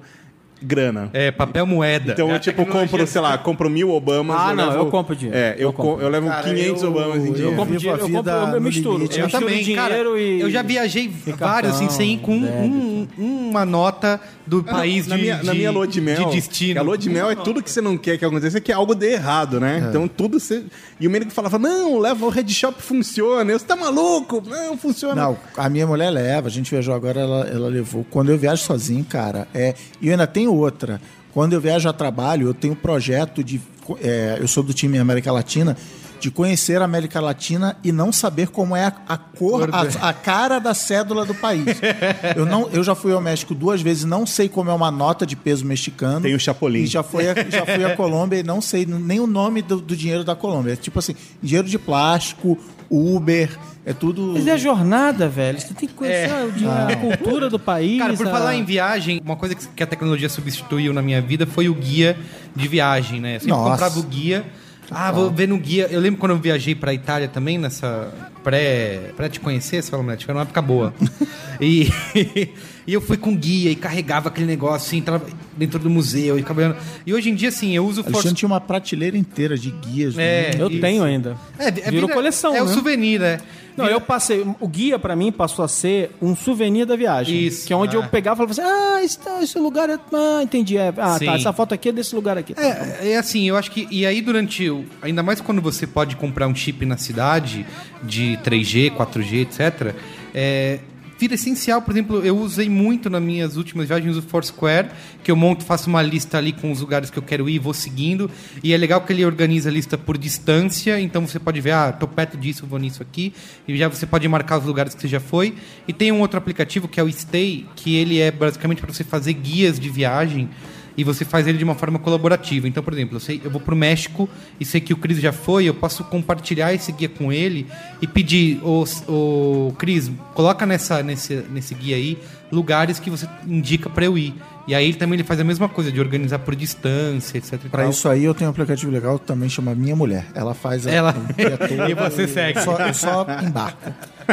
[0.64, 1.10] grana.
[1.14, 2.14] É, papel moeda.
[2.14, 4.36] Então, É eu, tipo, compro, sei lá, compro mil Obamas.
[4.40, 5.38] Ah, eu não, levo- eu compro dinheiro.
[5.38, 5.96] É, eu, Eu compro.
[5.98, 7.56] co- eu levo Cara, 500 eu- Obamas em eu dinheiro.
[7.56, 8.98] compro Vivo dinheiro, eu compro, vida eu misturo.
[8.98, 9.20] limite.
[9.20, 9.98] Eu misturo também, cara.
[10.20, 10.42] e...
[10.42, 15.22] Eu já viajei vários, assim, sem ir com um- uma nota do país na de,
[15.22, 16.80] minha, na de- minha lua de mel, de destino.
[16.80, 19.14] a lua de mel é tudo que você não quer que aconteça, que algo dê
[19.14, 19.86] errado, né?
[19.90, 20.64] Então tudo você...
[21.00, 23.52] E o Merigo falava, não, leva o Red Shop, funciona.
[23.52, 24.42] Eu, você tá maluco?
[24.46, 25.16] Não, funciona.
[25.16, 28.06] Não, a minha mulher leva, a gente viajou agora, ela, ela levou.
[28.10, 29.76] Quando eu viajo sozinho, cara, é.
[30.02, 31.02] E eu ainda tenho outra.
[31.34, 33.60] Quando eu viajo a trabalho, eu tenho um projeto de.
[34.02, 35.76] é, eu sou do time América Latina,
[36.20, 40.14] de conhecer a América Latina e não saber como é a, a cor, a, a
[40.14, 41.66] cara da cédula do país.
[42.38, 45.26] eu, não, eu já fui ao México duas vezes, não sei como é uma nota
[45.26, 46.22] de peso mexicano.
[46.22, 46.84] Tem o Chapolin.
[46.84, 49.82] E já fui a, já fui a Colômbia e não sei nem o nome do,
[49.82, 50.74] do dinheiro da Colômbia.
[50.74, 52.58] É tipo assim, dinheiro de plástico,
[52.90, 53.50] Uber,
[53.86, 54.32] é tudo.
[54.34, 55.60] Mas é a jornada, velho.
[55.60, 58.00] Você tem que conhecer o dia- a cultura do país.
[58.00, 61.46] Cara, por a- falar em viagem, uma coisa que a tecnologia substituiu na minha vida
[61.46, 62.18] foi o guia
[62.56, 63.36] de viagem, né?
[63.36, 63.70] Eu sempre Nossa.
[63.72, 64.46] comprava o guia.
[64.92, 65.88] Ah, vou ver no guia.
[65.90, 69.12] Eu lembro quando eu viajei pra Itália também, nessa pré.
[69.16, 70.94] pré te conhecer, essa Salomete, foi uma época boa.
[71.60, 71.90] e,
[72.86, 75.26] e eu fui com guia e carregava aquele negócio, assim, entrava
[75.58, 76.78] dentro do museu e ficava.
[77.08, 80.16] E hoje em dia, assim, eu uso o Alexandre tinha uma prateleira inteira de guias.
[80.18, 80.62] É, né?
[80.62, 81.38] Eu tenho ainda.
[81.58, 82.74] É, é Virou vida- coleção, É o né?
[82.74, 83.40] souvenir, né?
[83.76, 84.46] Não, eu passei.
[84.60, 87.46] O guia, pra mim, passou a ser um souvenir da viagem.
[87.46, 88.00] Isso, Que é onde é.
[88.00, 89.98] eu pegava e falava assim: ah, esse, esse lugar é.
[90.14, 90.78] Ah, entendi.
[90.78, 91.26] É, ah, Sim.
[91.26, 91.36] tá.
[91.36, 92.54] Essa foto aqui é desse lugar aqui.
[92.58, 93.88] É, é assim, eu acho que.
[93.90, 94.70] E aí, durante.
[95.02, 97.66] Ainda mais quando você pode comprar um chip na cidade
[98.04, 99.96] de 3G, 4G, etc.
[100.34, 100.80] É,
[101.18, 101.82] vira essencial.
[101.82, 104.90] Por exemplo, eu usei muito nas minhas últimas viagens o Foursquare,
[105.24, 107.74] que eu monto, faço uma lista ali com os lugares que eu quero ir, vou
[107.74, 108.30] seguindo.
[108.64, 111.92] E é legal que ele organiza a lista por distância, então você pode ver, ah,
[111.92, 113.34] tô perto disso, vou nisso aqui.
[113.68, 115.56] E já você pode marcar os lugares que você já foi.
[115.88, 119.04] E tem um outro aplicativo que é o Stay, que ele é basicamente para você
[119.04, 120.50] fazer guias de viagem
[120.98, 122.68] e você faz ele de uma forma colaborativa.
[122.68, 124.30] Então, por exemplo, eu, sei, eu vou pro México
[124.60, 127.66] e sei que o Cris já foi, eu posso compartilhar esse guia com ele
[128.02, 132.18] e pedir, ô ô, Cris, coloca nessa, nesse, nesse guia aí
[132.52, 134.36] lugares que você indica para eu ir.
[134.66, 137.60] E aí ele também ele faz a mesma coisa, de organizar por distância, etc.
[137.70, 137.90] tal.
[137.90, 140.26] isso aí eu tenho um aplicativo legal que também chama Minha Mulher.
[140.34, 142.62] Ela faz a- Ela- o E você segue.
[142.62, 143.92] Só, eu só embarco.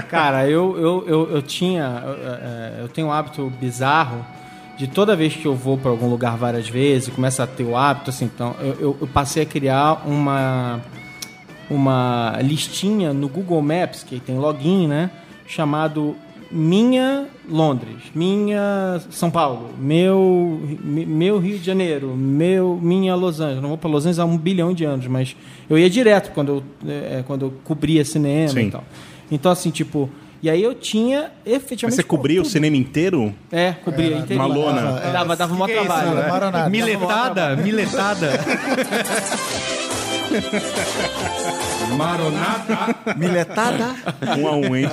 [0.08, 2.02] Cara, eu, eu, eu, eu tinha.
[2.06, 4.24] eu, é, Eu tenho um hábito bizarro
[4.80, 7.76] de toda vez que eu vou para algum lugar várias vezes, começa a ter o
[7.76, 10.80] hábito, assim, então, eu, eu- eu passei a criar uma.
[11.68, 15.08] Uma listinha no Google Maps, que tem login, né?
[15.46, 16.16] Chamado
[16.50, 23.62] Minha Londres, Minha São Paulo, Meu, meu Rio de Janeiro, meu, Minha Los Angeles.
[23.62, 25.36] Não vou para Los Angeles há um bilhão de anos, mas
[25.68, 26.48] eu ia direto quando
[26.84, 28.66] eu, é, quando eu cobria cinema Sim.
[28.66, 28.84] e tal.
[29.30, 30.10] Então, assim, tipo.
[30.42, 31.84] E aí eu tinha efetivamente.
[31.84, 33.34] Mas você cobria o cinema inteiro?
[33.52, 34.42] É, cobria inteiro.
[34.42, 34.92] uma lona.
[35.12, 36.14] Dava, dava um é isso, trabalho.
[36.14, 36.28] né?
[36.28, 36.70] Maranata.
[36.70, 38.30] Miletada, miletada.
[41.96, 43.14] Maronata.
[43.16, 43.94] Miletada.
[44.38, 44.86] Um a um, hein?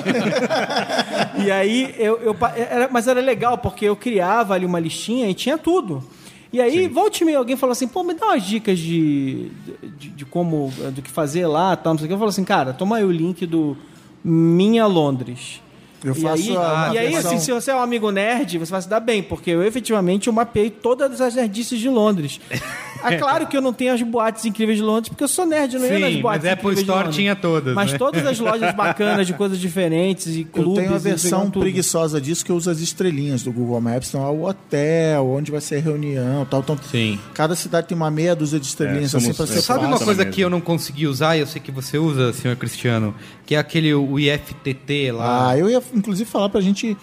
[1.43, 5.33] E aí eu, eu era, mas era legal porque eu criava ali uma listinha e
[5.33, 6.03] tinha tudo.
[6.51, 9.51] E aí, volte e meia, alguém falou assim, pô, me dá umas dicas de,
[9.99, 12.13] de, de como, do que fazer lá, tal, não sei o que.
[12.13, 13.77] Eu falo assim, cara, toma aí o link do
[14.23, 15.61] Minha Londres.
[16.03, 18.71] Eu e faço aí, a- e aí assim, se você é um amigo nerd, você
[18.71, 22.39] vai se dar bem, porque eu efetivamente eu mapeei todas as nerdices de Londres.
[23.03, 25.73] É claro que eu não tenho as boates incríveis de Londres, porque eu sou nerd,
[25.75, 27.97] eu não ia nas Sim, boates mas Apple Store tinha todas, Mas né?
[27.97, 30.83] todas as lojas bacanas de coisas diferentes e Eu clubes.
[30.83, 34.09] tenho a versão preguiçosa disso que eu uso as estrelinhas do Google Maps.
[34.09, 36.59] Então, é o hotel, onde vai ser a reunião tal.
[36.61, 37.19] Então, Sim.
[37.33, 39.85] cada cidade tem uma meia dúzia de estrelinhas É, assim somos- pra é, ser Sabe
[39.85, 40.31] uma coisa mesmo.
[40.33, 43.13] que eu não consegui usar e eu sei que você usa, senhor Cristiano?
[43.45, 45.49] Que é aquele o IFTT lá.
[45.49, 46.97] Ah, eu ia inclusive falar pra gente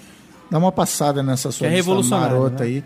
[0.51, 2.71] dar uma passada nessa sua é marota né?
[2.71, 2.85] aí.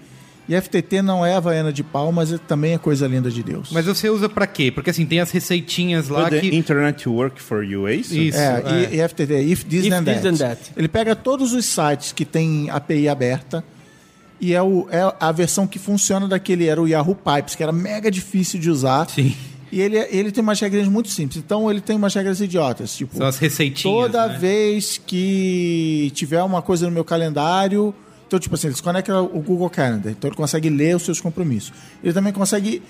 [0.49, 3.69] E FTT não é Havaiana de pau, mas é- também é coisa linda de Deus.
[3.70, 4.70] Mas você usa pra quê?
[4.70, 6.57] Porque assim, tem as receitinhas lá The que.
[6.57, 8.16] Internet Work for You, é isso?
[8.16, 8.39] Isso.
[8.39, 8.95] é, é.
[8.95, 10.23] E, e FTT, If This If Then This That.
[10.23, 10.61] Then That.
[10.77, 13.62] Ele pega todos os sites que tem API aberta
[14.41, 17.73] e é, o, é a versão que funciona daquele, era o Yahoo Pipes, que era
[17.73, 19.09] mega difícil de usar.
[19.11, 19.35] Sim.
[19.70, 21.37] E ele, ele tem umas regras muito simples.
[21.45, 22.97] Então ele tem umas regras idiotas.
[22.97, 23.83] Tipo, São as receitinhas.
[23.83, 24.39] toda né?
[24.39, 27.95] vez que tiver uma coisa no meu calendário.
[28.28, 30.12] Então, tipo assim, ele se conecta o Google Calendar.
[30.12, 31.72] Então ele consegue ler os seus compromissos.
[32.05, 32.82] Ele também consegue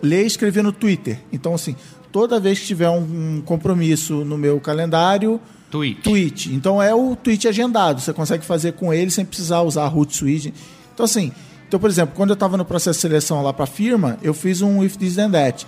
[0.00, 1.18] ler e escrever no Twitter.
[1.32, 1.74] Então, assim,
[2.12, 3.00] toda vez que tiver um,
[3.38, 5.40] um compromisso no meu calendário,
[5.70, 6.00] Tweet.
[6.00, 6.54] tweet.
[6.54, 8.00] Então é o tweet agendado.
[8.00, 10.54] Você consegue fazer com ele sem precisar usar a Hootsuite.
[10.94, 11.32] Então, assim,
[11.66, 14.32] então, por exemplo, quando eu estava no processo de seleção lá para a firma, eu
[14.32, 15.66] fiz um if this then that.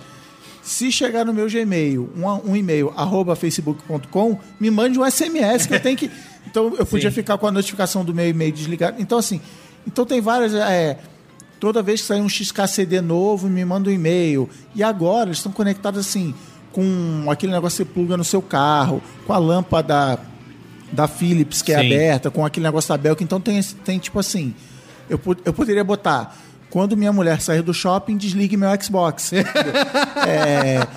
[0.63, 5.75] Se chegar no meu Gmail, um, um e-mail, arroba facebook.com, me mande um SMS que
[5.75, 6.09] eu tenho que.
[6.47, 7.15] Então eu podia Sim.
[7.15, 9.01] ficar com a notificação do meu e-mail desligado.
[9.01, 9.41] Então, assim,
[9.85, 10.53] então tem várias.
[10.53, 10.97] é,
[11.59, 14.49] toda vez que sair um XKCD novo, me manda um e-mail.
[14.75, 16.33] E agora eles estão conectados assim,
[16.71, 20.19] com aquele negócio que você pluga no seu carro, com a lâmpada
[20.91, 21.85] da Philips que é Sim.
[21.85, 23.23] aberta, com aquele negócio da Belk.
[23.23, 24.53] Então tem, tem tipo assim.
[25.09, 26.35] Eu, eu poderia botar.
[26.71, 29.31] Quando minha mulher sair do shopping, desligue meu Xbox.
[30.23, 30.87] É,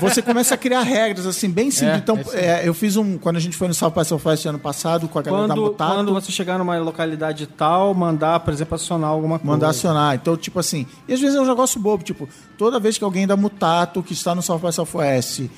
[0.00, 1.94] você começa a criar regras assim bem simples.
[1.94, 4.46] É, então, é é, eu fiz um quando a gente foi no South by Southwest
[4.46, 8.40] ano passado com a galera da Quando, Mutato, quando você chegar numa localidade tal, mandar,
[8.40, 9.52] por exemplo, acionar alguma coisa.
[9.52, 10.14] mandar acionar.
[10.14, 13.26] Então, tipo assim, e às vezes é um negócio bobo, tipo, toda vez que alguém
[13.26, 15.48] da Mutato, que está no South by Southwest,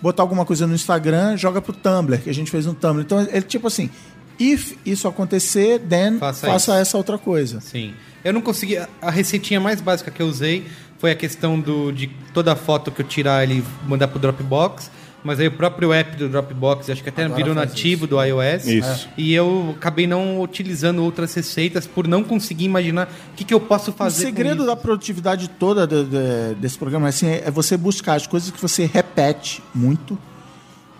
[0.00, 3.02] botar alguma coisa no Instagram, joga pro Tumblr, que a gente fez um Tumblr.
[3.02, 3.90] Então, ele tipo assim,
[4.38, 7.60] if isso acontecer, then Faça faça, essa outra coisa.
[7.60, 7.94] Sim.
[8.24, 8.76] Eu não consegui.
[8.76, 10.66] a- receitinha mais básica que eu usei
[10.98, 14.90] foi a questão do, de toda foto que eu tirar ele mandar pro Dropbox.
[15.24, 18.66] Mas aí o próprio app do Dropbox, acho que até virou nativo do iOS.
[18.66, 19.08] Isso.
[19.18, 23.58] E eu acabei não utilizando outras receitas por não conseguir imaginar o que, que eu
[23.58, 24.22] posso O fazer.
[24.22, 24.66] com segredo isso.
[24.66, 28.86] da produtividade toda do- do- desse programa assim, é você buscar as coisas que você
[28.86, 30.16] repete muito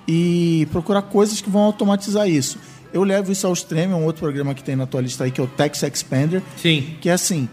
[0.07, 2.59] e procurar coisas que vão automatizar isso.
[2.93, 5.31] Eu levo isso ao extremo, é um outro programa que tem na tua lista aí,
[5.31, 6.97] que é o Text Expander, Sim.
[7.01, 7.49] que é assim,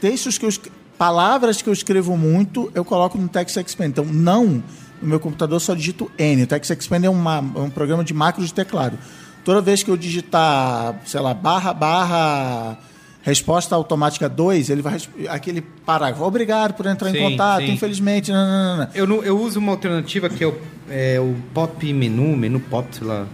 [0.00, 0.50] textos que eu
[0.98, 3.90] palavras que eu escrevo muito, eu coloco no Text Expander.
[4.02, 4.62] Então, não,
[5.02, 6.42] no meu computador eu só digito N.
[6.44, 8.98] O Text Expander é, uma- é um programa de macros de teclado.
[9.44, 12.78] Toda vez que eu digitar, sei lá, barra, barra,
[13.22, 14.96] resposta automática 2, ele vai
[15.28, 16.24] aquele parágrafo.
[16.24, 17.72] Obrigado por entrar Sim, em contato, sim.
[17.72, 18.32] infelizmente.
[18.32, 18.88] Não, não, não.
[18.94, 20.54] Eu, eu uso uma alternativa que é o,
[20.88, 23.26] é o pop menu, menu pop, sei lá.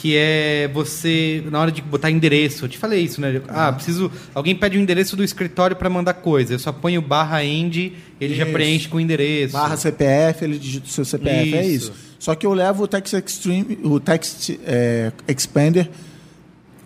[0.00, 3.42] Que é você, na hora de botar endereço, eu te falei isso, né?
[3.48, 4.10] Ah, preciso.
[4.34, 6.54] Alguém pede o endereço do escritório para mandar coisa.
[6.54, 8.52] Eu só ponho barra end, ele já Isso.
[8.52, 9.52] preenche com o endereço.
[9.52, 11.90] Barra CPF, ele digita o seu CPF, é Isso.
[11.90, 11.92] isso.
[12.18, 15.90] Só que eu levo o Text Extreme, o Text é, Expander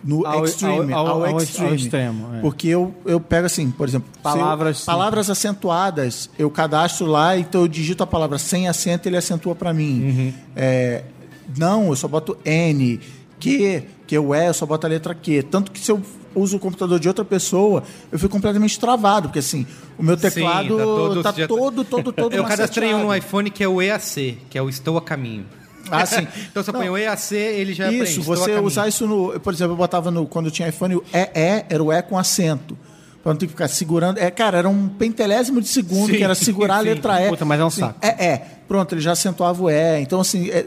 [0.03, 1.75] no Ao- extreme, ao- ao, ao- ao extreme.
[1.77, 2.41] extremo, é.
[2.41, 4.85] Porque eu, eu pego assim, por exemplo, eu- Palavras simples.
[4.85, 9.73] palavras acentuadas, eu cadastro lá, então eu digito a palavra sem acento, ele acentua para
[9.73, 10.03] mim.
[10.03, 10.33] Uhum.
[10.55, 11.03] É,
[11.57, 12.99] não, eu só boto N,
[13.39, 15.43] Q, que eu é, eu só boto a letra Q.
[15.43, 16.01] Tanto que se eu
[16.33, 19.65] uso o computador de outra pessoa, eu fico completamente travado, porque assim,
[19.97, 23.15] o meu Sim, teclado tá todo- tá tá- todo, todo, todo Eu cadastrei um no
[23.15, 25.45] iPhone que é o EAC, que é o Estou a Caminho.
[25.91, 26.27] Ah, sim.
[26.49, 28.65] Então você põe o EAC, ele já Isso, preenche, "Estou a você caminho".
[28.67, 29.39] usar isso no.
[29.39, 30.25] Por exemplo, eu botava no.
[30.25, 32.75] Quando eu tinha iPhone, o EE era o E com acento.
[33.23, 34.17] Pra não ter que ficar segurando.
[34.19, 36.85] É, cara, era um pentelésimo de segundo Sim, que era segurar a sim.
[36.85, 37.29] letra E.
[37.29, 37.99] Puta, mas é um Assim, saco.
[38.01, 38.37] É, é.
[38.67, 39.99] Pronto, ele já acentuava o E.
[40.01, 40.65] Então, assim, é,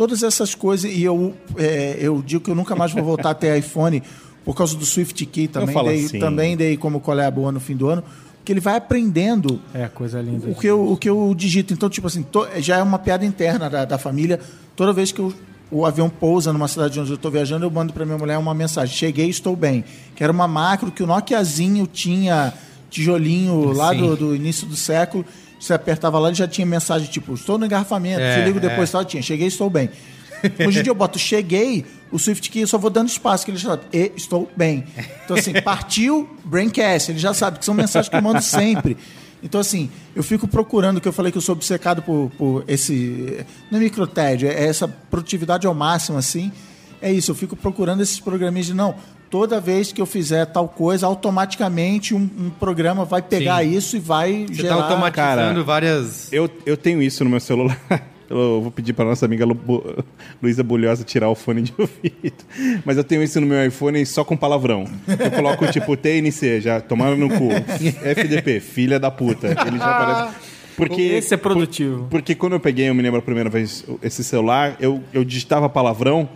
[0.00, 0.90] todas essas coisas.
[0.90, 4.02] E eu, é, eu digo que eu nunca mais vou voltar a ter iPhone
[4.46, 5.74] por causa do Swift Key também.
[5.84, 6.18] Dei, assim.
[6.18, 8.02] Também dei como colher boa no fim do ano.
[8.38, 10.48] Porque ele vai aprendendo É, coisa linda.
[10.48, 11.74] o que eu, o que eu digito.
[11.74, 14.40] Então, tipo assim, to- já é uma piada interna da, da família.
[14.74, 15.34] Toda vez que eu-
[15.70, 18.54] o avião pousa numa cidade onde eu estou viajando, eu mando para minha mulher uma
[18.54, 19.84] mensagem: Cheguei, estou bem.
[20.16, 22.54] Que era uma macro que o Nokiazinho tinha
[22.88, 25.26] tijolinho lá do, do início do século.
[25.60, 28.88] Você apertava lá e já tinha mensagem tipo: Estou no engarrafamento, É, te ligo depois.
[28.88, 28.92] é.
[28.92, 29.90] Tal, tinha, cheguei, estou bem.
[30.66, 33.50] Hoje em dia eu boto cheguei, o Swift Key eu só vou dando espaço, que
[33.50, 34.84] ele já sabe, e estou bem.
[35.24, 38.96] Então, assim, partiu Braincast, ele já sabe que são mensagens que eu mando sempre.
[39.42, 43.44] Então, assim, eu fico procurando, que eu falei que eu sou obcecado por, por esse.
[43.70, 46.50] Não é microtédio, é essa produtividade ao máximo, assim.
[47.02, 48.94] É isso, eu fico procurando esses programinhas de não.
[49.30, 53.70] Toda vez que eu fizer tal coisa, automaticamente um, um programa vai pegar Sim.
[53.76, 54.76] isso e vai Você gerar.
[54.76, 56.32] tá automatizando cara, várias.
[56.32, 57.78] Eu, eu tenho isso no meu celular.
[58.30, 59.58] Eu vou pedir para nossa amiga Lu-
[60.40, 62.44] Luísa Bulhosa tirar o fone de ouvido.
[62.84, 64.84] Mas eu tenho isso no meu iPhone só com palavrão.
[65.08, 67.48] Eu coloco tipo TNC, já tomaram no cu.
[68.04, 69.48] FDP, filha da puta.
[69.66, 70.36] Ele já aparece.
[70.76, 72.06] Porque, Esse é produtivo.
[72.08, 75.68] Porque quando eu peguei, eu me lembro a primeira vez esse celular, eu, eu digitava
[75.68, 76.28] palavrão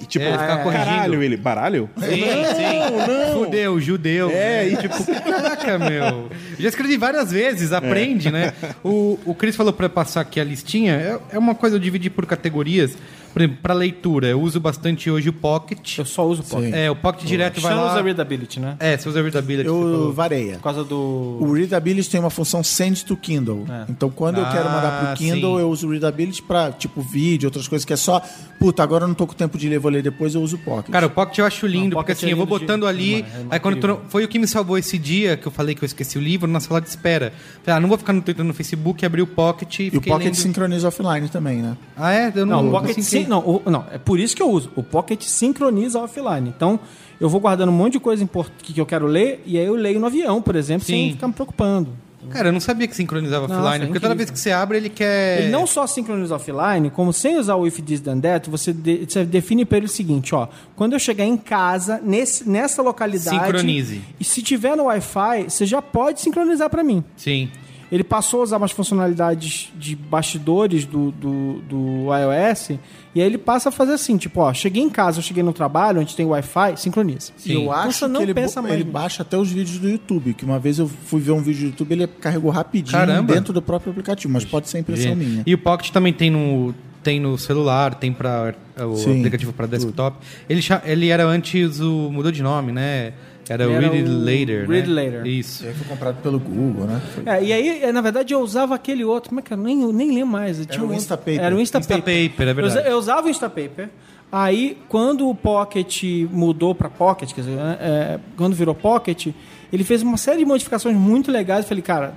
[0.00, 0.86] E tipo, É, ficar corrigindo.
[0.90, 1.88] caralho, ele, baralho?
[1.98, 3.32] Sim, sim.
[3.32, 4.30] Fudeu, judeu.
[4.30, 6.28] É, e tipo, caraca, meu.
[6.58, 8.52] Já escrevi várias vezes, aprende, né?
[8.82, 10.94] O, o Cris falou pra passar aqui a listinha.
[10.94, 12.96] É, é uma coisa eu dividi por categorias.
[13.34, 15.98] Por exemplo, pra leitura, eu uso bastante hoje o Pocket.
[15.98, 16.72] Eu só uso o Pocket.
[16.72, 17.92] É, o Pocket direto vai Você não lá.
[17.92, 18.76] usa Readability, né?
[18.78, 19.68] É, você usa Readability.
[19.68, 20.54] você Eu vareia.
[20.54, 21.38] Por causa do...
[21.40, 23.66] O Readability tem uma função Send to Kindle.
[23.88, 25.60] Então, quando eu quero mandar Ah, pro Kindle, sim.
[25.62, 28.22] eu uso o Readability pra, tipo, vídeo, outras coisas que é só...
[28.60, 30.58] Puta, agora eu não tô com tempo de ler, vou ler depois, eu uso o
[30.60, 30.90] Pocket.
[30.92, 32.86] Cara, o Pocket eu acho lindo, Não, porque assim, é eu vou lindo de- botando
[32.86, 33.16] ali.
[33.16, 35.74] demais, é aí quando não- foi o que me salvou esse dia que eu falei
[35.74, 37.32] que eu esqueci o livro na sala de espera.
[37.62, 40.00] Falei, ah, não vou ficar no Twitter no Facebook, abri o Pocket e e o
[40.00, 40.34] Pocket lendo.
[40.36, 41.76] sincroniza offline também, né?
[41.96, 42.32] Ah, é?
[42.34, 44.50] Eu não, Não, o Pocket não sim, não, o- não, é por isso que eu
[44.50, 44.70] uso.
[44.76, 46.48] O Pocket sincroniza offline.
[46.56, 46.78] Então,
[47.20, 48.28] eu vou guardando um monte de coisa
[48.58, 51.12] que eu quero ler e aí eu leio no avião, por exemplo, sem Sim.
[51.14, 51.88] ficar me preocupando.
[52.30, 54.78] Cara, eu não sabia que sincronizava Nossa, offline, é porque toda vez que você abre,
[54.78, 55.42] ele quer.
[55.42, 59.04] Ele não só sincroniza offline, como sem usar o if this then that, você, de-
[59.06, 63.36] você define para ele o seguinte, ó, quando eu chegar em casa, nesse, nessa localidade,
[63.44, 64.00] Sincronize.
[64.18, 67.04] e se tiver no Wi-Fi, você já pode sincronizar para mim.
[67.14, 67.50] Sim.
[67.90, 72.78] Ele passou a usar umas funcionalidades de bastidores do, do, do iOS
[73.14, 75.52] e aí ele passa a fazer assim, tipo, ó, cheguei em casa, eu cheguei no
[75.52, 77.32] trabalho, onde tem Wi-Fi, sincroniza.
[77.36, 77.64] Sim.
[77.64, 80.44] Eu acho não que ele, pensa mais ele baixa até os vídeos do YouTube, que
[80.44, 83.32] uma vez eu fui ver um vídeo do YouTube, ele carregou rapidinho Caramba.
[83.32, 85.44] dentro do próprio aplicativo, mas pode ser impressão minha.
[85.46, 86.74] E o Pocket também tem no,
[87.04, 90.16] tem no celular, tem para o Sim, aplicativo para desktop.
[90.48, 92.10] Ele, ele era antes o.
[92.10, 93.12] mudou de nome, né?
[93.48, 94.68] Era o era Read It o Later.
[94.68, 94.94] Read né?
[95.02, 95.26] Later.
[95.26, 95.64] Isso.
[95.64, 97.00] E aí foi comprado pelo Google, né?
[97.14, 99.60] Foi- É, e aí, é, na verdade, eu usava aquele outro, como é que era?
[99.62, 100.58] Nem, eu nem lembro mais.
[100.60, 101.40] Eu tinha o um outro- Instapaper.
[101.40, 101.96] Era o Instapaper.
[101.98, 102.76] Instapaper, é verdade.
[102.76, 103.88] Eu, usa- eu usava o Instapaper.
[104.32, 109.28] Aí, quando o Pocket mudou para Pocket, quer dizer, né, é, quando virou Pocket,
[109.72, 111.60] ele fez uma série de modificações muito legais.
[111.64, 112.14] Eu falei, cara,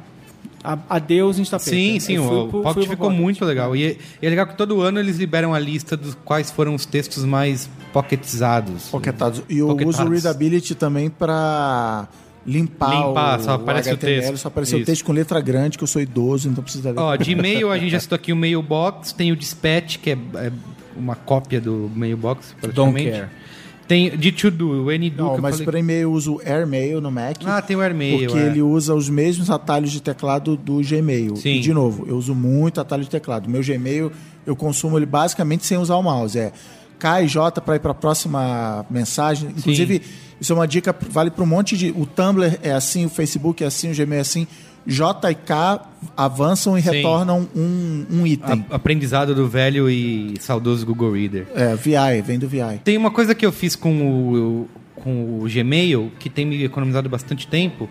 [0.73, 1.73] a- adeus Instapaper.
[1.73, 3.75] Sim, sim, fui o pro- Pocket ficou muito legal.
[3.75, 6.75] E é, e é legal que todo ano eles liberam a lista dos quais foram
[6.75, 8.89] os textos mais pocketizados.
[8.89, 9.41] Pocketados.
[9.49, 9.99] E eu Pocketados.
[9.99, 12.07] uso o Readability também pra
[12.45, 14.37] limpar, Limpar, o, só aparece o HTML, texto.
[14.37, 16.99] Só aparece o texto com letra grande, que eu sou idoso, então precisa ler.
[16.99, 20.17] Ó, de e-mail, a gente já citou aqui o Mailbox, tem o Dispatch, que é,
[20.35, 20.51] é
[20.95, 23.11] uma cópia do Mailbox, praticamente.
[23.11, 23.29] care.
[23.87, 25.65] Tem de To Do, o N-Do, Não, mas falei...
[25.65, 27.37] para e-mail eu uso o AirMail no Mac.
[27.45, 28.47] Ah, tem o AirMail, Porque é.
[28.47, 31.37] ele usa os mesmos atalhos de teclado do Gmail.
[31.37, 31.55] Sim.
[31.55, 33.49] E, de novo, eu uso muito atalho de teclado.
[33.49, 34.11] Meu Gmail,
[34.45, 36.37] eu consumo ele basicamente sem usar o mouse.
[36.37, 36.51] É
[36.99, 39.49] K e J para ir para a próxima mensagem.
[39.57, 40.01] Inclusive,
[40.41, 41.91] isso é uma dica, vale para um monte de...
[41.91, 44.47] O Tumblr é assim, o Facebook é assim, o Gmail é assim.
[44.87, 45.85] J e K
[46.15, 46.91] avançam e Sim.
[46.91, 48.65] retornam um, um item.
[48.69, 51.45] A- aprendizado do velho e saudoso Google Reader.
[51.53, 52.79] É, VI, vem do VI.
[52.83, 57.09] Tem uma coisa que eu fiz com o, com o Gmail, que tem me economizado
[57.09, 57.89] bastante tempo,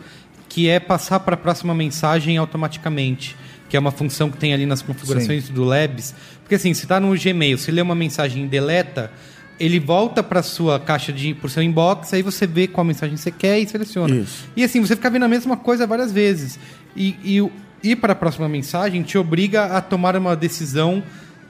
[0.49, 3.37] que é passar para a próxima mensagem automaticamente.
[3.69, 6.15] Que é uma função que tem ali nas configurações do Labs.
[6.43, 9.11] Porque assim, se está no Gmail, se lê uma mensagem e deleta,
[9.59, 13.31] ele volta para sua caixa de por seu inbox, aí você vê qual mensagem você
[13.33, 14.15] quer e seleciona.
[14.15, 14.45] Isso.
[14.57, 16.59] E assim, você fica vendo a mesma coisa várias vezes.
[16.97, 21.03] E, e ir para a próxima mensagem te obriga a tomar uma decisão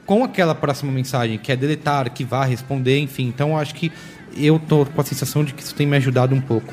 [0.04, 3.26] com aquela próxima mensagem, que é deletar, arquivar, responder, enfim.
[3.26, 3.90] Então eu acho que
[4.36, 6.72] eu tô com a sensação de que isso tem me ajudado um pouco.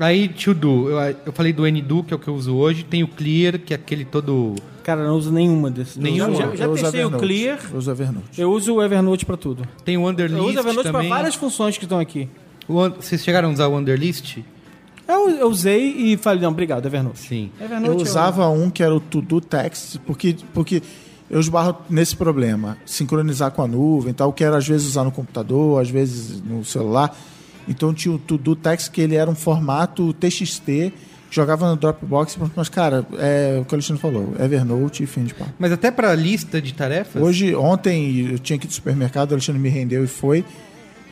[0.00, 2.82] Aí, to do, eu, eu falei do NDo, que é o que eu uso hoje,
[2.82, 4.54] tem o Clear, que é aquele todo.
[4.82, 5.96] Cara, eu não uso nenhuma desses.
[5.96, 6.30] Nenhuma?
[6.30, 7.10] Eu já, já Eu uso testei o.
[7.10, 7.58] Clear.
[7.70, 8.40] Eu uso Evernote.
[8.40, 9.68] Eu uso o Evernote para tudo.
[9.84, 12.28] Tem o Eu Underlist uso o Evernote para várias funções que estão aqui.
[12.66, 14.38] O Vocês chegaram a usar o Underlist?
[15.06, 17.18] Eu, eu usei e falei, não, obrigado, Evernote.
[17.18, 17.50] Sim.
[17.60, 20.82] Evernote Eu usava um que era o To Do Text, porque, porque
[21.28, 22.76] eu esbarro nesse problema.
[22.84, 26.40] Sincronizar com a nuvem e tal, eu quero às vezes usar no computador, às vezes
[26.42, 27.16] no celular.
[27.68, 30.92] Então tinha o To Do Text, que ele era um formato TXT,
[31.30, 35.34] jogava no Dropbox, mas, cara, é o que o Alexandre falou, Evernote e fim de
[35.34, 35.52] papo.
[35.58, 37.22] Mas até para lista de tarefas?
[37.22, 40.44] Hoje, ontem, eu tinha que ir do supermercado, o Alexandre me rendeu e foi.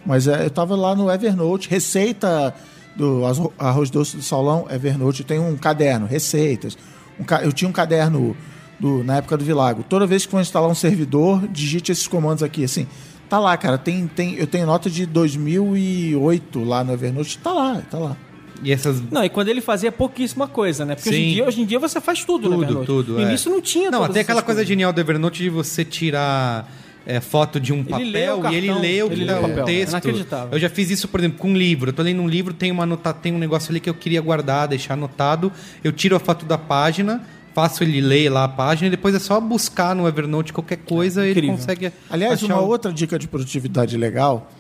[0.05, 2.55] Mas é, eu tava lá no Evernote, receita
[2.97, 6.77] do arro- arroz doce do Saulão, Evernote, tem um caderno, receitas.
[7.19, 8.37] Um ca- eu tinha um caderno
[8.79, 9.85] do, na época do Vilago.
[9.89, 12.87] Toda vez que for instalar um servidor, digite esses comandos aqui, assim.
[13.29, 17.83] Tá lá, cara, tem, tem, eu tenho nota de 2008 lá no Evernote, tá lá,
[17.91, 18.17] tá lá.
[18.63, 19.01] E essas.
[19.11, 20.95] Não, e quando ele fazia pouquíssima coisa, né?
[20.95, 22.87] Porque hoje em, dia, hoje em dia você faz tudo, no Tudo, Evernote.
[22.87, 23.13] tudo.
[23.15, 23.23] No é.
[23.23, 24.69] início não tinha Não, até aquela coisa coisas.
[24.69, 26.71] genial do Evernote de você tirar
[27.07, 29.91] é, foto de um papel o e ele lê o, ele que tá texto.
[29.93, 30.49] Inacreditável.
[30.53, 31.91] Eu já fiz isso, por exemplo, com um livro.
[31.91, 33.13] Eu tô lendo um livro, tem, uma anota...
[33.13, 35.51] tem um negócio ali que eu queria guardar, deixar anotado.
[35.83, 37.23] Eu tiro a foto da página,
[37.55, 41.27] faço ele ler lá a página e depois é só buscar no Evernote qualquer coisa
[41.27, 41.93] e ele consegue.
[42.11, 44.51] Aliás, achar uma o- outra dica de produtividade legal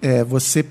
[0.00, 0.64] é você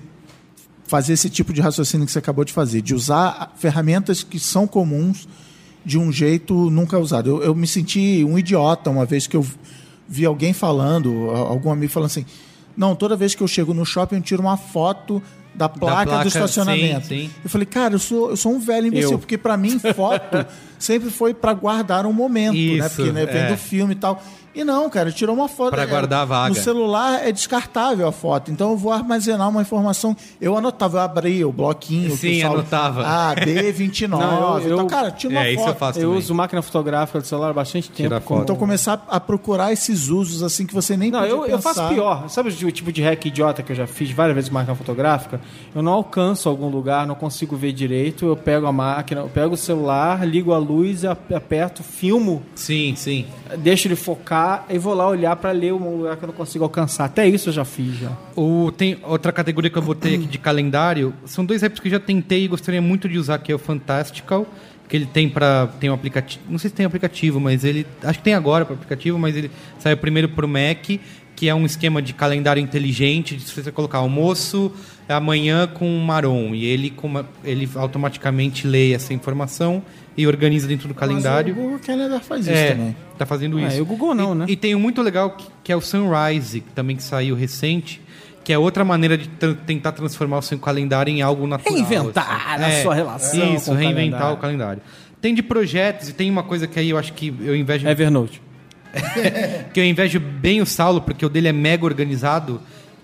[0.88, 4.68] fazer esse tipo de raciocínio que você acabou de fazer, de usar ferramentas que são
[4.68, 5.28] comuns
[5.86, 7.30] de um jeito nunca usado.
[7.30, 9.46] Eu, eu me senti um idiota uma vez que eu
[10.12, 12.26] vi alguém falando, algum amigo falando assim,
[12.76, 15.24] Não, toda vez que eu chego no shopping, eu tiro uma foto
[15.56, 17.08] da placa, placa, do estacionamento.
[17.08, 17.32] sim, sim.
[17.44, 19.20] Eu falei, cara, eu sou, eu sou um velho imbecil, Eu.
[19.20, 20.46] porque pra mim foto
[20.80, 22.60] sempre foi pra guardar um momento, né?
[22.60, 23.48] Isso, Porque né, vem é.
[23.52, 24.22] do filme e tal.
[24.54, 25.72] E não, cara, tirou uma foto.
[25.72, 26.50] Pra é, guardar a vaga.
[26.50, 30.16] No celular é descartável a foto, então eu vou armazenar uma informação.
[30.42, 32.16] Eu anotava, eu abria o bloquinho.
[32.18, 33.04] Sim, o Saulo- anotava.
[33.06, 34.08] Ah, D29.
[34.20, 35.70] Não, eu- então, eu- cara, tira uma É, isso foto.
[35.70, 36.18] eu faço Eu também.
[36.20, 38.10] uso máquina fotográfica do celular há bastante tempo.
[38.10, 38.42] Tira foto.
[38.44, 41.88] Então começar a procurar esses usos assim que você nem Não, podia eu, eu faço
[41.88, 42.28] pior.
[42.30, 45.40] Sabe o tipo de hack idiota que eu já fiz várias vezes com máquina fotográfica?
[45.74, 48.26] Eu não alcanço algum lugar, não consigo ver direito.
[48.26, 52.94] Eu pego a máquina, eu pego o celular, ligo a luz, ap- aperto, filmo, Sim,
[52.98, 53.26] sim.
[53.58, 56.64] deixo ele focar e vou lá olhar pra ler um lugar que eu não consigo
[56.64, 57.06] alcançar.
[57.06, 58.12] Até isso eu já fiz já.
[58.36, 61.14] O, tem outra categoria que eu botei aqui de calendário.
[61.26, 63.60] São dois apps que eu já tentei e gostaria muito de usar, que é o
[63.60, 64.46] Fantastical,
[64.88, 68.20] que ele tem para tem um aplicativo, não sei se tem aplicativo, mas ele acho
[68.20, 69.50] que tem agora para aplicativo, mas ele
[69.80, 71.00] saiu primeiro para o Mac,
[71.36, 74.72] que é um esquema de calendário inteligente, de se você colocar almoço
[75.08, 76.94] amanhã com Maron e ele
[77.44, 79.82] ele automaticamente lê essa informação
[80.18, 81.54] e organiza dentro do calendário.
[81.56, 82.96] Mas o Google Calendar faz isso É, também.
[83.18, 83.78] tá fazendo É, isso.
[83.78, 84.46] e o Google não, E- né?
[84.50, 88.02] E tem um muito legal que, que é o Sunrise, que também que saiu recente,
[88.44, 91.74] que é outra maneira de tra- tentar transformar o seu calendário em algo natural.
[91.76, 92.64] Reinventar assim.
[92.80, 94.36] a sua relação Isso, com o reinventar calendário.
[94.36, 94.82] o calendário.
[95.22, 98.42] Tem de projetos e tem uma coisa que aí eu acho que eu invejo, Evernote.
[99.74, 102.60] que eu invejo bem o Saulo, porque o dele é mega organizado,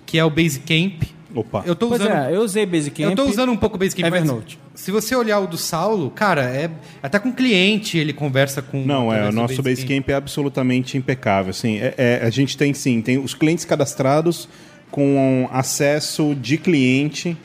[0.05, 1.03] que é o Basecamp.
[1.35, 1.63] Opa.
[1.65, 3.09] Eu tô Pois usando é, eu usei Basecamp.
[3.09, 4.07] eu tô usando um pouco o Basecamp.
[4.07, 4.57] Evernote.
[4.73, 6.69] Se você olhar o do Saulo, cara, é
[7.01, 11.49] até com cliente ele conversa com Não, é, o nosso Basecamp é absolutamente impecável.
[11.49, 14.47] Assim, é, é, a gente tem sim, tem os clientes cadastrados
[14.91, 17.35] com acesso de cliente,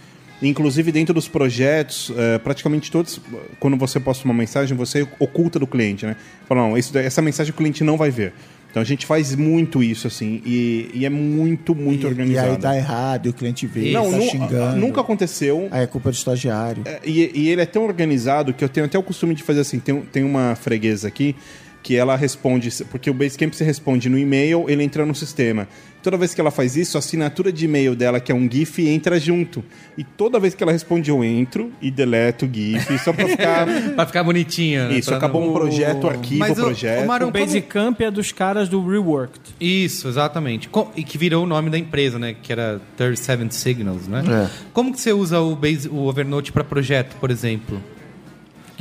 [0.40, 3.20] inclusive dentro dos projetos, é, praticamente todos,
[3.58, 6.16] quando você posta uma mensagem, você oculta do cliente, né?
[6.46, 8.32] Fala, não, essa mensagem o cliente não vai ver.
[8.72, 12.50] Então a gente faz muito isso, assim, e, e é muito, muito E, e organizado.
[12.52, 14.76] aí dá errado, e o cliente vê, não, tá nu- xingando.
[14.80, 15.68] nunca aconteceu.
[15.70, 16.82] Aí é culpa do estagiário.
[16.86, 19.60] É, E, e ele é tão organizado que eu tenho até o costume de fazer
[19.60, 19.78] assim.
[19.78, 21.36] Tem, tem uma freguesa aqui
[21.82, 25.66] que ela responde, porque o Basecamp se responde no e-mail, ele entra no sistema.
[26.02, 28.84] Toda vez que ela faz isso, a assinatura de e-mail dela, que é um GIF,
[28.88, 29.62] entra junto.
[29.96, 33.66] E toda vez que ela responde, eu entro e deleto o GIF, só pra ficar.
[33.94, 34.88] Pra ficar bonitinho.
[34.88, 34.98] né?
[34.98, 37.04] isso, Pra acabou não- um projeto, arquivo, Mas o- projeto.
[37.04, 39.40] o Maru- O Basecamp é dos caras do Reworked.
[39.60, 40.68] Isso, exatamente.
[40.68, 42.34] Co- E que virou o nome da empresa, né?
[42.40, 44.22] Que era 37 Signals, né?
[44.28, 44.50] É.
[44.72, 47.80] Como que você usa o, Base, o Evernote para projeto, por exemplo?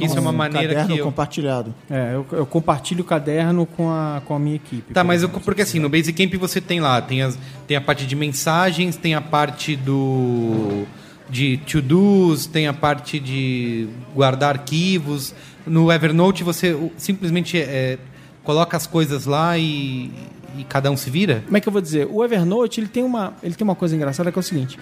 [0.02, 1.06] Que isso é uma Um maneira caderno que eu...
[1.06, 1.76] compartilhado.
[1.90, 4.94] É, eu, eu compartilho o caderno com a, com a minha equipe.
[4.94, 7.38] Tá, mas eu, porque assim, no Basecamp você tem lá, tem, as,
[7.68, 10.86] tem a parte de mensagens, tem a parte do
[11.30, 15.34] de to-dos, tem a parte de guardar arquivos.
[15.66, 17.98] No Evernote você simplesmente é,
[18.44, 20.12] coloca as coisas lá e,
[20.58, 21.44] e cada um se vira?
[21.46, 22.08] Como é que eu vou dizer?
[22.12, 24.78] O Evernote ele tem uma, ele tem uma coisa engraçada que é o seguinte: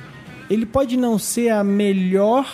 [0.50, 2.48] ele pode não ser a melhor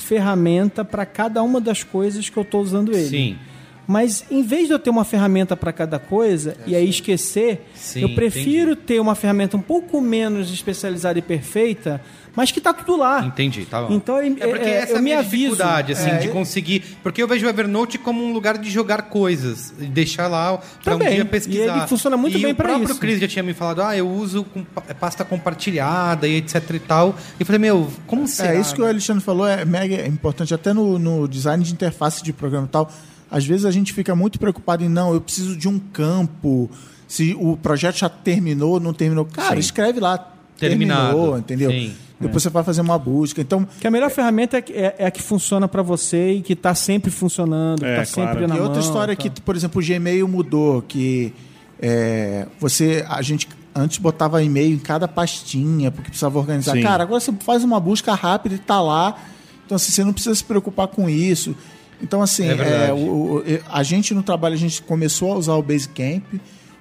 [0.00, 3.08] ferramenta para cada uma das coisas que eu estou usando ele.
[3.08, 3.38] Sim.
[3.86, 8.02] Mas em vez de eu ter uma ferramenta para cada coisa e aí esquecer, Sim,
[8.02, 12.00] eu prefiro ter uma ferramenta um pouco menos especializada e perfeita,
[12.34, 13.24] mas que tá tudo lá.
[13.24, 13.92] Entendi, tá bom.
[13.94, 15.34] Então, é porque é, essa é a minha aviso.
[15.52, 16.84] dificuldade, assim, É, de conseguir.
[17.02, 20.94] Porque eu vejo o Evernote como um lugar de jogar coisas e deixar lá para
[20.94, 21.14] um Também.
[21.16, 21.76] dia pesquisar.
[21.76, 23.00] E ele funciona muito e bem o pra próprio isso.
[23.00, 26.78] Cris já tinha me falado, ah, eu uso com pa- pasta compartilhada e etc e
[26.78, 27.14] tal.
[27.38, 28.54] E eu falei, meu, como será?
[28.54, 28.90] É, isso que o né?
[28.90, 32.90] Alexandre falou é mega importante, até no, no design de interface de programa e tal.
[33.30, 36.68] Às vezes a gente fica muito preocupado em, não, eu preciso de um campo,
[37.06, 39.24] se o projeto já terminou, não terminou.
[39.24, 39.60] Cara, Sim.
[39.60, 40.18] escreve lá,
[40.58, 41.10] Terminado.
[41.12, 41.70] terminou, entendeu?
[41.70, 41.94] Sim.
[42.20, 43.40] Depois você vai fazer uma busca.
[43.40, 46.42] Então, Que a melhor ferramenta é, que- é- é a que funciona para você e
[46.42, 48.48] que está sempre funcionando, É, que está sempre claro.
[48.48, 49.22] na e outra mão, história tá.
[49.22, 51.32] que, por exemplo, o Gmail mudou, que
[51.80, 56.72] é, você, a gente antes botava e-mail em cada pastinha, porque precisava organizar.
[56.72, 56.82] Sim.
[56.82, 59.16] Cara, agora você faz uma busca rápida e tá lá.
[59.64, 61.54] Então, assim, você não precisa se preocupar com isso.
[62.02, 62.90] Então, assim, É verdade.
[62.90, 66.24] é, o- o- a gente no trabalho, a gente começou a usar o Basecamp,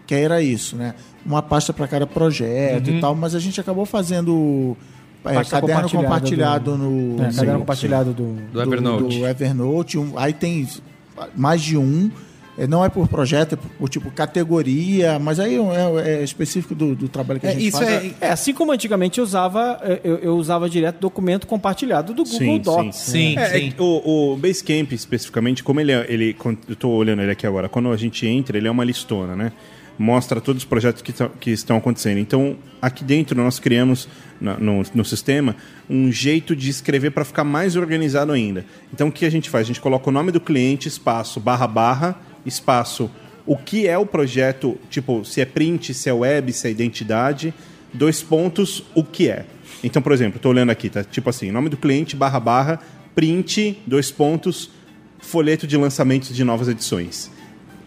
[0.07, 0.95] que era isso, né?
[1.25, 2.97] Uma pasta para cada projeto Uhum.
[2.97, 4.75] e tal, mas a gente acabou fazendo
[5.25, 9.19] é, Pasta caderno compartilhada compartilhado no, É, no- caderno compartilhado do, Do Evernote.
[9.19, 9.97] do Evernote.
[9.97, 10.67] um- aí tem
[11.35, 12.09] mais de um.
[12.57, 16.75] É, Não é por projeto, é por, por, tipo categoria, mas aí é, é específico
[16.75, 17.89] do, do trabalho que a É, gente isso faz.
[17.89, 22.37] é, É, assim como antigamente eu usava, eu, eu usava direto documento compartilhado do Google
[22.39, 22.95] Sim, Docs.
[22.97, 23.37] sim.
[23.37, 23.73] É, é sim.
[23.77, 26.05] o, o Basecamp, especificamente, como ele é.
[26.09, 26.35] Ele,
[26.67, 29.53] eu estou olhando ele aqui agora, quando a gente entra, ele é uma listona, né?
[30.01, 32.19] Mostra todos os projetos que, que estão acontecendo.
[32.19, 34.07] Então, aqui dentro, nós criamos
[34.39, 35.57] na- no, no sistema
[35.89, 38.65] um jeito de escrever para ficar mais organizado ainda.
[38.93, 39.65] Então, o que a gente faz?
[39.65, 42.15] A gente coloca o nome do cliente, espaço, barra, barra,
[42.45, 43.11] espaço,
[43.45, 47.53] o que é o projeto, tipo, se é print, se é web, se é identidade,
[47.93, 49.45] dois pontos, o que é.
[49.84, 51.03] Então, por exemplo, estou olhando aqui, tá?
[51.03, 52.80] Tipo assim, nome do cliente, barra, barra,
[53.13, 54.69] print, dois pontos,
[55.19, 57.30] folheto de lançamentos de novas edições.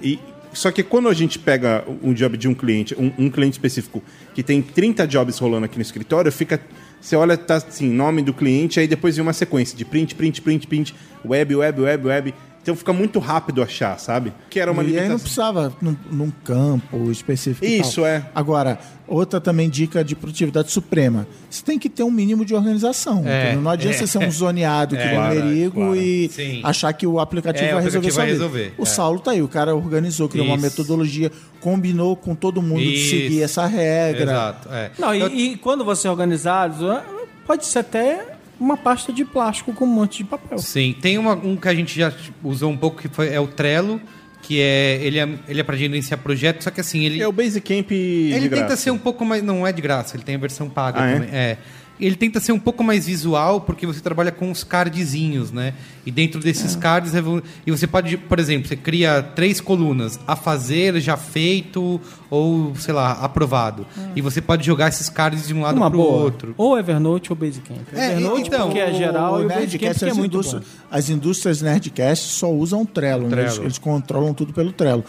[0.03, 0.19] E,
[0.53, 4.03] só que quando a gente pega um job de um cliente, um, um cliente específico
[4.35, 6.61] que tem 30 jobs rolando aqui no escritório, fica.
[7.01, 10.41] Você olha, tá assim, nome do cliente, aí depois vem uma sequência de print, print,
[10.41, 12.35] print, print, web, web, web, web.
[12.63, 14.33] Então fica muito rápido achar, sabe?
[14.49, 15.19] Que era uma e aí não limitação.
[15.19, 17.65] precisava num, num campo específico.
[17.67, 18.07] e Isso, tal.
[18.07, 18.25] é.
[18.33, 18.79] Agora,
[19.09, 21.27] outra também dica de produtividade suprema.
[21.51, 23.25] Você tem que ter um mínimo de organização.
[23.27, 23.57] É?
[23.57, 23.99] Não adianta é.
[23.99, 25.97] você ser um zoneado que É, um claro, merigo claro.
[25.97, 26.61] e Sim.
[26.63, 28.33] achar que o aplicativo É, o vai resolver aplicativo sua vai
[28.63, 28.87] resolver, O é.
[28.87, 30.65] Saulo tá aí, o cara organizou, criou uma Isso.
[30.65, 33.11] metodologia, combinou com todo mundo de Isso.
[33.11, 34.23] seguir essa regra.
[34.23, 34.69] Exato.
[34.73, 34.91] É.
[35.01, 37.01] Não, Eu- e, e quando você é organizado,
[37.45, 38.32] pode ser até
[38.63, 40.59] uma pasta de plástico com um monte de papel.
[40.59, 42.13] Sim, tem uma- um que a gente já
[42.45, 44.01] usou um pouco que foi, é o Trello,
[44.41, 47.33] que é ele é, ele é para gerenciar projetos, só que assim ele É o
[47.33, 47.95] Basecamp de
[48.33, 48.63] ele graça.
[48.65, 51.07] tenta ser um pouco mais não é de graça, ele tem a versão paga Ah,
[51.11, 51.15] é?
[51.15, 51.29] também.
[51.33, 51.59] É.
[52.05, 55.73] Ele tenta ser um pouco mais visual porque você trabalha com os cardzinhos, né?
[56.05, 56.43] E dentro É.
[56.43, 61.01] desses cards é vo- e você pode, por exemplo, você cria três colunas: a fazer,
[61.01, 63.87] já feito ou sei lá, aprovado.
[64.17, 66.55] E você pode jogar esses cards de um lado para o outro.
[66.59, 67.79] Ou Evernote ou Basecamp.
[67.93, 70.69] É, Evernote então, porque é geral e o Basecamp que é as, muito indústrias, bom.
[70.91, 73.29] as indústrias Nerdcast só usam Trello.
[73.29, 73.43] né?
[73.43, 73.67] Eles, Trello.
[73.67, 75.05] eles controlam tudo pelo Trello.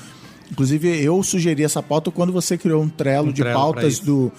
[0.52, 3.98] Inclusive, eu sugeri essa pauta quando você criou um Trello Um de Trello pra pautas
[4.00, 4.32] do,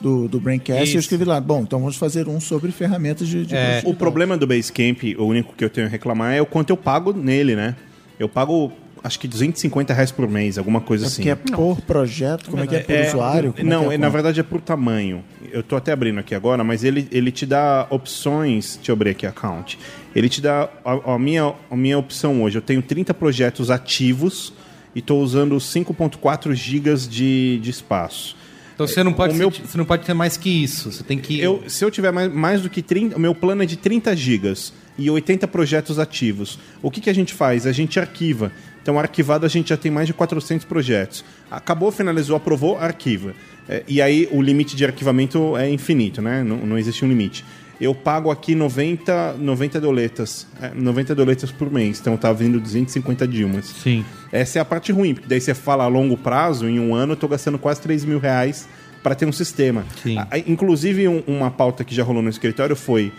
[0.00, 0.84] do, do Braincast.
[0.84, 0.96] Isso.
[0.96, 3.82] Eu escrevi lá, bom, então vamos fazer um sobre ferramentas de, de É.
[3.84, 6.76] O problema do Basecamp, o único que eu tenho a reclamar é o quanto eu
[6.76, 7.74] pago nele, né?
[8.18, 8.72] Eu pago,
[9.02, 11.16] acho que 250 reais por mês, alguma coisa É assim.
[11.22, 13.52] porque é por projeto, como é que é por É, usuário?
[13.52, 15.24] Como não, é que é na verdade é por tamanho.
[15.52, 18.76] Eu tô até abrindo aqui agora, mas ele, ele te dá opções.
[18.76, 19.78] Deixa eu abrir aqui a account.
[20.14, 22.58] Ele te dá a, a minha, a minha opção hoje.
[22.58, 24.52] Eu tenho 30 projetos ativos
[24.94, 28.36] e estou usando 5.4 gigas de, de espaço.
[28.78, 30.92] Então você não pode meu- você não pode ter mais que isso.
[30.92, 33.64] Você tem que Eu, se eu tiver mais, mais do que 30, o meu plano
[33.64, 36.60] é de 30 gigas e 80 projetos ativos.
[36.80, 37.66] O que, que a gente faz?
[37.66, 38.52] A gente arquiva.
[38.80, 41.24] Então, arquivado, a gente já tem mais de 400 projetos.
[41.50, 43.34] Acabou, finalizou, aprovou, arquiva.
[43.68, 46.44] É, e aí, o limite de arquivamento é infinito, né?
[46.44, 47.44] Não, não existe um limite.
[47.80, 50.46] Eu pago aqui 90, 90 doletas.
[50.60, 52.00] é, 90 doletas por mês.
[52.00, 53.66] Então, tá vindo 250 Dilmas.
[53.66, 54.04] Sim.
[54.32, 57.12] Essa é a parte ruim, porque daí você fala a longo prazo, em um ano
[57.12, 58.68] eu tô gastando quase 3 mil reais
[59.02, 59.84] para ter um sistema.
[60.30, 63.12] A- inclusive, um- uma pauta que já rolou no escritório foi: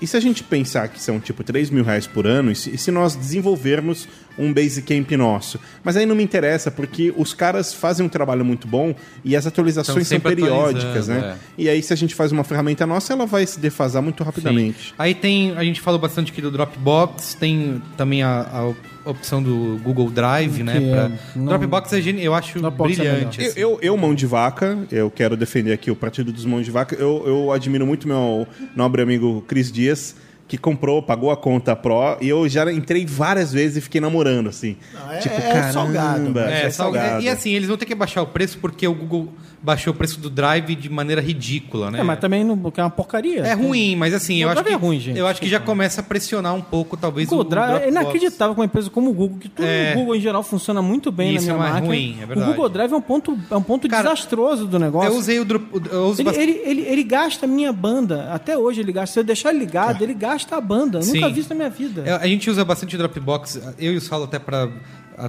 [0.00, 2.70] e se a gente pensar que são tipo 3 mil reais por ano, e se,
[2.74, 4.08] e se nós desenvolvermos
[4.38, 5.58] um Basecamp nosso?
[5.84, 8.94] Mas aí não me interessa, porque os caras fazem um trabalho muito bom
[9.24, 11.16] e as atualizações Estão são periódicas, né?
[11.18, 14.22] atualizando, E aí, se a gente faz uma ferramenta nossa, ela vai se defasar muito
[14.24, 14.88] rapidamente.
[14.88, 14.94] Sim.
[14.98, 18.74] Aí tem, a gente falou bastante aqui do Dropbox, tem também a, a
[19.06, 20.78] opção do Google Drive, né?
[20.80, 23.40] Que pra- é- não- Dropbox é geni- eu acho Dropbox é brilhante.
[23.42, 23.60] Eu, assim.
[23.60, 26.94] eu, eu, mão de vaca, eu quero defender aqui o Partido dos Mãos de Vaca.
[26.96, 30.16] Eu, eu admiro muito meu nobre amigo Cris Dias,
[30.48, 34.48] que comprou, pagou a conta Pro, e eu já entrei várias vezes e fiquei namorando,
[34.48, 34.76] assim.
[35.10, 36.38] é- tipo, é caramba, salgado.
[36.38, 37.22] É, é só- salgado.
[37.24, 39.32] E assim, eles vão ter que baixar o preço porque o Google
[39.66, 41.98] baixou o preço do Drive de maneira ridícula, né?
[41.98, 43.40] É, mas também não, é uma porcaria.
[43.40, 45.18] É ruim, mas assim, eu O acho que é ruim, gente.
[45.18, 48.54] eu acho que já começa a pressionar um pouco, talvez Google o Drive é inacreditável
[48.54, 49.92] com uma empresa como o Google, que tudo É.
[49.94, 51.88] no Google em geral funciona muito bem Isso na minha é mais máquina.
[51.92, 52.50] ruim, é o verdade.
[52.52, 55.10] Google Drive é um ponto, é um ponto Cara, desastroso do negócio.
[55.12, 55.46] Eu usei o
[55.90, 58.28] eu uso Ele, bastante- ele, ele, ele gasta a minha banda.
[58.32, 59.14] Até hoje ele gasta.
[59.14, 60.98] Se eu deixar ele ligado, ele gasta a banda.
[60.98, 61.14] Eu Sim.
[61.20, 62.02] nunca vi isso na minha vida.
[62.06, 64.68] É, A gente usa bastante Dropbox, eu e o Saulo até para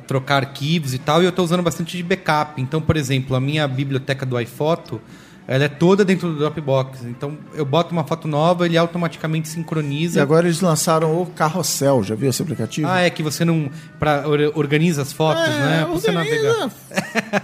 [0.06, 2.62] trocar arquivos e tal, e eu estou usando bastante de backup.
[2.62, 5.02] Então, por exemplo, a minha biblioteca do iPhoto,
[5.48, 7.03] ela é toda dentro do Dropbox.
[7.06, 10.19] Então, eu boto uma foto nova, ele automaticamente sincroniza.
[10.19, 12.88] E agora eles lançaram o Carrossel, já viu esse aplicativo?
[12.90, 15.78] Ah, é que você não pra, or- organiza as fotos, É, né?
[15.86, 16.57] Pra você organiza.
[16.57, 16.72] navegar.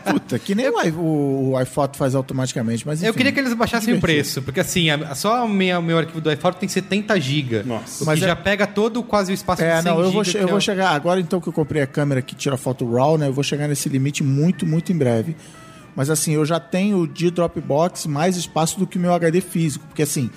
[0.12, 3.08] Puta, que nem o, i- o, o iPhoto faz automaticamente, mas enfim.
[3.08, 6.20] Eu queria que eles baixassem o preço, porque assim, a- só o meu, meu arquivo
[6.20, 7.64] do iPhoto tem 70 GB.
[7.64, 8.04] Nossa.
[8.04, 10.12] O Mas que é- já pega todo quase o espaço É, de 100 não, eu
[10.12, 10.90] vou, eu é vou chegar.
[10.92, 13.28] Agora então que eu comprei a câmera que tira foto RAW, né?
[13.30, 15.36] Eu vou chegar nesse limite muito, muito em breve.
[15.96, 19.86] Mas assim, eu já tenho de Dropbox mais espaço do que o meu HD físico.
[19.88, 20.30] Porque assim,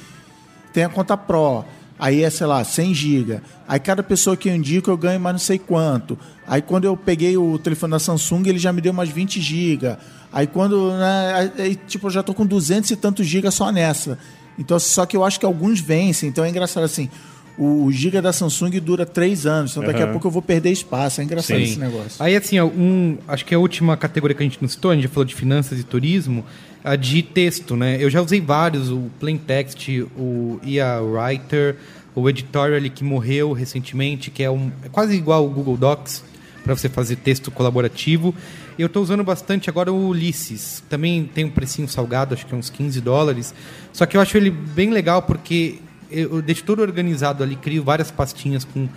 [0.72, 1.64] tem a conta Pro,
[1.98, 3.40] aí é, sei lá, 100 GB.
[3.66, 6.18] Aí cada pessoa que eu indico eu ganho mais não sei quanto.
[6.46, 9.96] Aí quando eu peguei o telefone da Samsung, ele já me deu mais 20 GB.
[10.32, 14.18] Aí quando, né, aí, tipo, eu já tô com 200 e tantos GB só nessa.
[14.58, 16.28] Então, só que eu acho que alguns vencem.
[16.28, 17.10] Então é engraçado assim,
[17.58, 19.72] o, giga da Samsung dura 3 anos.
[19.72, 20.12] Então daqui a Aham.
[20.12, 21.20] pouco eu vou perder espaço.
[21.20, 21.62] É engraçado Sim.
[21.62, 22.22] esse negócio.
[22.22, 24.94] Aí, assim, ó, um, acho que a última categoria que a gente não citou, a
[24.94, 26.44] gente já falou de finanças e turismo,
[26.84, 27.96] a de texto, né?
[28.00, 31.76] Eu já usei vários, o Plain Text, o IA Writer,
[32.14, 36.24] o Editorial que morreu recentemente, que é, um, é quase igual o Google Docs,
[36.62, 38.34] para você fazer texto colaborativo.
[38.78, 40.82] Eu estou usando bastante agora o Ulysses.
[40.88, 43.54] Também tem um precinho salgado, acho que é uns 15 dólares.
[43.92, 45.78] Só que eu acho ele bem legal porque
[46.10, 48.88] eu deixo tudo organizado ali, crio várias pastinhas com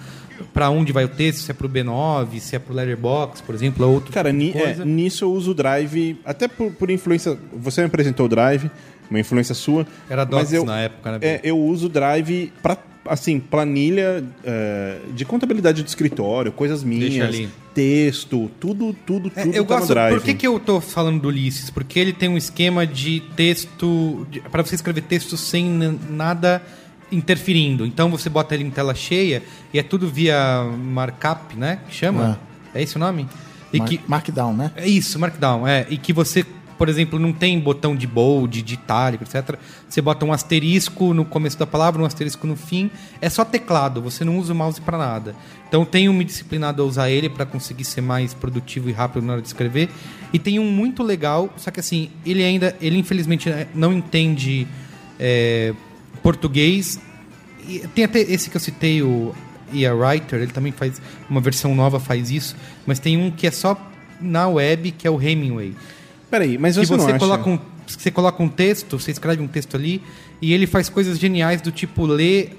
[0.54, 3.42] para onde vai o texto, se é para o B9, se é para o Letterbox,
[3.42, 6.72] por exemplo, ou outro Cara, tipo ni- é, nisso eu uso o Drive, até por,
[6.72, 7.38] por influência.
[7.54, 8.72] Você me apresentou o Drive,
[9.10, 9.86] uma influência sua.
[10.10, 11.18] Era Docs eu, na época, né?
[11.22, 17.48] É, eu uso o Drive para assim, planilha é, de contabilidade do escritório, coisas minhas,
[17.74, 19.90] texto, tudo, tudo, É, tudo eu tá gosto.
[19.90, 20.14] no Drive.
[20.14, 21.70] Por que, que eu tô falando do Ulisses?
[21.70, 24.26] Porque ele tem um esquema de texto.
[24.52, 25.66] para você escrever texto sem
[26.10, 26.62] nada
[27.12, 27.86] interferindo.
[27.86, 31.80] Então você bota ele em tela cheia e é tudo via markup, né?
[31.88, 32.40] Que chama?
[32.74, 33.28] É, esse o nome?
[33.72, 34.72] E Mar- que, Markdown, né?
[34.76, 35.86] é isso, Markdown, é.
[35.90, 36.44] E que você,
[36.78, 39.58] por exemplo, não tem botão de bold, de itálico, etc.
[39.88, 42.90] Você bota um asterisco no começo da palavra, um asterisco no fim.
[43.22, 45.36] É só teclado, você não usa o mouse para nada.
[45.68, 49.34] Então tenho me disciplinado a usar ele para conseguir ser mais produtivo e rápido na
[49.34, 49.90] hora de escrever.
[50.34, 54.68] E tem um muito legal, só que assim, ele ainda, ele infelizmente é, não entende
[55.20, 55.74] é,
[56.24, 57.00] português.
[57.68, 59.34] E tem até esse que eu citei, o
[59.74, 62.56] IA Writer, ele também faz uma versão nova, faz isso,
[62.86, 63.78] mas tem um que é só
[64.20, 65.76] na web, que é o Hemingway.
[66.32, 67.20] Peraí, mas que você, não você acha...
[67.20, 70.00] coloca um você coloca um texto, você escreve um texto ali
[70.40, 72.56] e ele faz coisas geniais do tipo ler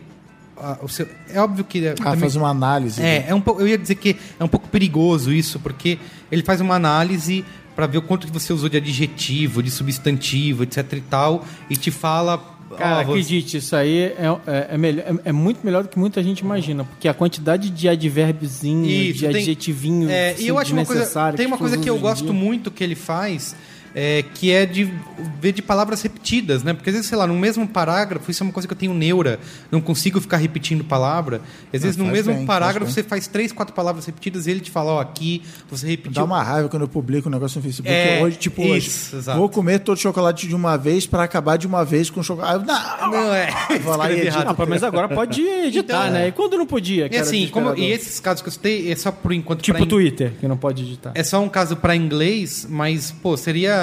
[0.83, 3.01] o seu- é óbvio que Ah, também- fazer uma análise.
[3.01, 5.99] é, é um pouco, eu ia dizer que é um pouco perigoso isso, porque
[6.33, 7.45] ele faz uma análise
[7.77, 11.77] para ver o quanto que você usou de adjetivo, de substantivo, etc e tal, e
[11.77, 14.17] te fala Cara, acredite, isso aí é,
[14.47, 17.69] é, é melhor, é, é muito melhor do que muita gente imagina, porque a quantidade
[17.71, 21.33] de advérbiozinho, Isso, de tem- adjetivinho É, e eu acho uma coisa.
[21.33, 22.33] Tem uma coisa que eu gosto dia.
[22.33, 23.55] muito que ele faz.
[23.95, 24.93] É, que é de
[25.41, 26.73] ver de palavras repetidas, né?
[26.73, 28.95] Porque às vezes, sei lá, no mesmo parágrafo, isso é uma coisa que eu tenho
[28.95, 29.39] neura,
[29.71, 31.41] não consigo ficar repetindo palavra.
[31.73, 34.61] Às vezes, no mesmo bem, parágrafo, faz você faz três, quatro palavras repetidas e ele
[34.61, 36.13] te fala, ó, aqui você repetiu.
[36.13, 37.89] Dá uma raiva quando eu publico um negócio no Facebook.
[37.89, 39.39] É, hoje, tipo, isso, hoje, exato.
[39.39, 42.65] vou comer todo o chocolate de uma vez para acabar de uma vez com chocolate.
[42.65, 43.51] Não, Não, é.
[43.83, 44.39] Vou lá e edito.
[44.39, 46.29] Ah, pá, mas agora pode editar, Então, né?
[46.29, 47.09] E quando não podia?
[47.09, 49.63] que E era assim, como, e esses casos que eu citei, é só por enquanto.
[49.63, 51.13] Tipo o Twitter, que não pode editar.
[51.15, 53.80] É só um caso para inglês, mas, pô, seria.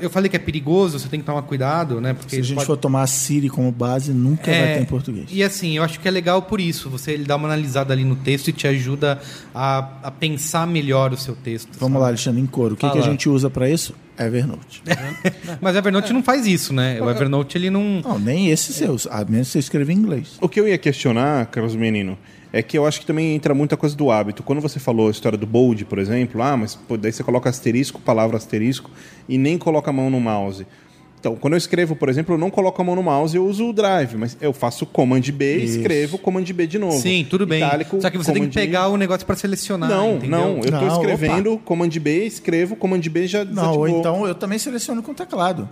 [0.00, 2.14] Eu falei que é perigoso, você tem que tomar cuidado, né?
[2.14, 4.80] Porque Se a gente pode- for tomar a Siri como base, nunca vai É, ter
[4.82, 5.26] em português.
[5.30, 6.88] E assim, eu acho que é legal por isso.
[6.88, 9.20] Você ele dá uma analisada ali no texto e te ajuda
[9.54, 11.68] a, a pensar melhor o seu texto.
[11.78, 12.72] Vamos lá, Alexandre, em coro.
[12.74, 13.94] O que, que a gente usa para isso?
[14.18, 14.82] Evernote.
[15.60, 16.98] Mas Evernote não faz isso, né?
[17.02, 18.00] O Evernote ele não.
[18.02, 20.38] Não, nem esses seus, a menos que você escreva em inglês.
[20.40, 22.16] O que eu ia questionar, Carlos Menino,
[22.52, 24.42] é que eu acho que também entra muita coisa do hábito.
[24.42, 27.48] Quando você falou a história do bold, por exemplo, ah, mas pô, daí você coloca
[27.48, 28.90] asterisco, palavra asterisco,
[29.28, 30.66] e nem coloca a mão no mouse.
[31.18, 33.68] Então, quando eu escrevo, por exemplo, eu não coloco a mão no mouse, eu uso
[33.68, 36.98] o Drive, mas eu faço Command B e escrevo Command B de novo.
[36.98, 37.62] Sim, tudo bem.
[37.62, 39.88] Itálico, Só que você tem que pegar o negócio para selecionar.
[39.88, 40.30] Não, entendeu?
[40.30, 44.58] não, eu estou escrevendo Command B, escrevo Command B já Não, ou então eu também
[44.58, 45.68] seleciono com teclado.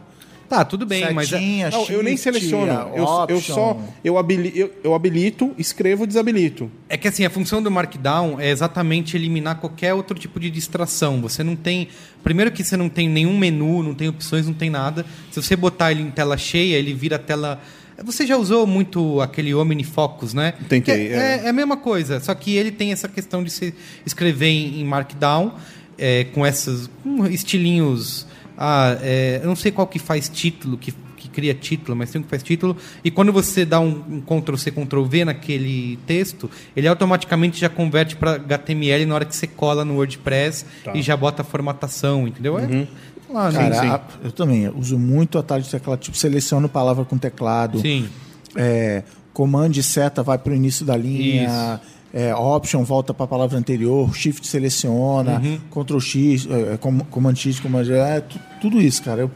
[0.51, 1.32] Tá, tudo bem, mas.
[1.32, 2.72] é- Setinha, Não, eu nem seleciono.
[2.93, 6.68] Eu, eu só eu, habili, eu, eu habilito, escrevo, desabilito.
[6.89, 11.20] É que assim, a função do Markdown é exatamente eliminar qualquer outro tipo de distração.
[11.22, 11.86] Você não tem.
[12.24, 15.06] Primeiro que você não tem nenhum menu, não tem opções, não tem nada.
[15.31, 17.60] Se você botar ele em tela cheia, ele vira tela.
[18.05, 20.55] Você já usou muito aquele OmniFocus, né?
[20.68, 21.43] Tentei, Que é, é.
[21.44, 23.72] é a mesma coisa, só que ele tem essa questão de se
[24.05, 25.52] escrever em, em Markdown,
[25.97, 28.27] é, com esses com estilinhos.
[28.62, 32.20] Ah, é, eu não sei qual que faz título, que, que cria título, mas tem
[32.20, 32.77] um que faz título.
[33.03, 37.70] E quando você dá um, um Ctrl C, Ctrl V naquele texto, ele automaticamente já
[37.70, 42.28] converte para HTML na hora que você cola no WordPress e já bota a formatação,
[42.28, 42.59] entendeu?
[42.59, 42.89] É, sei
[43.31, 43.59] lá, né?
[43.70, 43.89] Cara, sim.
[43.89, 47.81] a- eu também uso muito atalho de teclado, tipo, seleciono palavra com teclado.
[47.81, 48.11] Sim.
[48.57, 51.81] É, comand e seta vai para o início da linha.
[52.12, 57.61] É, option volta para a palavra anterior, shift seleciona, Ctrl X, é, com- command X,
[57.61, 59.20] command é, tu- tudo isso, cara.
[59.20, 59.31] Eu,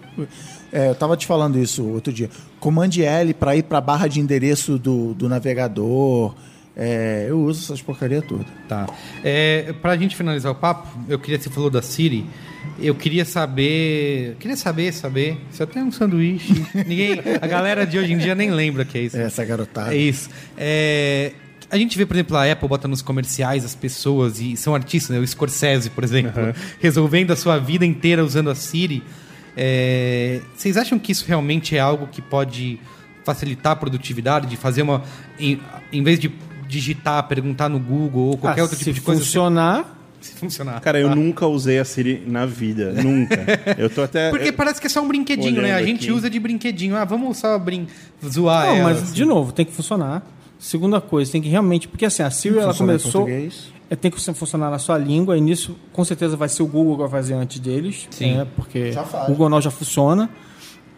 [0.72, 2.28] é, eu tava te falando isso outro dia.
[2.58, 6.34] Command L para ir para a barra de endereço do, do navegador.
[6.76, 8.44] É, eu uso essas porcaria toda.
[8.68, 8.88] Tá.
[9.22, 12.26] É, pra gente finalizar o papo, eu queria, você falou da Siri,
[12.80, 14.36] eu queria saber.
[14.40, 15.38] Queria saber, saber.
[15.52, 16.52] Se eu tenho um sanduíche.
[16.74, 17.20] Ninguém.
[17.40, 19.14] A galera de hoje em dia nem lembra que é isso.
[19.20, 19.94] Essa garotada.
[19.94, 20.28] É isso.
[20.58, 21.30] É,
[21.70, 25.14] a gente vê, por exemplo, a Apple bota nos comerciais as pessoas, e são artistas,
[25.16, 25.22] né?
[25.22, 29.02] o Scorsese, por exemplo, resolvendo a sua vida inteira usando a Siri.
[29.56, 32.78] É, vocês acham que isso realmente é algo que pode
[33.24, 35.02] facilitar a produtividade, de fazer uma.
[35.38, 35.60] Em,
[35.92, 36.30] em vez de
[36.68, 39.20] digitar, perguntar no Google ou qualquer Ah, outro tipo de coisa.
[39.20, 39.92] funcionar,
[40.24, 40.80] Se funcionar.
[40.80, 41.14] Cara, eu Tá?
[41.14, 42.92] nunca usei a Siri na vida.
[42.94, 43.36] Nunca.
[43.76, 44.30] Eu tô até.
[44.30, 45.74] Porque parece que é só um brinquedinho, né?
[45.74, 46.12] A gente aqui.
[46.12, 46.96] usa de brinquedinho.
[46.96, 47.86] Ah, vamos só brin...
[48.26, 49.12] zoar não, ela, mas assim.
[49.12, 50.22] de novo, tem que funcionar.
[50.64, 51.86] Segunda coisa, tem que realmente.
[51.86, 53.12] Porque assim, a Siri ela começou.
[53.12, 53.70] português?
[53.90, 56.94] É, tem que funcionar na sua língua, e nisso com certeza vai ser o Google
[56.94, 58.08] que vai fazer antes deles.
[58.10, 58.38] Sim.
[58.38, 58.92] né, porque
[59.24, 60.30] o Google Now já funciona.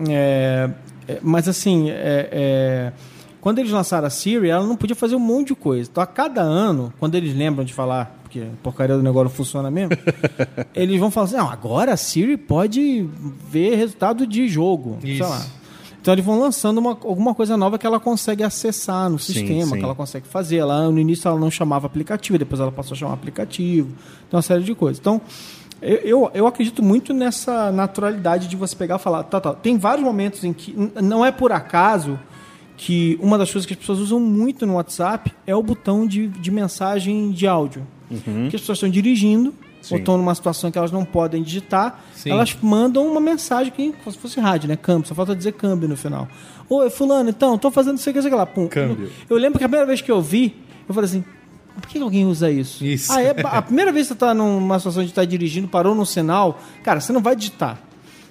[0.08, 0.70] É,
[1.08, 2.92] é, mas assim, é, é,
[3.40, 5.90] quando eles lançaram a Siri, ela não podia fazer um monte de coisa.
[5.90, 9.34] Então, a cada ano, quando eles lembram de falar, porque a porcaria do negócio não
[9.34, 9.96] funciona mesmo,
[10.76, 13.04] eles vão falar assim: não, agora a Siri pode
[13.50, 14.98] ver resultado de jogo.
[15.02, 15.24] Sei Isso.
[15.24, 15.44] lá.
[16.06, 19.72] Então eles vão lançando uma- alguma coisa nova que ela consegue acessar no Sim, sistema,
[19.72, 19.78] sim.
[19.78, 20.58] que ela consegue fazer.
[20.58, 23.88] Ela, no início ela não chamava aplicativo, depois ela passou a chamar aplicativo.
[24.28, 25.00] Então, uma série de coisas.
[25.00, 25.20] Então,
[25.82, 29.52] eu, eu, eu acredito muito nessa naturalidade de você pegar e falar, tá, tá.
[29.52, 30.72] Tem vários momentos em que
[31.02, 32.16] não é por acaso
[32.76, 36.28] que uma das coisas que as pessoas usam muito no WhatsApp é o botão de,
[36.28, 37.84] de mensagem de áudio.
[38.48, 39.52] Que as pessoas estão dirigindo,
[39.86, 39.94] Sim.
[39.94, 42.30] ou estão numa situação que elas não podem digitar, Sim.
[42.30, 44.74] elas mandam uma mensagem que como se fosse rádio, né?
[44.74, 46.26] Câmbio, só falta dizer câmbio no final.
[46.68, 48.44] Oi, fulano, então, tô fazendo isso aqui, isso aqui lá.
[48.44, 48.66] Pum.
[48.66, 49.10] Câmbio.
[49.30, 50.56] Eu lembro que a primeira vez que eu vi,
[50.88, 51.24] eu falei assim,
[51.80, 52.84] por que alguém usa isso?
[52.84, 53.12] Isso.
[53.12, 56.04] Ah, é, a primeira vez que você tá numa situação de estar dirigindo, parou no
[56.04, 57.78] sinal, cara, você não vai digitar.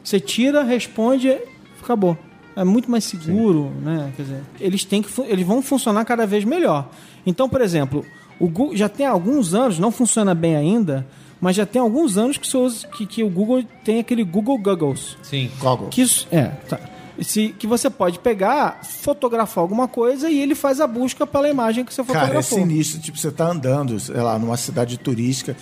[0.03, 1.37] Você tira, responde,
[1.81, 2.17] acabou.
[2.53, 4.11] É muito mais seguro, né?
[4.17, 6.89] Quer dizer, eles têm que, eles vão funcionar cada vez melhor.
[7.25, 8.05] Então, por exemplo,
[8.39, 11.07] o Google já tem alguns anos, não funciona bem ainda,
[11.39, 14.57] mas já tem alguns anos que, você usa, que, que o Google tem aquele Google
[14.57, 15.17] Goggles.
[15.21, 15.49] Sim.
[15.59, 15.89] Goggle.
[15.89, 16.79] Que isso, é, tá.
[17.21, 21.85] Se, que você pode pegar, fotografar alguma coisa e ele faz a busca pela imagem
[21.85, 22.59] que você Cara, é fotografou.
[22.59, 22.99] sinistro.
[22.99, 25.55] Tipo, você tá andando, sei lá, numa cidade turística.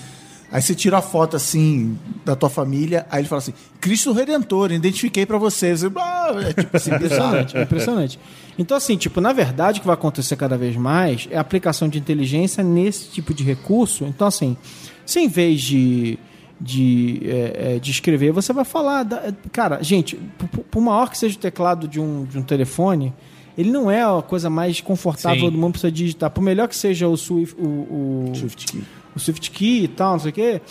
[0.51, 4.71] Aí você tira a foto assim da tua família, aí ele fala assim: Cristo Redentor,
[4.71, 5.75] identifiquei pra você.
[5.75, 6.93] Você, ah, é tipo assim.
[6.93, 8.19] Impressionante, é impressionante.
[8.57, 11.89] Então, assim, tipo, na verdade, o que vai acontecer cada vez mais é a aplicação
[11.89, 14.05] de inteligência nesse tipo de recurso.
[14.05, 14.55] Então, assim,
[15.05, 16.17] se em vez de,
[16.59, 19.03] de, é, é, de escrever, você vai falar.
[19.03, 23.13] da- cara, gente, por, por maior que seja o teclado de um, de um telefone,
[23.57, 25.51] ele não é a coisa mais confortável Sim.
[25.51, 26.29] do mundo pra você digitar.
[26.31, 28.83] Por melhor que seja o Swift, o, o, Shift key.
[29.15, 30.61] o Swift Key e tal, não sei o quê.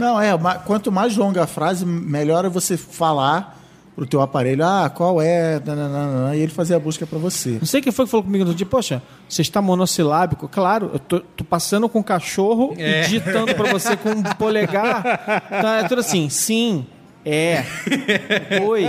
[0.00, 3.57] Não, é, quanto mais longa a frase, melhor é você falar
[3.98, 7.58] pro teu aparelho, ah, qual é, nananana, e ele fazer a busca pra você.
[7.58, 10.46] Não sei quem foi que falou comigo no dia, poxa, você está monossilábico.
[10.46, 13.00] Claro, eu tô, tô passando com o cachorro É.
[13.00, 15.42] e digitando pra você com um polegar.
[15.50, 16.86] Então é tudo assim, sim,
[17.26, 17.64] é,
[18.64, 18.84] oi,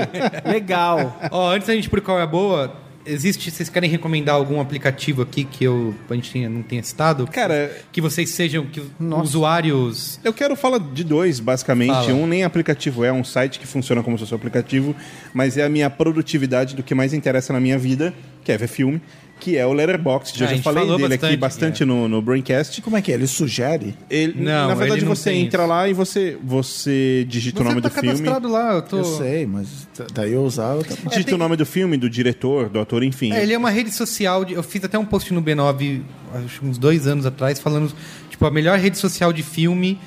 [0.46, 1.18] legal.
[1.32, 2.72] Ó, antes da gente ir pro qual é a boa,
[3.12, 3.50] existe.
[3.52, 7.26] Vocês querem recomendar algum aplicativo aqui que eu, a gente tenha- não tenha citado?
[7.28, 9.24] Cara, Que vocês sejam que Nossa.
[9.24, 10.20] usuários.
[10.24, 11.90] Eu quero falar de dois, basicamente.
[11.92, 12.14] Fala.
[12.14, 14.96] Um nem aplicativo é, um site que funciona como se fosse um aplicativo,
[15.34, 18.14] mas é a minha produtividade do que mais interessa na minha vida,
[18.44, 19.02] que é ver filme,
[19.40, 20.44] que é o Letterboxd.
[20.44, 22.82] Ah, Eu a já falei dele aqui bastante, bastante no, no Braincast.
[22.82, 23.16] Como é que é?
[23.16, 23.96] Ele sugere?
[24.10, 25.70] Ele, Não, na verdade, ele não você tem entra isso.
[25.70, 28.08] lá e você, você digita o nome Você tá do filme.
[28.10, 28.98] cadastrado lá, eu tô.
[28.98, 31.10] Eu sei, mas daí eu usar outra parte.
[31.10, 33.32] Digita tem- o nome do filme, do diretor, do ator, enfim.
[33.34, 34.44] É, ele é uma rede social.
[34.46, 36.02] De, eu fiz até um post no B9,
[36.46, 37.92] acho uns dois anos atrás, falando
[38.30, 39.98] tipo a melhor rede social de filme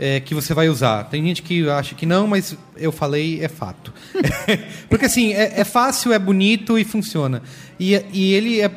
[0.00, 1.04] é, que você vai usar.
[1.04, 3.92] Tem gente que acha que não, mas eu falei é fato.
[4.88, 7.42] Porque assim é, é fácil, é bonito e funciona.
[7.78, 8.70] E, e ele é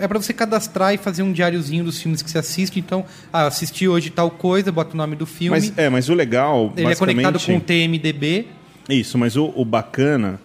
[0.00, 2.80] é para você cadastrar e fazer um diáriozinho dos filmes que você assiste.
[2.80, 5.50] Então, ah, assisti hoje tal coisa, bota o nome do filme.
[5.50, 7.16] Mas, é, mas o legal, ele é basicamente...
[7.16, 8.46] conectado com o TMDB.
[8.88, 10.40] Isso, mas o, o bacana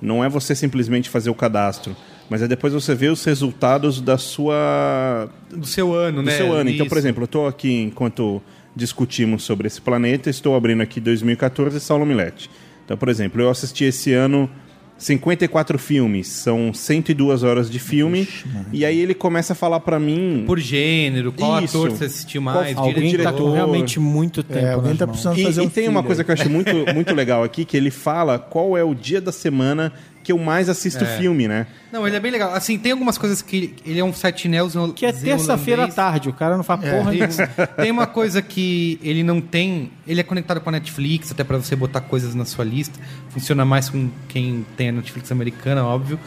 [0.00, 1.96] não é você simplesmente fazer o cadastro,
[2.30, 6.36] mas é depois você ver os resultados da sua do seu ano, do né?
[6.36, 6.70] seu ano.
[6.70, 8.40] Então, por exemplo, eu estou aqui enquanto
[8.76, 12.50] discutimos sobre esse planeta, estou abrindo aqui 2014 Saulo Milete.
[12.84, 14.48] Então, por exemplo, eu assisti esse ano
[14.96, 18.28] 54 filmes, são 102 horas de filme,
[18.72, 21.76] e aí ele começa a falar pra mim Por gênero, qual Isso.
[21.78, 23.42] ator você assistiu Qual- mais, alguém Alguém está diretor.
[23.48, 25.16] com realmente muito tempo É, alguém tá mãos.
[25.20, 26.24] precisando E, fazer e um tem uma filho coisa aí.
[26.24, 29.32] que eu acho muito, muito legal aqui, que ele fala qual é o dia da
[29.32, 29.92] semana
[30.24, 31.18] que eu mais assisto É.
[31.18, 31.66] filme, né?
[31.92, 32.52] Não, ele é bem legal.
[32.54, 36.28] Assim, tem algumas coisas que ele é um site neo Que é terça-feira à tarde,
[36.28, 37.28] o cara não faz porra nenhuma.
[37.76, 39.92] Tem uma coisa que ele não tem.
[40.06, 42.98] Ele é conectado com a Netflix, até pra você botar coisas na sua lista.
[43.28, 46.18] Funciona mais com quem tem a Netflix americana, óbvio.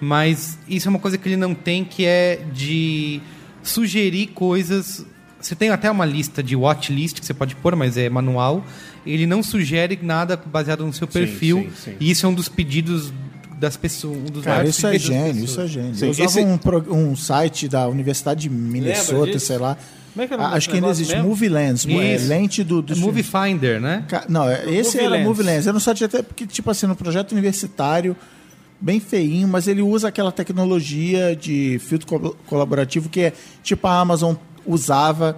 [0.00, 3.20] Mas isso é uma coisa que ele não tem, que é de
[3.62, 5.04] sugerir coisas.
[5.40, 8.64] Você tem até uma lista de watchlist que você pode pôr, mas é manual.
[9.04, 11.58] Ele não sugere nada baseado no seu Sim, perfil.
[11.58, 11.96] sim, sim.
[12.00, 13.12] E isso é um dos pedidos
[13.58, 14.16] das pessoas.
[14.18, 15.94] Um dos Cara, maiores isso é gênio, isso é gênio.
[15.94, 19.76] Sim, eu usava esse- um, pro- um site da Universidade de Minnesota, sei lá.
[20.12, 21.14] Como é que é o nome Acho que ainda existe.
[21.14, 21.28] mesmo?
[21.28, 21.86] Movie Lens.
[21.86, 22.28] é, Isso.
[22.28, 22.80] lente do...
[22.80, 24.04] do É Movie Finder, né?
[24.28, 25.24] Não, é- esse Movie era Lens.
[25.26, 25.66] Movie Lens.
[25.66, 28.16] Era um site até porque, tipo assim, no projeto universitário,
[28.80, 34.00] bem feinho, mas ele usa aquela tecnologia de filtro co- colaborativo que é tipo a
[34.00, 34.34] Amazon
[34.66, 35.36] usava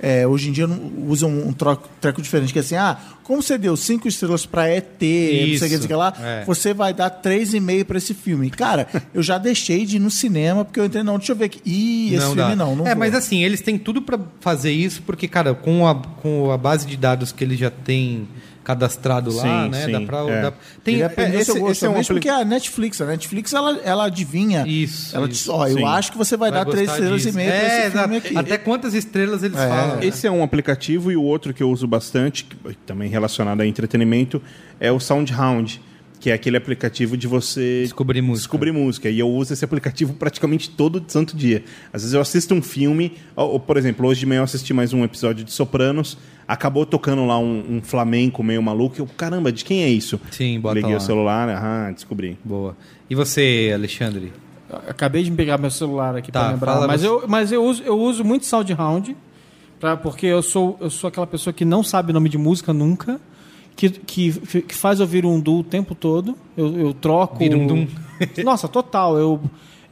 [0.00, 3.40] é, hoje em dia não- usam um troco- treco diferente, que é assim, ah, como
[3.42, 6.12] você deu cinco estrelas pra ET, não sei o que, não sei o que lá,
[6.20, 6.44] é.
[6.44, 8.50] você vai dar três e meio pra esse filme.
[8.50, 11.44] Cara, eu já deixei de ir no cinema, porque eu entrei, não, deixa eu ver
[11.46, 11.60] aqui.
[11.64, 12.56] Ih, esse filme dá.
[12.56, 12.98] não, não É, vou.
[12.98, 16.86] mas assim, eles têm tudo pra fazer isso, porque, cara, com a, com a base
[16.86, 18.26] de dados que eles já têm
[18.64, 19.84] cadastrado lá, Sim, né?
[19.86, 20.18] sim, dá pra.
[20.28, 20.42] é.
[20.42, 20.52] dá-
[20.84, 21.50] tem, é, esse- esse
[21.84, 24.64] é um mesmo, apli- porque a Netflix, a Netflix, ela, ela adivinha.
[24.66, 25.84] Isso, Ela diz, ó, eu Sim.
[25.84, 27.36] acho que você vai, dar três estrelas e disso.
[27.36, 28.36] meia pra É, esse filme aqui.
[28.36, 29.68] Até quantas estrelas eles É.
[29.68, 29.96] falam.
[29.96, 30.06] né?
[30.06, 32.56] Esse é um aplicativo e o outro que eu uso bastante, que
[32.86, 34.40] também relacionado a entretenimento,
[34.80, 35.80] é o SoundHound,
[36.22, 38.42] que é aquele aplicativo de você Descobrir música.
[38.44, 39.10] descobrir música.
[39.10, 41.64] E eu uso esse aplicativo praticamente todo santo dia.
[41.92, 44.72] Às vezes eu assisto um filme, ou, ou, por exemplo, hoje de manhã eu assisti
[44.72, 46.16] mais um episódio de Sopranos,
[46.46, 50.20] acabou tocando lá um, um flamenco meio maluco, eu, caramba, de quem é isso?
[50.30, 50.98] Sim, bota Liguei lá.
[50.98, 52.38] o celular, ah, descobri.
[52.44, 52.76] Boa.
[53.10, 54.32] E você, Alexandre?
[54.88, 56.72] Acabei de pegar meu celular aqui Tá, pra lembrar.
[56.74, 57.06] fala Mas, você.
[57.08, 59.16] eu, mas eu, uso, eu uso muito SoundHound,
[59.80, 63.20] pra, porque eu sou, eu sou aquela pessoa que não sabe nome de música nunca,
[63.76, 66.36] que, que, que faz ouvir um du o tempo todo.
[66.56, 67.38] Eu, eu troco.
[67.38, 67.86] Vira um dum.
[68.44, 69.18] Nossa, total.
[69.18, 69.40] Eu,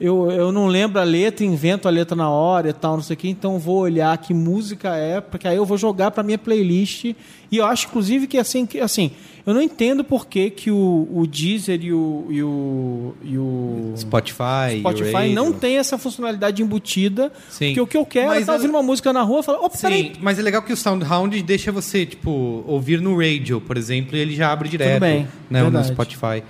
[0.01, 3.15] eu, eu não lembro a letra, invento a letra na hora e tal, não sei
[3.15, 6.39] o que, então vou olhar que música é, porque aí eu vou jogar pra minha
[6.39, 7.05] playlist.
[7.05, 9.11] E eu acho, inclusive, que assim, que, assim
[9.47, 13.95] eu não entendo por que, que o, o Deezer e o, e o, e o
[13.97, 14.79] Spotify.
[14.81, 15.35] Spotify radio.
[15.35, 17.33] não tem essa funcionalidade embutida.
[17.49, 17.69] Sim.
[17.69, 19.59] Porque o que eu quero Mas é estar ouvindo uma música na rua e falar,
[19.61, 20.13] opa, Sim, peraí.
[20.21, 24.21] mas é legal que o SoundHound deixa você, tipo, ouvir no radio, por exemplo, e
[24.21, 25.85] ele já abre direto bem, né, no.
[25.85, 26.43] Spotify.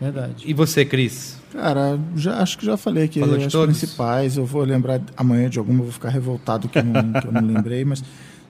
[0.00, 0.44] Verdade.
[0.44, 1.36] E você, Cris?
[1.52, 3.78] Cara, já, acho que já falei aqui Falou as todos?
[3.78, 4.36] principais.
[4.36, 7.32] Eu vou lembrar amanhã de alguma, eu vou ficar revoltado que eu não, que eu
[7.32, 8.04] não lembrei, mas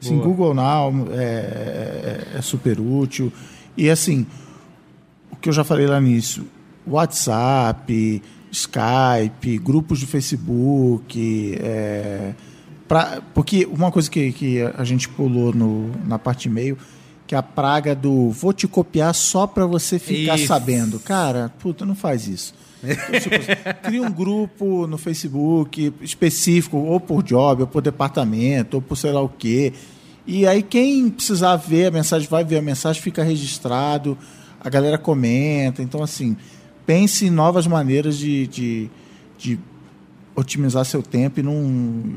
[0.05, 0.23] Boa.
[0.25, 1.17] Google Now é,
[2.35, 3.33] é- é super útil.
[3.77, 4.27] E assim,
[5.31, 6.47] o que eu já falei lá nisso,
[6.87, 12.33] WhatsApp, Skype, grupos de Facebook, é,
[12.89, 16.79] pra, porque uma coisa que, que a gente pulou no, na parte e-mail,
[17.27, 20.47] que é a praga do vou te copiar só para você ficar Isso.
[20.47, 21.01] sabendo.
[21.01, 22.55] Cara, puta, não faz isso.
[23.83, 29.11] Cria um grupo no Facebook específico, ou por job, ou por departamento, ou por sei
[29.11, 29.73] lá o quê.
[30.27, 34.19] E aí quem precisar ver a mensagem, vai ver a mensagem, fica registrado,
[34.61, 35.83] a galera comenta.
[35.83, 36.37] Então, assim,
[36.85, 38.91] pense em novas maneiras de, de,
[39.39, 39.59] de
[40.35, 42.15] otimizar seu tempo e não.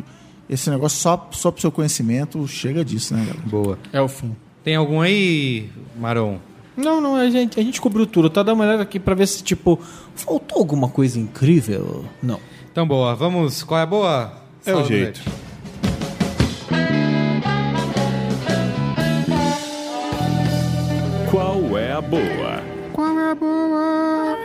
[0.49, 3.47] Esse negócio só, só pro seu conhecimento, chega disso, né, galera?
[3.47, 3.79] Boa.
[3.93, 4.35] É o fim.
[4.63, 5.69] Tem algum aí,
[5.99, 6.39] Maron?
[6.75, 8.29] Não, não, a gente, a gente cobriu tudo.
[8.29, 9.79] Tá dando uma olhada aqui pra ver se, tipo,
[10.15, 12.05] faltou alguma coisa incrível.
[12.23, 12.39] Não.
[12.71, 13.15] Então, boa.
[13.15, 13.61] Vamos.
[13.61, 14.33] Qual é a boa?
[14.65, 15.13] É o Salve,
[22.01, 22.15] jeito.
[22.15, 22.63] Beth.
[22.93, 24.37] Qual é a boa?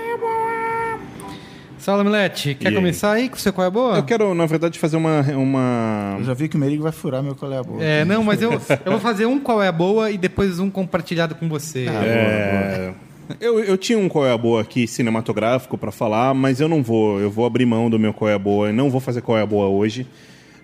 [1.78, 2.54] Salve, Milete.
[2.54, 2.74] Quer E aí?
[2.74, 3.96] começar aí com o seu qual é a boa?
[3.96, 5.20] Eu quero, na verdade, fazer uma.
[5.36, 6.16] uma...
[6.18, 7.84] Eu já vi que o Merigo vai furar meu colher a boca.
[7.84, 8.52] É, não, mas eu,
[8.86, 11.86] eu vou fazer um qual é a boa e depois um compartilhado com você.
[11.86, 12.92] É,
[13.38, 16.82] Eu, eu tinha um qual é a boa aqui cinematográfico pra falar, mas eu não
[16.82, 17.20] vou.
[17.20, 18.68] Eu vou abrir mão do meu qual é a boa.
[18.68, 20.06] Eu não vou fazer qual é a boa hoje,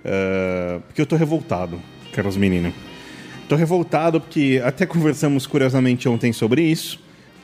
[0.03, 1.79] eh, porque eu tô revoltado,
[2.15, 2.73] caros meninos.
[3.51, 7.01] Tô revoltado porque até conversamos curiosamente ontem sobre isso.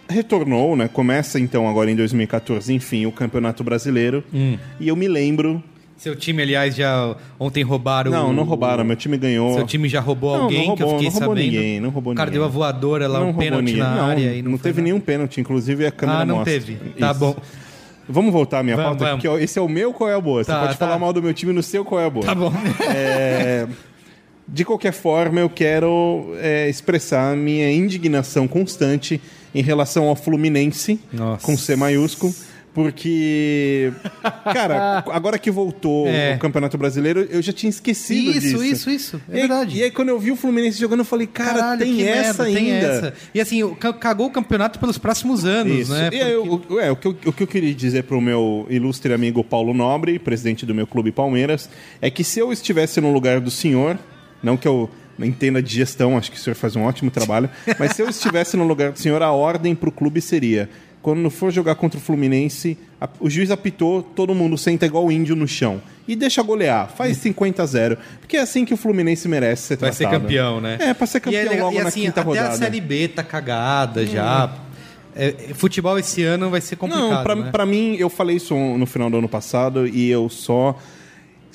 [0.09, 0.87] Retornou, né?
[0.89, 4.23] Começa então agora em 2014, enfim, o Campeonato Brasileiro.
[4.33, 5.61] E eu me lembro.
[5.97, 8.13] Seu time, aliás, já ontem roubaram.
[8.13, 9.55] Não, não roubaram, meu time ganhou.
[9.55, 11.53] Seu time já roubou Não, alguém não que eu roubou, fiquei não roubou sabendo.
[11.57, 12.41] ninguém, não roubou O cara ninguém.
[12.41, 13.83] deu a voadora lá, não um roubou pênalti ninguém.
[13.83, 14.33] na não, área.
[14.35, 14.83] e não, foi teve nada.
[14.85, 16.53] nenhum pênalti, inclusive a câmera Ah, não mostra.
[16.53, 16.75] teve.
[17.01, 17.19] Tá Isso.
[17.19, 17.37] bom.
[18.09, 19.25] Vamos voltar à minha Vamos, pauta, vamos.
[19.25, 20.45] porque esse é o meu qual é a boa.
[20.45, 20.87] Você Tá, pode tá.
[20.87, 22.25] falar mal do meu time no seu qual é a boa.
[22.25, 22.53] Tá bom.
[22.95, 23.67] É,
[24.49, 29.21] de qualquer forma, eu quero é, expressar a minha indignação constante
[29.55, 31.45] em relação ao Fluminense, Nossa.
[31.45, 32.33] com C maiúsculo,
[32.75, 33.91] porque,
[34.53, 36.35] cara, agora que voltou É.
[36.35, 38.65] o Campeonato Brasileiro, eu já tinha esquecido Isso, disso.
[38.65, 39.23] isso, isso.
[39.31, 39.79] É E aí- verdade.
[39.79, 42.59] E aí, quando eu vi o Fluminense jogando, eu falei, cara, Caralho, tem essa merda,
[42.61, 42.87] tem ainda.
[42.87, 43.15] essa.
[43.35, 45.93] E assim, cagou o campeonato pelos próximos anos, Isso.
[45.93, 46.11] né?
[46.13, 49.13] E Porque- o, é, o, que eu, o que eu queria dizer pro meu ilustre
[49.13, 51.71] amigo Paulo Nobre, presidente do meu clube Palmeiras,
[52.01, 53.99] é que se eu estivesse no lugar do senhor,
[54.43, 54.89] não que eu
[55.19, 57.49] entenda de gestão, acho que o senhor faz um ótimo trabalho,
[57.79, 60.69] mas se eu estivesse no lugar do senhor, a ordem pro clube seria.
[61.03, 65.13] Quando for jogar contra o Fluminense, a- o juiz apitou, todo mundo senta igual o
[65.13, 65.81] índio no chão.
[66.09, 69.77] E deixa golear, faz 50 a 0 Porque é assim que o Fluminense merece ser
[69.77, 70.23] Vai ser tratado.
[70.23, 70.77] campeão, né?
[70.81, 72.49] É, pra ser E campeão legal- logo e na assim, quinta até rodada.
[72.49, 74.53] a Série B tá cagada já.
[75.15, 77.51] É, é, futebol esse ano vai ser complicado, Não, pra, né?
[77.53, 80.77] pra mim, eu falei isso no final do ano passado e eu só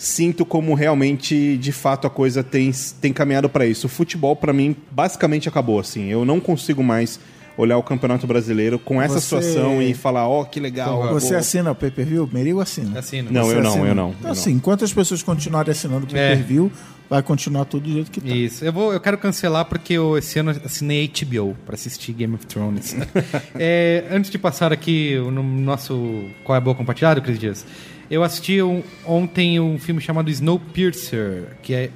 [0.04, 3.86] sinto como realmente, de fato, a coisa tem, tem caminhado pra isso.
[3.86, 6.08] O futebol, pra mim, basicamente acabou, assim.
[6.08, 7.20] Eu não consigo mais
[7.56, 11.14] olhar o Campeonato Brasileiro com essa Você- situação e falar, ó, que legal.
[11.14, 12.28] Você vou- assina o pay-per-view?
[12.34, 12.98] Merigo assina.
[12.98, 13.88] Assim, Não, Você eu não, assina.
[13.90, 14.10] eu não.
[14.10, 14.32] Então, eu não.
[14.32, 16.72] assim, enquanto as pessoas continuarem assinando o pay-per-view,
[17.08, 18.28] vai continuar tudo do jeito que tá.
[18.34, 18.66] Isso.
[18.66, 22.48] Eu, vou, eu quero cancelar porque eu, esse ano assinei HBO pra assistir Game of
[22.48, 22.96] Thrones.
[23.54, 27.66] É, antes de passar aqui no nosso Qual é a Boa Compartilhado, Cris Dias,
[28.12, 31.90] eu assisti um- ontem um filme chamado Snowpiercer, que é,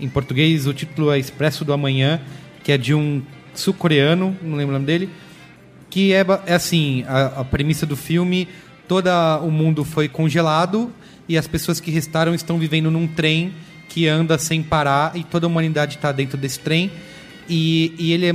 [0.00, 2.20] em português, o título é Expresso do Amanhã,
[2.64, 3.22] que é de um
[3.54, 5.08] sul-coreano, não lembro o nome dele,
[5.88, 8.48] que é, é assim, a, a premissa do filme,
[8.88, 9.08] todo
[9.44, 10.92] o mundo foi congelado
[11.28, 13.52] e as pessoas que restaram estão vivendo num trem
[13.88, 16.90] que anda sem parar e toda a humanidade está dentro desse trem.
[17.48, 18.34] E, e ele é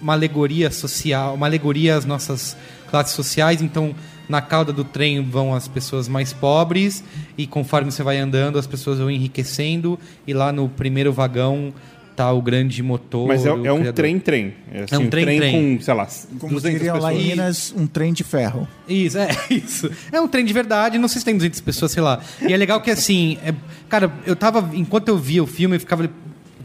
[0.00, 2.56] uma alegoria social, uma alegoria às nossas
[2.90, 3.94] classes sociais, então
[4.28, 7.02] na cauda do trem vão as pessoas mais pobres
[7.36, 11.72] e conforme você vai andando as pessoas vão enriquecendo e lá no primeiro vagão
[12.16, 13.26] tá o grande motor.
[13.26, 14.54] Mas é, é um trem-trem.
[14.72, 15.76] É, assim, É um trem-trem.
[15.76, 16.06] com, sei lá,
[16.38, 17.30] Como 200 diriam lá em pessoas.
[17.36, 18.68] Minas, um trem de ferro.
[18.88, 19.90] Isso, é isso.
[20.12, 22.20] É um trem de verdade, não sei se tem 200 pessoas, sei lá.
[22.40, 23.52] E é legal que assim, é-
[23.88, 26.08] cara, eu tava, enquanto eu via o filme, eu ficava,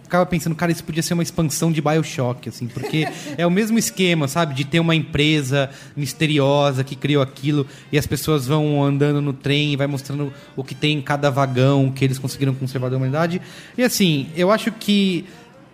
[0.10, 3.08] ficava pensando, cara, isso podia ser uma expansão de BioShock, assim, porque
[3.38, 8.08] é o mesmo esquema, sabe, de ter uma empresa misteriosa que criou aquilo e as
[8.08, 12.04] pessoas vão andando no trem e vai mostrando o que tem em cada vagão que
[12.04, 13.40] eles conseguiram conservar da humanidade.
[13.78, 15.26] E assim, eu acho que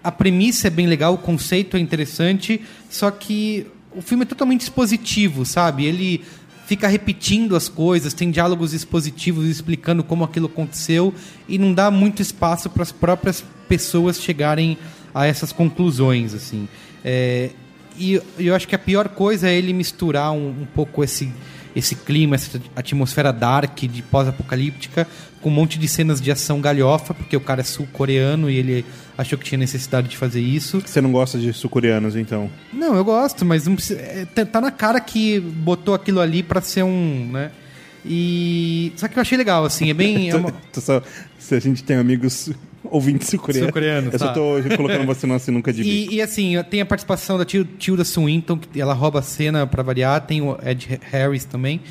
[0.03, 2.59] a premissa é bem legal, o conceito é interessante,
[2.89, 5.85] só que o filme é totalmente expositivo, sabe?
[5.85, 6.21] Ele
[6.65, 11.13] fica repetindo as coisas, tem diálogos expositivos explicando como aquilo aconteceu
[11.47, 14.77] e não dá muito espaço para as próprias pessoas chegarem
[15.13, 16.67] a essas conclusões, assim.
[17.03, 17.51] É,
[17.97, 21.31] e eu acho que a pior coisa é ele misturar um, um pouco esse
[21.75, 25.05] esse clima, essa atmosfera dark de pós-apocalíptica
[25.41, 28.85] com um monte de cenas de ação galhofa, porque o cara é sul-coreano e ele
[29.17, 30.81] achou que tinha necessidade de fazer isso.
[30.85, 32.49] Você não gosta de sul-coreanos, então?
[32.73, 36.43] Não, eu gosto, mas não precisa, é, tá- tá na cara que botou aquilo ali
[36.43, 37.51] pra ser um, né?
[38.03, 41.01] E só que eu achei legal, assim, é bem é uma- Tô só-
[41.39, 42.49] se a gente tem amigos
[42.83, 43.65] ouvintes sul-coreanos.
[43.67, 44.33] Sul-coreanos, Eu só tá.
[44.33, 46.11] tô colocando você numa sinuca de bico.
[46.13, 49.65] E, e, assim, tem a participação da Til- Tilda Swinton, que ela rouba a cena
[49.65, 51.81] pra variar, tem o Ed Harris também.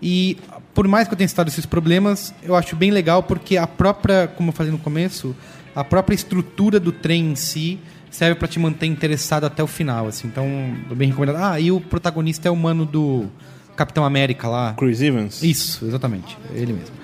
[0.00, 0.38] E
[0.74, 4.28] por mais que eu tenha citado esses problemas, eu acho bem legal porque a própria,
[4.28, 5.34] como eu falei no começo,
[5.74, 7.78] a própria estrutura do trem em si
[8.10, 10.26] serve pra te manter interessado até o final, assim.
[10.28, 10.46] Então,
[10.94, 11.42] bem recomendado.
[11.42, 13.26] Ah, e o protagonista é o mano do
[13.76, 14.74] Capitão América lá.
[14.74, 15.42] Chris Evans?
[15.42, 16.36] Isso, exatamente.
[16.54, 16.96] Ele mesmo.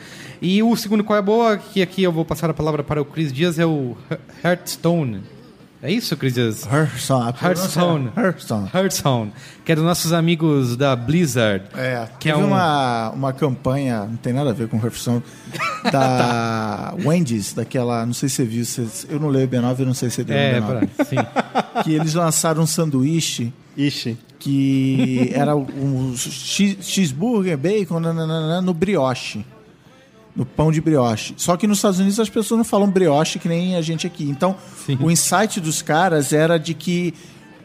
[0.43, 3.05] E o segundo qual é boa, que aqui eu vou passar a palavra para o
[3.05, 4.19] Chris Dias, é o He-
[4.49, 5.23] Hearthstone.
[5.87, 6.65] É isso, Chris Dias?
[6.67, 7.35] Hearthstone.
[7.43, 8.11] Hearthstone.
[8.17, 8.71] é Hearthstone.
[8.75, 9.33] Hearthstone.
[9.67, 11.67] Que é dos nossos amigos da Blizzard.
[11.77, 15.23] É, Que é teve um- uma, uma campanha, não tem nada a ver com Hearthstone,
[15.93, 19.93] da Wendy's, daquela, não sei se você viu, se- eu não leio B9, eu não
[19.95, 21.17] sei se você deu É, B9, pra- sim.
[21.85, 24.17] que eles lançaram um sanduíche Ixi.
[24.39, 29.45] que era um cheeseburger, bacon, nananana, no brioche.
[30.35, 31.35] No pão de brioche.
[31.37, 34.25] Só que nos Estados Unidos as pessoas não falam brioche que nem a gente aqui.
[34.25, 34.57] Então,
[35.01, 37.15] o insight dos caras era de que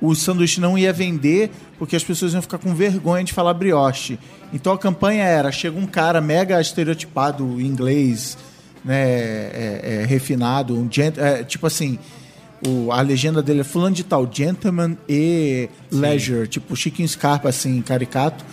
[0.02, 4.20] o sanduíche não ia vender porque as pessoas iam ficar com vergonha de falar brioche.
[4.54, 8.38] Então a campanha era: chega um cara mega estereotipado inglês,
[8.84, 11.98] né, é, é, refinado, um gent é, tipo assim.
[12.68, 17.82] O, a legenda dele é fulano de tal, gentleman e leisure, tipo Chiquinho Scarpa, assim,
[17.82, 18.44] caricato.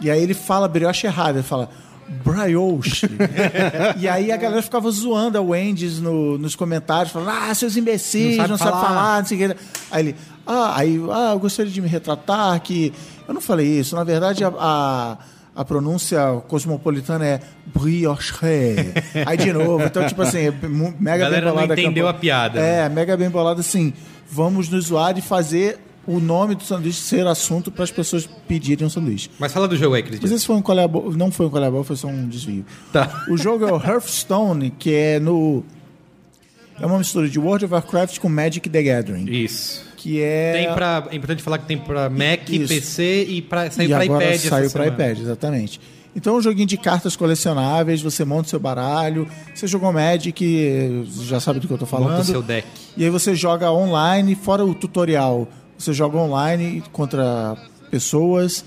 [0.00, 1.68] E aí ele fala brioche errado, ele fala
[2.24, 3.06] brioche.
[3.98, 8.36] e aí a galera ficava zoando a Wendy's no- nos comentários, falando, ah, seus imbecis,
[8.36, 8.88] não Não sabe, sabe falar.
[8.88, 9.18] falar.
[9.20, 9.56] não sei o que.
[9.90, 10.16] Aí ele,
[10.46, 12.92] ah, aí, ah, eu gostaria de me retratar, que
[13.26, 15.18] eu não falei isso, na verdade a, a,
[15.56, 18.34] a pronúncia cosmopolitana é brioche.
[19.26, 20.50] aí de novo, então tipo assim, é
[20.98, 23.92] mega A galera bem não bolada entendeu a piada, É, mega bem bolada assim,
[24.30, 28.86] vamos nos zoar e fazer o nome do sanduíche ser assunto para as pessoas pedirem
[28.86, 29.30] um sanduíche.
[29.38, 31.82] Mas fala do jogo aí, Cris Mas esse foi um colabo, não foi um colabo,
[31.84, 32.64] foi só um desvio.
[32.92, 33.24] Tá.
[33.28, 35.64] O jogo é o Hearthstone, que é no
[36.80, 39.84] é uma mistura de World of Warcraft com Magic the Gathering, Isso.
[39.96, 42.68] que é Tem pra, é importante falar que tem pra Mac, Isso.
[42.68, 44.40] PC e pra, saiu agora iPad.
[44.40, 45.80] saiu para iPad, exatamente.
[46.16, 51.04] Então é um joguinho de cartas colecionáveis, você monta o seu baralho, você jogou Magic,
[51.22, 52.10] já sabe do que eu tô falando.
[52.10, 52.66] Monta o seu deck.
[52.96, 55.48] E aí você joga online, fora o tutorial,
[55.78, 57.56] você joga online contra
[57.90, 58.64] pessoas.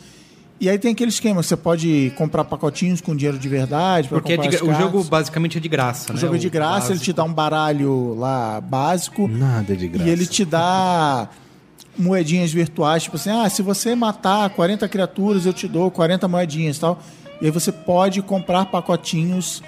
[0.60, 4.08] E aí tem aquele esquema, você pode comprar pacotinhos com dinheiro de verdade.
[4.10, 6.20] Porque é comprar de- o jogo basicamente é de graça, O né?
[6.20, 9.28] jogo é de graça, ele te dá um baralho lá básico.
[9.28, 10.10] Nada de graça.
[10.10, 11.30] E ele te dá
[11.98, 16.78] moedinhas virtuais, tipo assim, ah, se você matar 40 criaturas, eu te dou 40 moedinhas
[16.78, 17.00] e tal.
[17.40, 19.62] E aí você pode comprar pacotinhos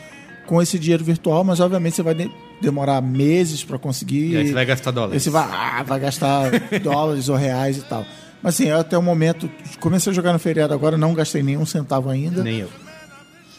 [0.48, 2.16] com esse dinheiro virtual, mas obviamente você vai
[2.62, 4.34] demorar meses para conseguir.
[4.34, 5.14] E aí você vai gastar dólares.
[5.16, 8.06] Aí você vai, ah, vai gastar dólares ou reais e tal.
[8.42, 9.50] Mas assim, até o momento,
[9.80, 12.44] comecei a jogar no feriado agora, não gastei nenhum centavo ainda.
[12.44, 12.70] Nem eu.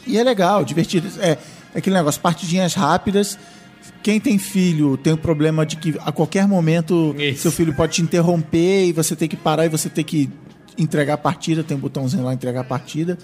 [0.07, 1.09] E é legal, divertido.
[1.21, 1.37] É,
[1.75, 3.39] é aquele negócio, partidinhas rápidas.
[4.03, 7.43] Quem tem filho tem o problema de que a qualquer momento Isso.
[7.43, 10.31] seu filho pode te interromper e você tem que parar e você tem que
[10.79, 11.63] entregar a partida.
[11.63, 13.19] Tem um botãozinho lá, entregar a partida.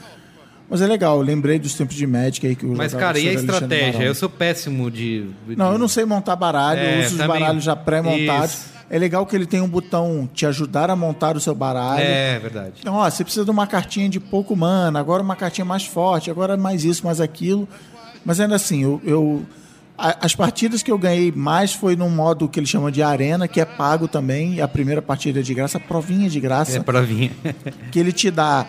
[0.69, 4.03] Mas é legal, lembrei dos tempos de Magic aí que Mas, cara, e a estratégia?
[4.03, 5.27] Eu sou péssimo de.
[5.47, 8.65] de- Não, eu não sei montar baralho, É, eu uso os baralhos já pré-montados.
[8.89, 12.03] É legal que ele tem um botão te ajudar a montar o seu baralho.
[12.05, 12.75] É, verdade.
[12.81, 16.31] Então, ó, você precisa de uma cartinha de pouco mana, agora uma cartinha mais forte,
[16.31, 17.69] agora mais isso, mais aquilo.
[18.25, 19.47] Mas ainda assim, eu, eu-
[19.99, 23.61] as partidas que eu ganhei mais foi num modo que ele chama de arena, que
[23.61, 24.61] é pago também.
[24.61, 27.33] A primeira partida é de graça, a provinha de graça, É pra vir.
[27.91, 28.67] que ele te dá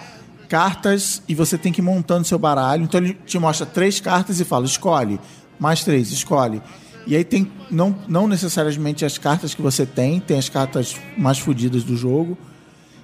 [0.48, 2.84] cartas e você tem que ir montando seu baralho.
[2.84, 5.20] Então ele te mostra três cartas e fala: escolhe,
[5.60, 6.62] mais três, escolhe.
[7.06, 11.40] E aí tem não, não necessariamente as cartas que você tem, tem as cartas mais
[11.40, 12.38] fodidas do jogo.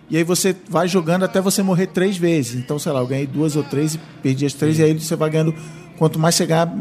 [0.09, 2.55] E aí você vai jogando até você morrer três vezes.
[2.55, 5.15] Então, sei lá, eu ganhei duas ou três e perdi as três, e aí você
[5.15, 5.55] vai ganhando.
[5.97, 6.73] Quanto mais você ganhar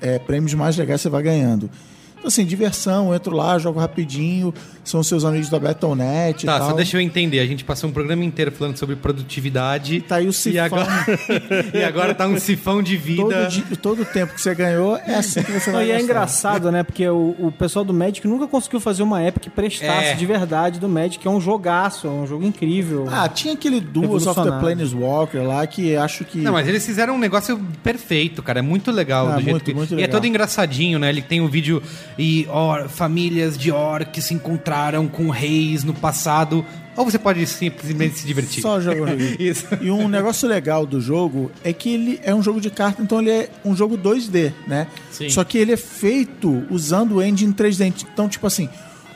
[0.00, 1.70] é, prêmios mais legais, você vai ganhando.
[2.18, 4.52] Então, assim, diversão, eu entro lá, jogo rapidinho,
[4.84, 6.70] são seus amigos da Battle.net Tá, e tal.
[6.70, 7.38] só deixa eu entender.
[7.40, 10.00] A gente passou um programa inteiro falando sobre produtividade.
[10.00, 10.64] Tá aí o E sifão.
[10.64, 10.88] agora,
[11.74, 13.48] e agora tá um sifão de vida.
[13.80, 16.72] Todo, o tempo que você ganhou é assim que você Não, vai e é engraçado,
[16.72, 16.82] né?
[16.82, 20.14] Porque o, o pessoal do Magic nunca conseguiu fazer uma app que prestasse É.
[20.14, 21.24] de verdade do Magic.
[21.26, 23.06] É um jogaço, é um jogo incrível.
[23.10, 24.58] Ah, tinha aquele Duels of the.
[24.58, 26.38] Planeswalker lá que acho que...
[26.38, 28.58] Não, mas eles fizeram um negócio perfeito, cara.
[28.58, 29.74] É muito legal Ah, do jeito muito, que...
[29.74, 30.12] muito E é legal.
[30.12, 31.08] todo engraçadinho, né?
[31.08, 31.80] Ele tem um vídeo
[32.18, 36.66] e ó, famílias de orcs se encontraram com reis no passado.
[36.96, 38.60] Ou você pode simplesmente se divertir.
[38.60, 39.66] Só jogando Isso.
[39.80, 43.20] E um negócio legal do jogo é que ele é um jogo de carta, então
[43.20, 44.88] ele é um jogo 2D, né?
[45.12, 45.30] Sim.
[45.30, 48.04] Só que ele é feito usando o engine 3D.
[48.12, 48.68] Então, tipo assim,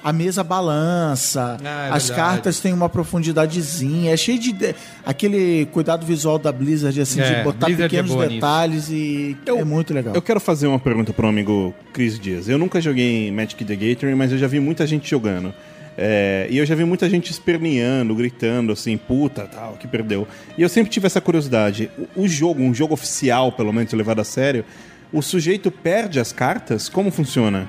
[0.03, 2.13] a mesa balança, Ah, é as verdade.
[2.33, 4.75] cartas têm uma profundidadezinha, é cheio de, de-
[5.05, 8.35] aquele cuidado visual da Blizzard, assim, É, de botar Blizzard é pequenos boa nisso.
[8.37, 10.15] detalhes e é muito legal.
[10.15, 12.49] Eu quero fazer uma pergunta pro amigo Chris Dias.
[12.49, 15.55] Eu nunca joguei Magic the Gathering, mas eu já vi muita gente jogando.
[15.97, 20.27] É, e eu já vi muita gente esperneando, gritando assim, puta, tal, que perdeu.
[20.57, 21.91] E eu sempre tive essa curiosidade.
[22.17, 24.65] O, o jogo, um jogo oficial, pelo menos levado a sério,
[25.13, 26.89] o sujeito perde as cartas?
[26.89, 27.69] Como funciona?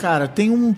[0.00, 0.74] Cara, tem um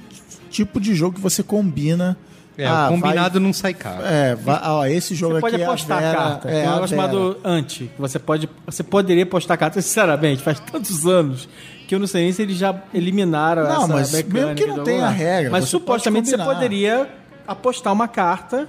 [0.55, 2.17] tipo de jogo que você combina.
[2.57, 4.03] É, Ah, o combinado não sai caro.
[4.03, 6.49] vai- é, vai, ó, esse jogo Você pode aqui é a apostar Vera, carta.
[6.49, 7.91] é Tem um negócio chamado anti.
[7.95, 11.49] que Você, pode, você poderia postar carta, sinceramente, faz tantos anos
[11.89, 14.39] que eu não sei nem se eles já eliminaram Não, essa mas mecânica.
[14.41, 17.09] mesmo que não tenha regra, Mas você supostamente pode você poderia
[17.47, 18.69] apostar uma carta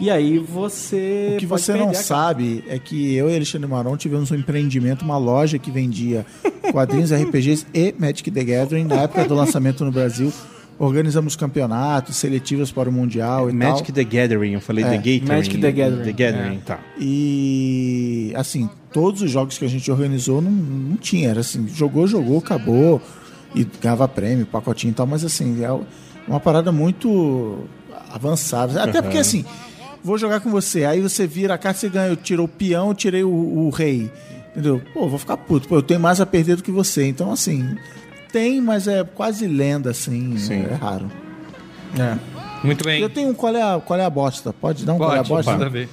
[0.00, 1.32] e aí você.
[1.34, 5.02] O que pode você não sabe é que eu e Alexandre Maron tivemos um empreendimento,
[5.04, 6.24] uma loja que vendia
[6.72, 10.32] quadrinhos, RPGs e Magic the Gathering na época do lançamento no Brasil.
[10.78, 13.94] Organizamos campeonatos, seletivas para o Mundial e Magic tal.
[13.96, 15.24] the Gathering, eu falei É, The Gathering.
[15.26, 16.04] Magic the Gathering.
[16.04, 16.78] The Gathering, tá.
[16.98, 21.30] E assim, todos os jogos que a gente organizou não, não tinha.
[21.30, 23.02] Era assim, jogou, jogou, acabou.
[23.54, 25.70] E ganhava prêmio, pacotinho e tal, mas assim, é
[26.28, 27.64] uma parada muito
[28.10, 28.82] avançada.
[28.82, 29.44] Até porque assim,
[30.04, 32.88] vou jogar com você, aí você vira a carta, você ganha, eu tirou o peão,
[32.88, 34.10] eu tirei o, o rei.
[34.50, 34.80] Entendeu?
[34.92, 35.66] Pô, vou ficar puto.
[35.68, 37.06] Pô, eu tenho mais a perder do que você.
[37.06, 37.76] Então, assim,
[38.38, 40.36] tem, mas é quase lenda, assim.
[40.38, 40.64] Sim.
[40.70, 41.10] É raro.
[42.62, 43.00] Muito bem.
[43.00, 44.52] Eu tenho um qual é a, qual é a bosta.
[44.52, 45.52] Pode dar um qual é a Pode, bosta?
[45.52, 45.88] manda ver.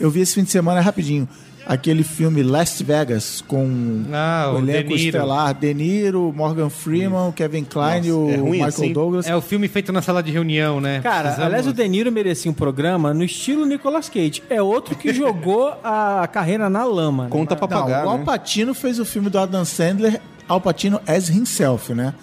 [0.00, 1.28] Eu vi esse fim de semana rapidinho.
[1.66, 7.62] Aquele filme Las Vegas com Ah, o elenco De estelar De Niro, Morgan Freeman, Kevin
[7.64, 8.92] Klein e o é ruim Michael assim?
[8.92, 9.26] Douglas.
[9.26, 11.00] É o filme feito na sala de reunião, né?
[11.02, 14.42] Cara, Precisamos- aliás, o De Niro merecia um programa no estilo Nicolas Cage.
[14.48, 17.24] É outro que jogou a carreira na lama.
[17.24, 17.30] né?
[17.30, 18.74] Conta pra Não, pagar, o Al né?
[18.74, 22.14] Fez o filme do Adam Sandler, Al Pacino as himself, né?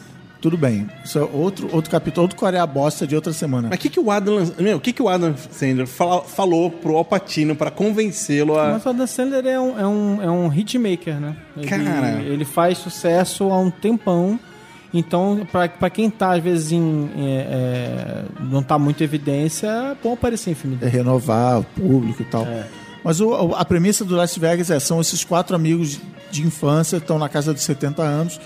[0.42, 0.88] Tudo bem.
[1.04, 3.70] Isso é outro, outro capítulo, outro Coreia bosta de outra semana.
[3.70, 6.70] Mas o que, que o Adam, meu, o que, que o Adam Sandler fala- falou
[6.70, 8.74] pro Alpatino pra convencê-lo a.
[8.74, 11.36] Mas o Adam Sandler é um, é um, é um hitmaker, né?
[11.58, 12.22] Ele, Cara.
[12.22, 14.40] ele faz sucesso há um tempão.
[14.94, 19.68] Então, pra, pra quem tá, às vezes, em, é, é, não tá muito em evidência,
[19.68, 20.92] é bom aparecer em filme É dele.
[20.98, 22.46] renovar o público e tal.
[22.46, 22.66] É.
[23.06, 26.00] Mas o- a premissa do Las Vegas é: são esses quatro amigos
[26.32, 28.40] de infância, estão na casa dos 70 anos.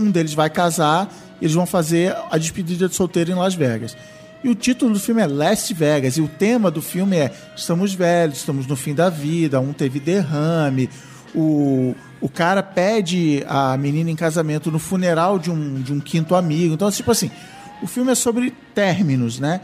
[0.00, 1.08] Um deles vai casar
[1.40, 3.96] eles vão fazer a despedida de solteiro em Las Vegas.
[4.44, 6.16] E o título do filme é Last Vegas.
[6.16, 9.98] E o tema do filme é: estamos velhos, estamos no fim da vida, um teve
[9.98, 10.88] derrame.
[11.34, 16.36] O, o cara pede a menina em casamento no funeral de um, de um quinto
[16.36, 16.72] amigo.
[16.74, 17.28] Então, tipo assim,
[17.82, 19.60] o filme é sobre términos, né?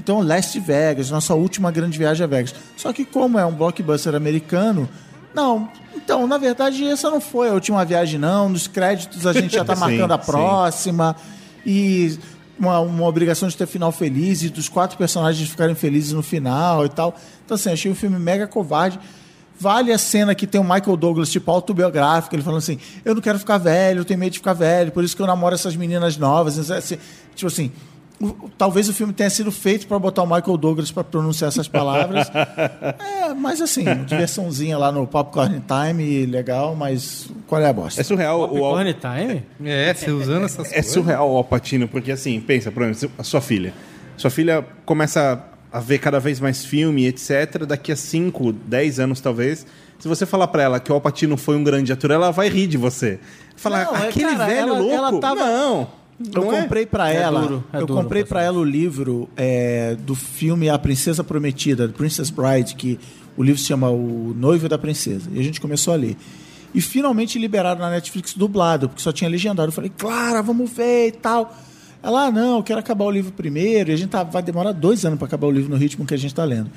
[0.00, 2.54] Então, Last Vegas, nossa última grande viagem a Vegas.
[2.74, 4.88] Só que, como é um blockbuster americano,
[5.34, 5.68] não.
[5.94, 8.48] Então, na verdade, essa não foi a última viagem, não.
[8.48, 10.24] Nos créditos a gente já tá Sim, marcando a sim.
[10.24, 11.14] próxima.
[11.66, 12.18] E
[12.58, 16.86] uma, uma obrigação de ter final feliz e dos quatro personagens ficarem felizes no final
[16.86, 17.14] e tal.
[17.44, 18.98] Então, assim, achei o filme mega covarde.
[19.58, 23.20] Vale a cena que tem o Michael Douglas, tipo, autobiográfico, ele falando assim: eu não
[23.20, 25.76] quero ficar velho, eu tenho medo de ficar velho, por isso que eu namoro essas
[25.76, 26.70] meninas novas.
[26.70, 26.96] Assim,
[27.34, 27.70] tipo assim,
[28.20, 31.66] o- talvez o filme tenha sido feito para botar o Michael Douglas para pronunciar essas
[31.68, 32.28] palavras.
[32.98, 38.00] é, mas assim, diversãozinha lá no Popcorn Time, legal, mas qual é a bosta?
[38.00, 38.40] É surreal.
[38.40, 39.42] o Al- Popcorn Time?
[39.64, 40.92] É, você usando essas É coisas.
[40.92, 43.72] surreal o Alpatino, porque assim, pensa, por exemplo, a sua filha.
[44.16, 47.64] Sua filha começa a ver cada vez mais filme, etc.
[47.66, 49.64] Daqui a 5, 10 anos, talvez.
[49.98, 52.66] Se você falar pra ela que o Alpatino foi um grande ator, ela vai rir
[52.66, 53.18] de você.
[53.56, 54.94] Falar, Não, é, aquele cara, velho ela- louco?
[54.94, 55.88] ela tava- Não.
[56.20, 56.62] Eu não é?
[56.62, 60.68] comprei É ela, duro, é eu duro comprei para ela o livro é, do filme
[60.68, 63.00] A Princesa Prometida, The Princess Bride, que
[63.36, 65.30] o livro se chama O Noivo da Princesa.
[65.32, 66.16] E a gente começou a ler.
[66.74, 69.68] E finalmente liberaram na Netflix dublado, porque só tinha legendado.
[69.68, 71.56] Eu falei, Clara, vamos ver e tal.
[72.02, 73.90] Ela, ah, não, eu quero acabar o livro primeiro.
[73.90, 76.14] E a gente tá, vai demorar dois anos para acabar o livro no ritmo que
[76.14, 76.70] a gente está lendo.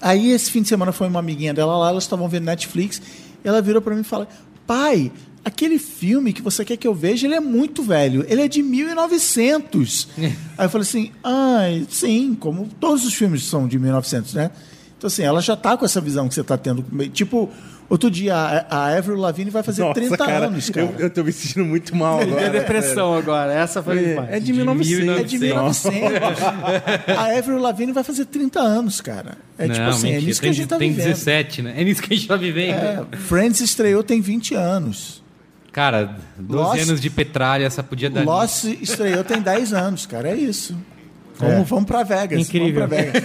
[0.00, 3.02] Aí esse fim de semana foi uma amiguinha dela lá, elas estavam vendo Netflix,
[3.44, 4.28] e ela virou para mim e falou:
[4.64, 5.10] "Pai,
[5.44, 8.62] aquele filme que você quer que eu veja, ele é muito velho, ele é de
[8.62, 10.08] 1900".
[10.56, 14.50] Aí eu falei assim: "Ah, sim, como todos os filmes são de 1900, né?".
[14.96, 17.48] Então assim, ela já tá com essa visão que você tá tendo, tipo,
[17.88, 20.86] outro dia a, a Avril Lavigne vai fazer Nossa, 30 cara, anos, cara.
[20.86, 22.50] Eu, eu tô me sentindo muito mal agora.
[22.50, 23.52] depressão agora.
[23.52, 24.28] Essa foi demais.
[24.30, 25.20] É de 1900.
[25.20, 26.42] É de 1900.
[27.16, 29.38] a Avril Lavigne vai fazer 30 anos, cara.
[29.58, 30.22] É não, tipo assim, mentira.
[30.22, 31.06] é nisso que tem, a gente tá tem vivendo.
[31.06, 31.74] 17, né?
[31.76, 32.74] É nisso que a gente tá vivendo.
[32.74, 35.22] É, Friends estreou tem 20 anos.
[35.78, 38.24] Cara, 12 Lost- anos de petralha, essa podia dar.
[38.24, 40.28] Lost estreou tem 10 anos, cara.
[40.30, 40.76] É isso.
[41.38, 42.40] Vamos, vamos pra Vegas.
[42.40, 42.88] Incrível.
[42.88, 43.22] Vamos pra Vegas.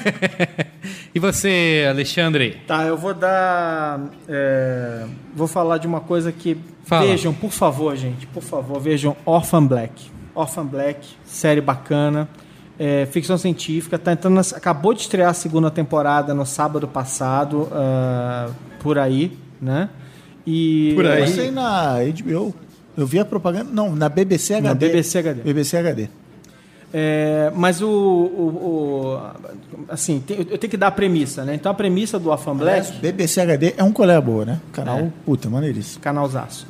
[1.15, 2.57] E você, Alexandre?
[2.67, 3.99] Tá, eu vou dar.
[4.27, 5.05] é,
[5.35, 6.57] vou falar de uma coisa que.
[6.85, 7.05] Fala.
[7.07, 10.11] Vejam, por favor, gente, por favor, vejam Orphan Black.
[10.35, 12.27] Orphan Black, série bacana.
[12.79, 18.49] é, ficção científica, tá entrando acabou de estrear a segunda temporada no sábado passado, ah,
[18.81, 19.89] por aí, né?
[20.45, 21.21] E Por aí.
[21.21, 22.53] Eu passei na HBO.
[22.97, 23.69] Eu vi a propaganda.
[23.71, 24.67] Não, na BBC HD.
[24.67, 25.41] Na BBC HD.
[25.41, 26.07] BBC HD.
[26.95, 29.19] É, mas o, o- o-
[29.89, 31.55] assim, tem- eu tenho que dar a premissa, né?
[31.55, 34.59] Então a premissa do Orphan Black BBC HD é um colher boa, né?
[34.71, 36.01] Canal, puta, maneiríssimo.
[36.03, 36.67] canalzaço.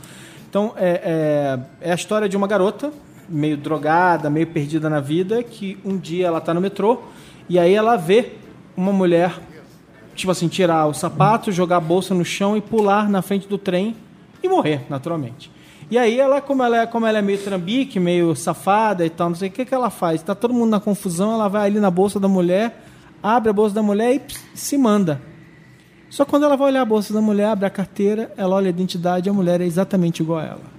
[0.50, 2.91] Então, é, é, é a história de uma garota,
[3.28, 7.02] meio drogada, meio perdida na vida, que um dia ela tá no metrô
[7.50, 8.34] e aí ela vê
[8.78, 9.34] uma mulher,
[10.15, 13.57] tipo assim, tirar o sapato, jogar a bolsa no chão e pular na frente do
[13.57, 13.95] trem
[14.41, 15.52] e morrer, naturalmente.
[15.90, 19.30] E aí ela, como ela é, como ela é meio trambique, meio safada e tal,
[19.30, 20.22] não sei o que, que ela faz.
[20.22, 22.84] Tá todo mundo na confusão, ela vai ali na bolsa da mulher,
[23.22, 25.22] abre a bolsa da mulher e pss, se manda.
[26.10, 28.69] Só quando ela vai olhar a bolsa da mulher, abre a carteira, ela olha a
[28.69, 30.73] identidade a mulher é exatamente igual a ela.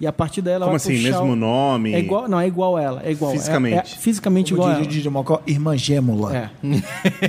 [0.00, 0.94] E a partir daí ela Como vai assim?
[0.96, 1.92] puxar Mesmo o- nome?
[1.92, 3.32] É igual, não, é igual a ela, é igual.
[3.32, 3.74] Fisicamente.
[3.76, 4.82] É, é fisicamente Como igual.
[4.86, 6.34] Didi Mocó, irmã gêmula.
[6.36, 6.50] É.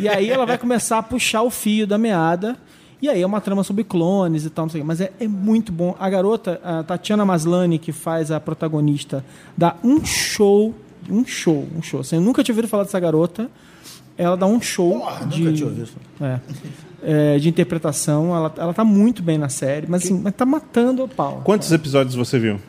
[0.01, 2.57] e aí ela vai começar a puxar o fio da meada.
[3.01, 4.87] E aí é uma trama sobre clones e tal, não sei o quê.
[4.87, 5.95] Mas é, é muito bom.
[5.99, 9.25] A garota, a Tatiana Maslany, que faz a protagonista,
[9.57, 10.73] dá um show.
[11.09, 12.01] Um show, um show.
[12.01, 13.49] Assim, eu nunca tinha ouvido falar dessa garota.
[14.17, 15.41] Ela dá um show Porra, de.
[15.41, 15.89] nunca tinha ouvido.
[16.21, 16.39] É.
[17.03, 18.35] É, de interpretação.
[18.35, 21.41] Ela, ela tá muito bem na série, mas assim, mas tá matando o pau.
[21.43, 22.59] Quantos episódios você viu?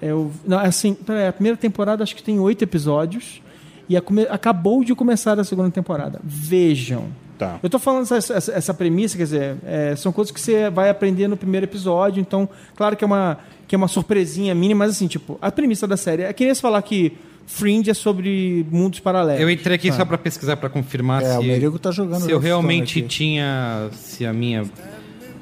[0.00, 3.42] Eu, não, assim, peraí, a primeira temporada acho que tem oito episódios.
[3.88, 6.20] E a acabou de começar a segunda temporada.
[6.24, 7.04] Vejam.
[7.38, 7.58] Tá.
[7.62, 10.88] Eu tô falando essa, essa, essa premissa, quer dizer, é, são coisas que você vai
[10.88, 13.38] aprender no primeiro episódio, então, claro que é uma,
[13.68, 16.54] que é uma surpresinha mínima, mas assim, tipo, a premissa da série é que nem
[16.54, 17.12] se falar que
[17.46, 19.40] Fringe é sobre mundos paralelos.
[19.40, 22.30] Eu entrei aqui só pra pesquisar pra confirmar É, se, o Merigo tá jogando se
[22.30, 23.08] eu realmente aqui.
[23.08, 23.88] tinha.
[23.92, 24.64] Se a minha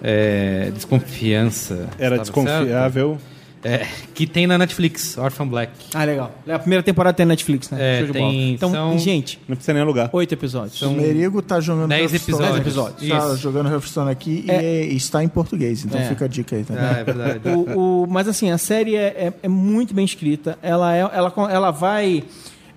[0.03, 1.89] é, desconfiança.
[1.99, 3.19] Era desconfiável.
[3.19, 3.34] certa.
[3.65, 5.73] É, que tem na Netflix, Orphan Black.
[5.95, 6.31] Ah, legal.
[6.47, 7.79] A primeira temporada tem Netflix, né?
[7.81, 8.35] É, Show de tem- bola.
[8.35, 10.11] Então, são- gente, Não precisa nem alugar.
[10.13, 10.81] oito episódios.
[10.83, 12.37] O Merigo tá jogando Dez Hearthstone.
[12.37, 12.53] episódios.
[12.55, 13.09] Dez episódios.
[13.09, 13.37] Tá Isso.
[13.39, 14.85] jogando Hearthstone aqui É.
[14.85, 16.05] e, e está em português, então É.
[16.05, 16.85] fica a dica aí também.
[16.85, 17.41] Ah, é verdade.
[17.49, 20.59] O- o- mas assim, a série é, é- é muito bem escrita.
[20.63, 22.23] Ela, é, ela, ela vai.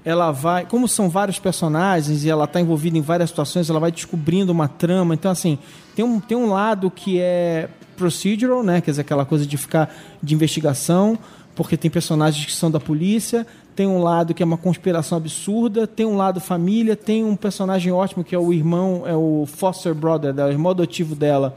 [0.06, 0.66] Ela vai.
[0.66, 4.70] Como são vários personagens e ela está envolvida em várias situações, ela vai descobrindo uma
[4.70, 5.14] trama.
[5.14, 5.60] Então, assim,
[5.94, 8.80] tem um, tem um lado que é procedural, né?
[8.80, 9.94] Quer dizer, aquela coisa de ficar
[10.24, 11.18] de investigação,
[11.56, 13.46] porque tem personagens que são da polícia.
[13.76, 17.92] Tem um lado que é uma conspiração absurda, tem um lado família, tem um personagem
[17.92, 21.56] ótimo que é o irmão, é o foster brother dela, o irmão adotivo dela,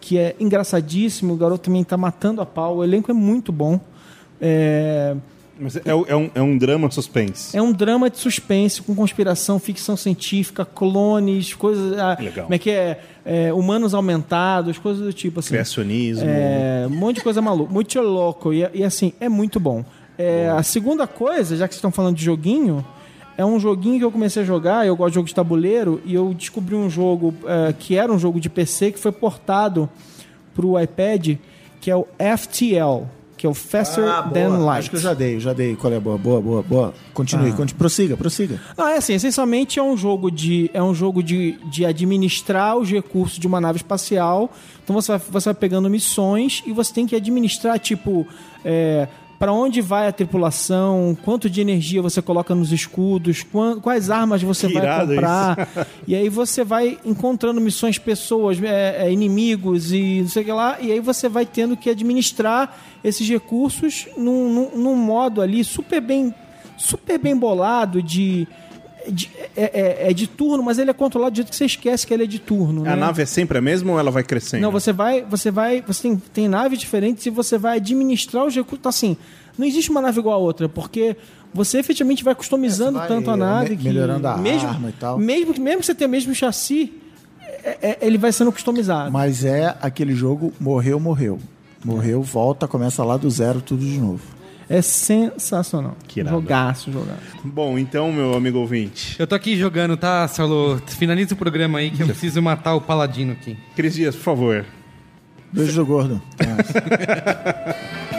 [0.00, 3.80] que é engraçadíssimo, o garoto também está matando a pau, o elenco é muito bom.
[4.38, 5.16] É,
[5.58, 7.56] Mas é, é um, é um drama suspense.
[7.56, 11.98] é um drama de suspense com conspiração, ficção científica, clones, coisas.
[11.98, 12.44] ah, Legal.
[12.44, 13.00] Como é que é?
[13.24, 15.50] É, Humanos aumentados, coisas do tipo assim.
[15.50, 16.24] Criacionismo.
[16.26, 17.72] É, um monte de coisa maluca.
[17.72, 18.52] Muito louco.
[18.52, 19.84] E, e, assim, é muito bom.
[20.18, 22.84] É, a segunda coisa, já que vocês estão falando de joguinho,
[23.36, 26.14] é um joguinho que eu comecei a jogar, eu gosto de jogo de tabuleiro, e
[26.14, 29.88] eu descobri um jogo é, que era um jogo de PC que foi portado
[30.54, 31.36] pro iPad,
[31.80, 33.06] que é o FTL,
[33.46, 34.64] que é o Faster Ah, Than boa.
[34.66, 34.78] Light.
[34.80, 35.76] Acho que eu já dei, já dei.
[35.76, 36.18] Qual é a boa?
[36.18, 36.94] Boa, boa, boa.
[37.14, 37.78] Continue, continue.
[37.78, 38.60] prossiga, prossiga.
[38.76, 42.90] Não, é assim, essencialmente é um jogo de é um jogo de, de administrar os
[42.90, 44.50] recursos de uma nave espacial.
[44.82, 48.26] Então você vai, você vai pegando missões e você tem que administrar tipo
[48.64, 49.06] é,
[49.38, 53.44] para onde vai a tripulação, quanto de energia você coloca nos escudos,
[53.82, 55.68] quais armas você Que vai comprar.
[56.06, 60.52] e aí você vai encontrando missões, pessoas, é, é, inimigos e não sei o que
[60.52, 60.78] lá.
[60.80, 66.00] E aí você vai tendo que administrar esses recursos num, num, num modo ali super
[66.00, 66.34] bem
[66.76, 68.46] super bem bolado de.
[69.10, 69.62] De- é,
[70.06, 72.24] é- é de turno, mas ele é controlado do jeito que você esquece que ele
[72.24, 72.82] é de turno.
[72.82, 72.96] A né?
[72.96, 74.62] nave é sempre a mesma ou ela vai crescendo?
[74.62, 75.22] Não, você vai.
[75.22, 75.82] Você vai.
[75.86, 78.78] Você tem, tem naves diferentes e você vai administrar os recursos.
[78.80, 79.16] Então, assim,
[79.58, 81.16] não existe uma nave igual a outra, porque
[81.54, 83.84] você efetivamente vai customizando É, vai, tanto a nave me- que.
[83.84, 85.18] melhorando a mesmo, arma e tal.
[85.18, 86.92] Mesmo, que- mesmo que você tenha o mesmo chassi,
[87.64, 89.10] é- é- ele vai sendo customizado.
[89.10, 91.38] Mas é aquele jogo morreu, morreu.
[91.84, 94.20] Morreu, volta, começa lá do zero, tudo de novo.
[94.68, 95.96] É sensacional.
[96.08, 96.36] Que irado.
[96.36, 97.20] jogaço, jogaço.
[97.44, 99.14] Bom, então, meu amigo ouvinte.
[99.18, 100.82] Eu tô aqui jogando, tá, Saulo?
[100.86, 103.56] Finaliza o programa aí que eu preciso matar o paladino aqui.
[103.76, 104.66] Cris Dias, por favor.
[105.52, 106.20] Beijo do gordo.
[106.40, 108.06] É.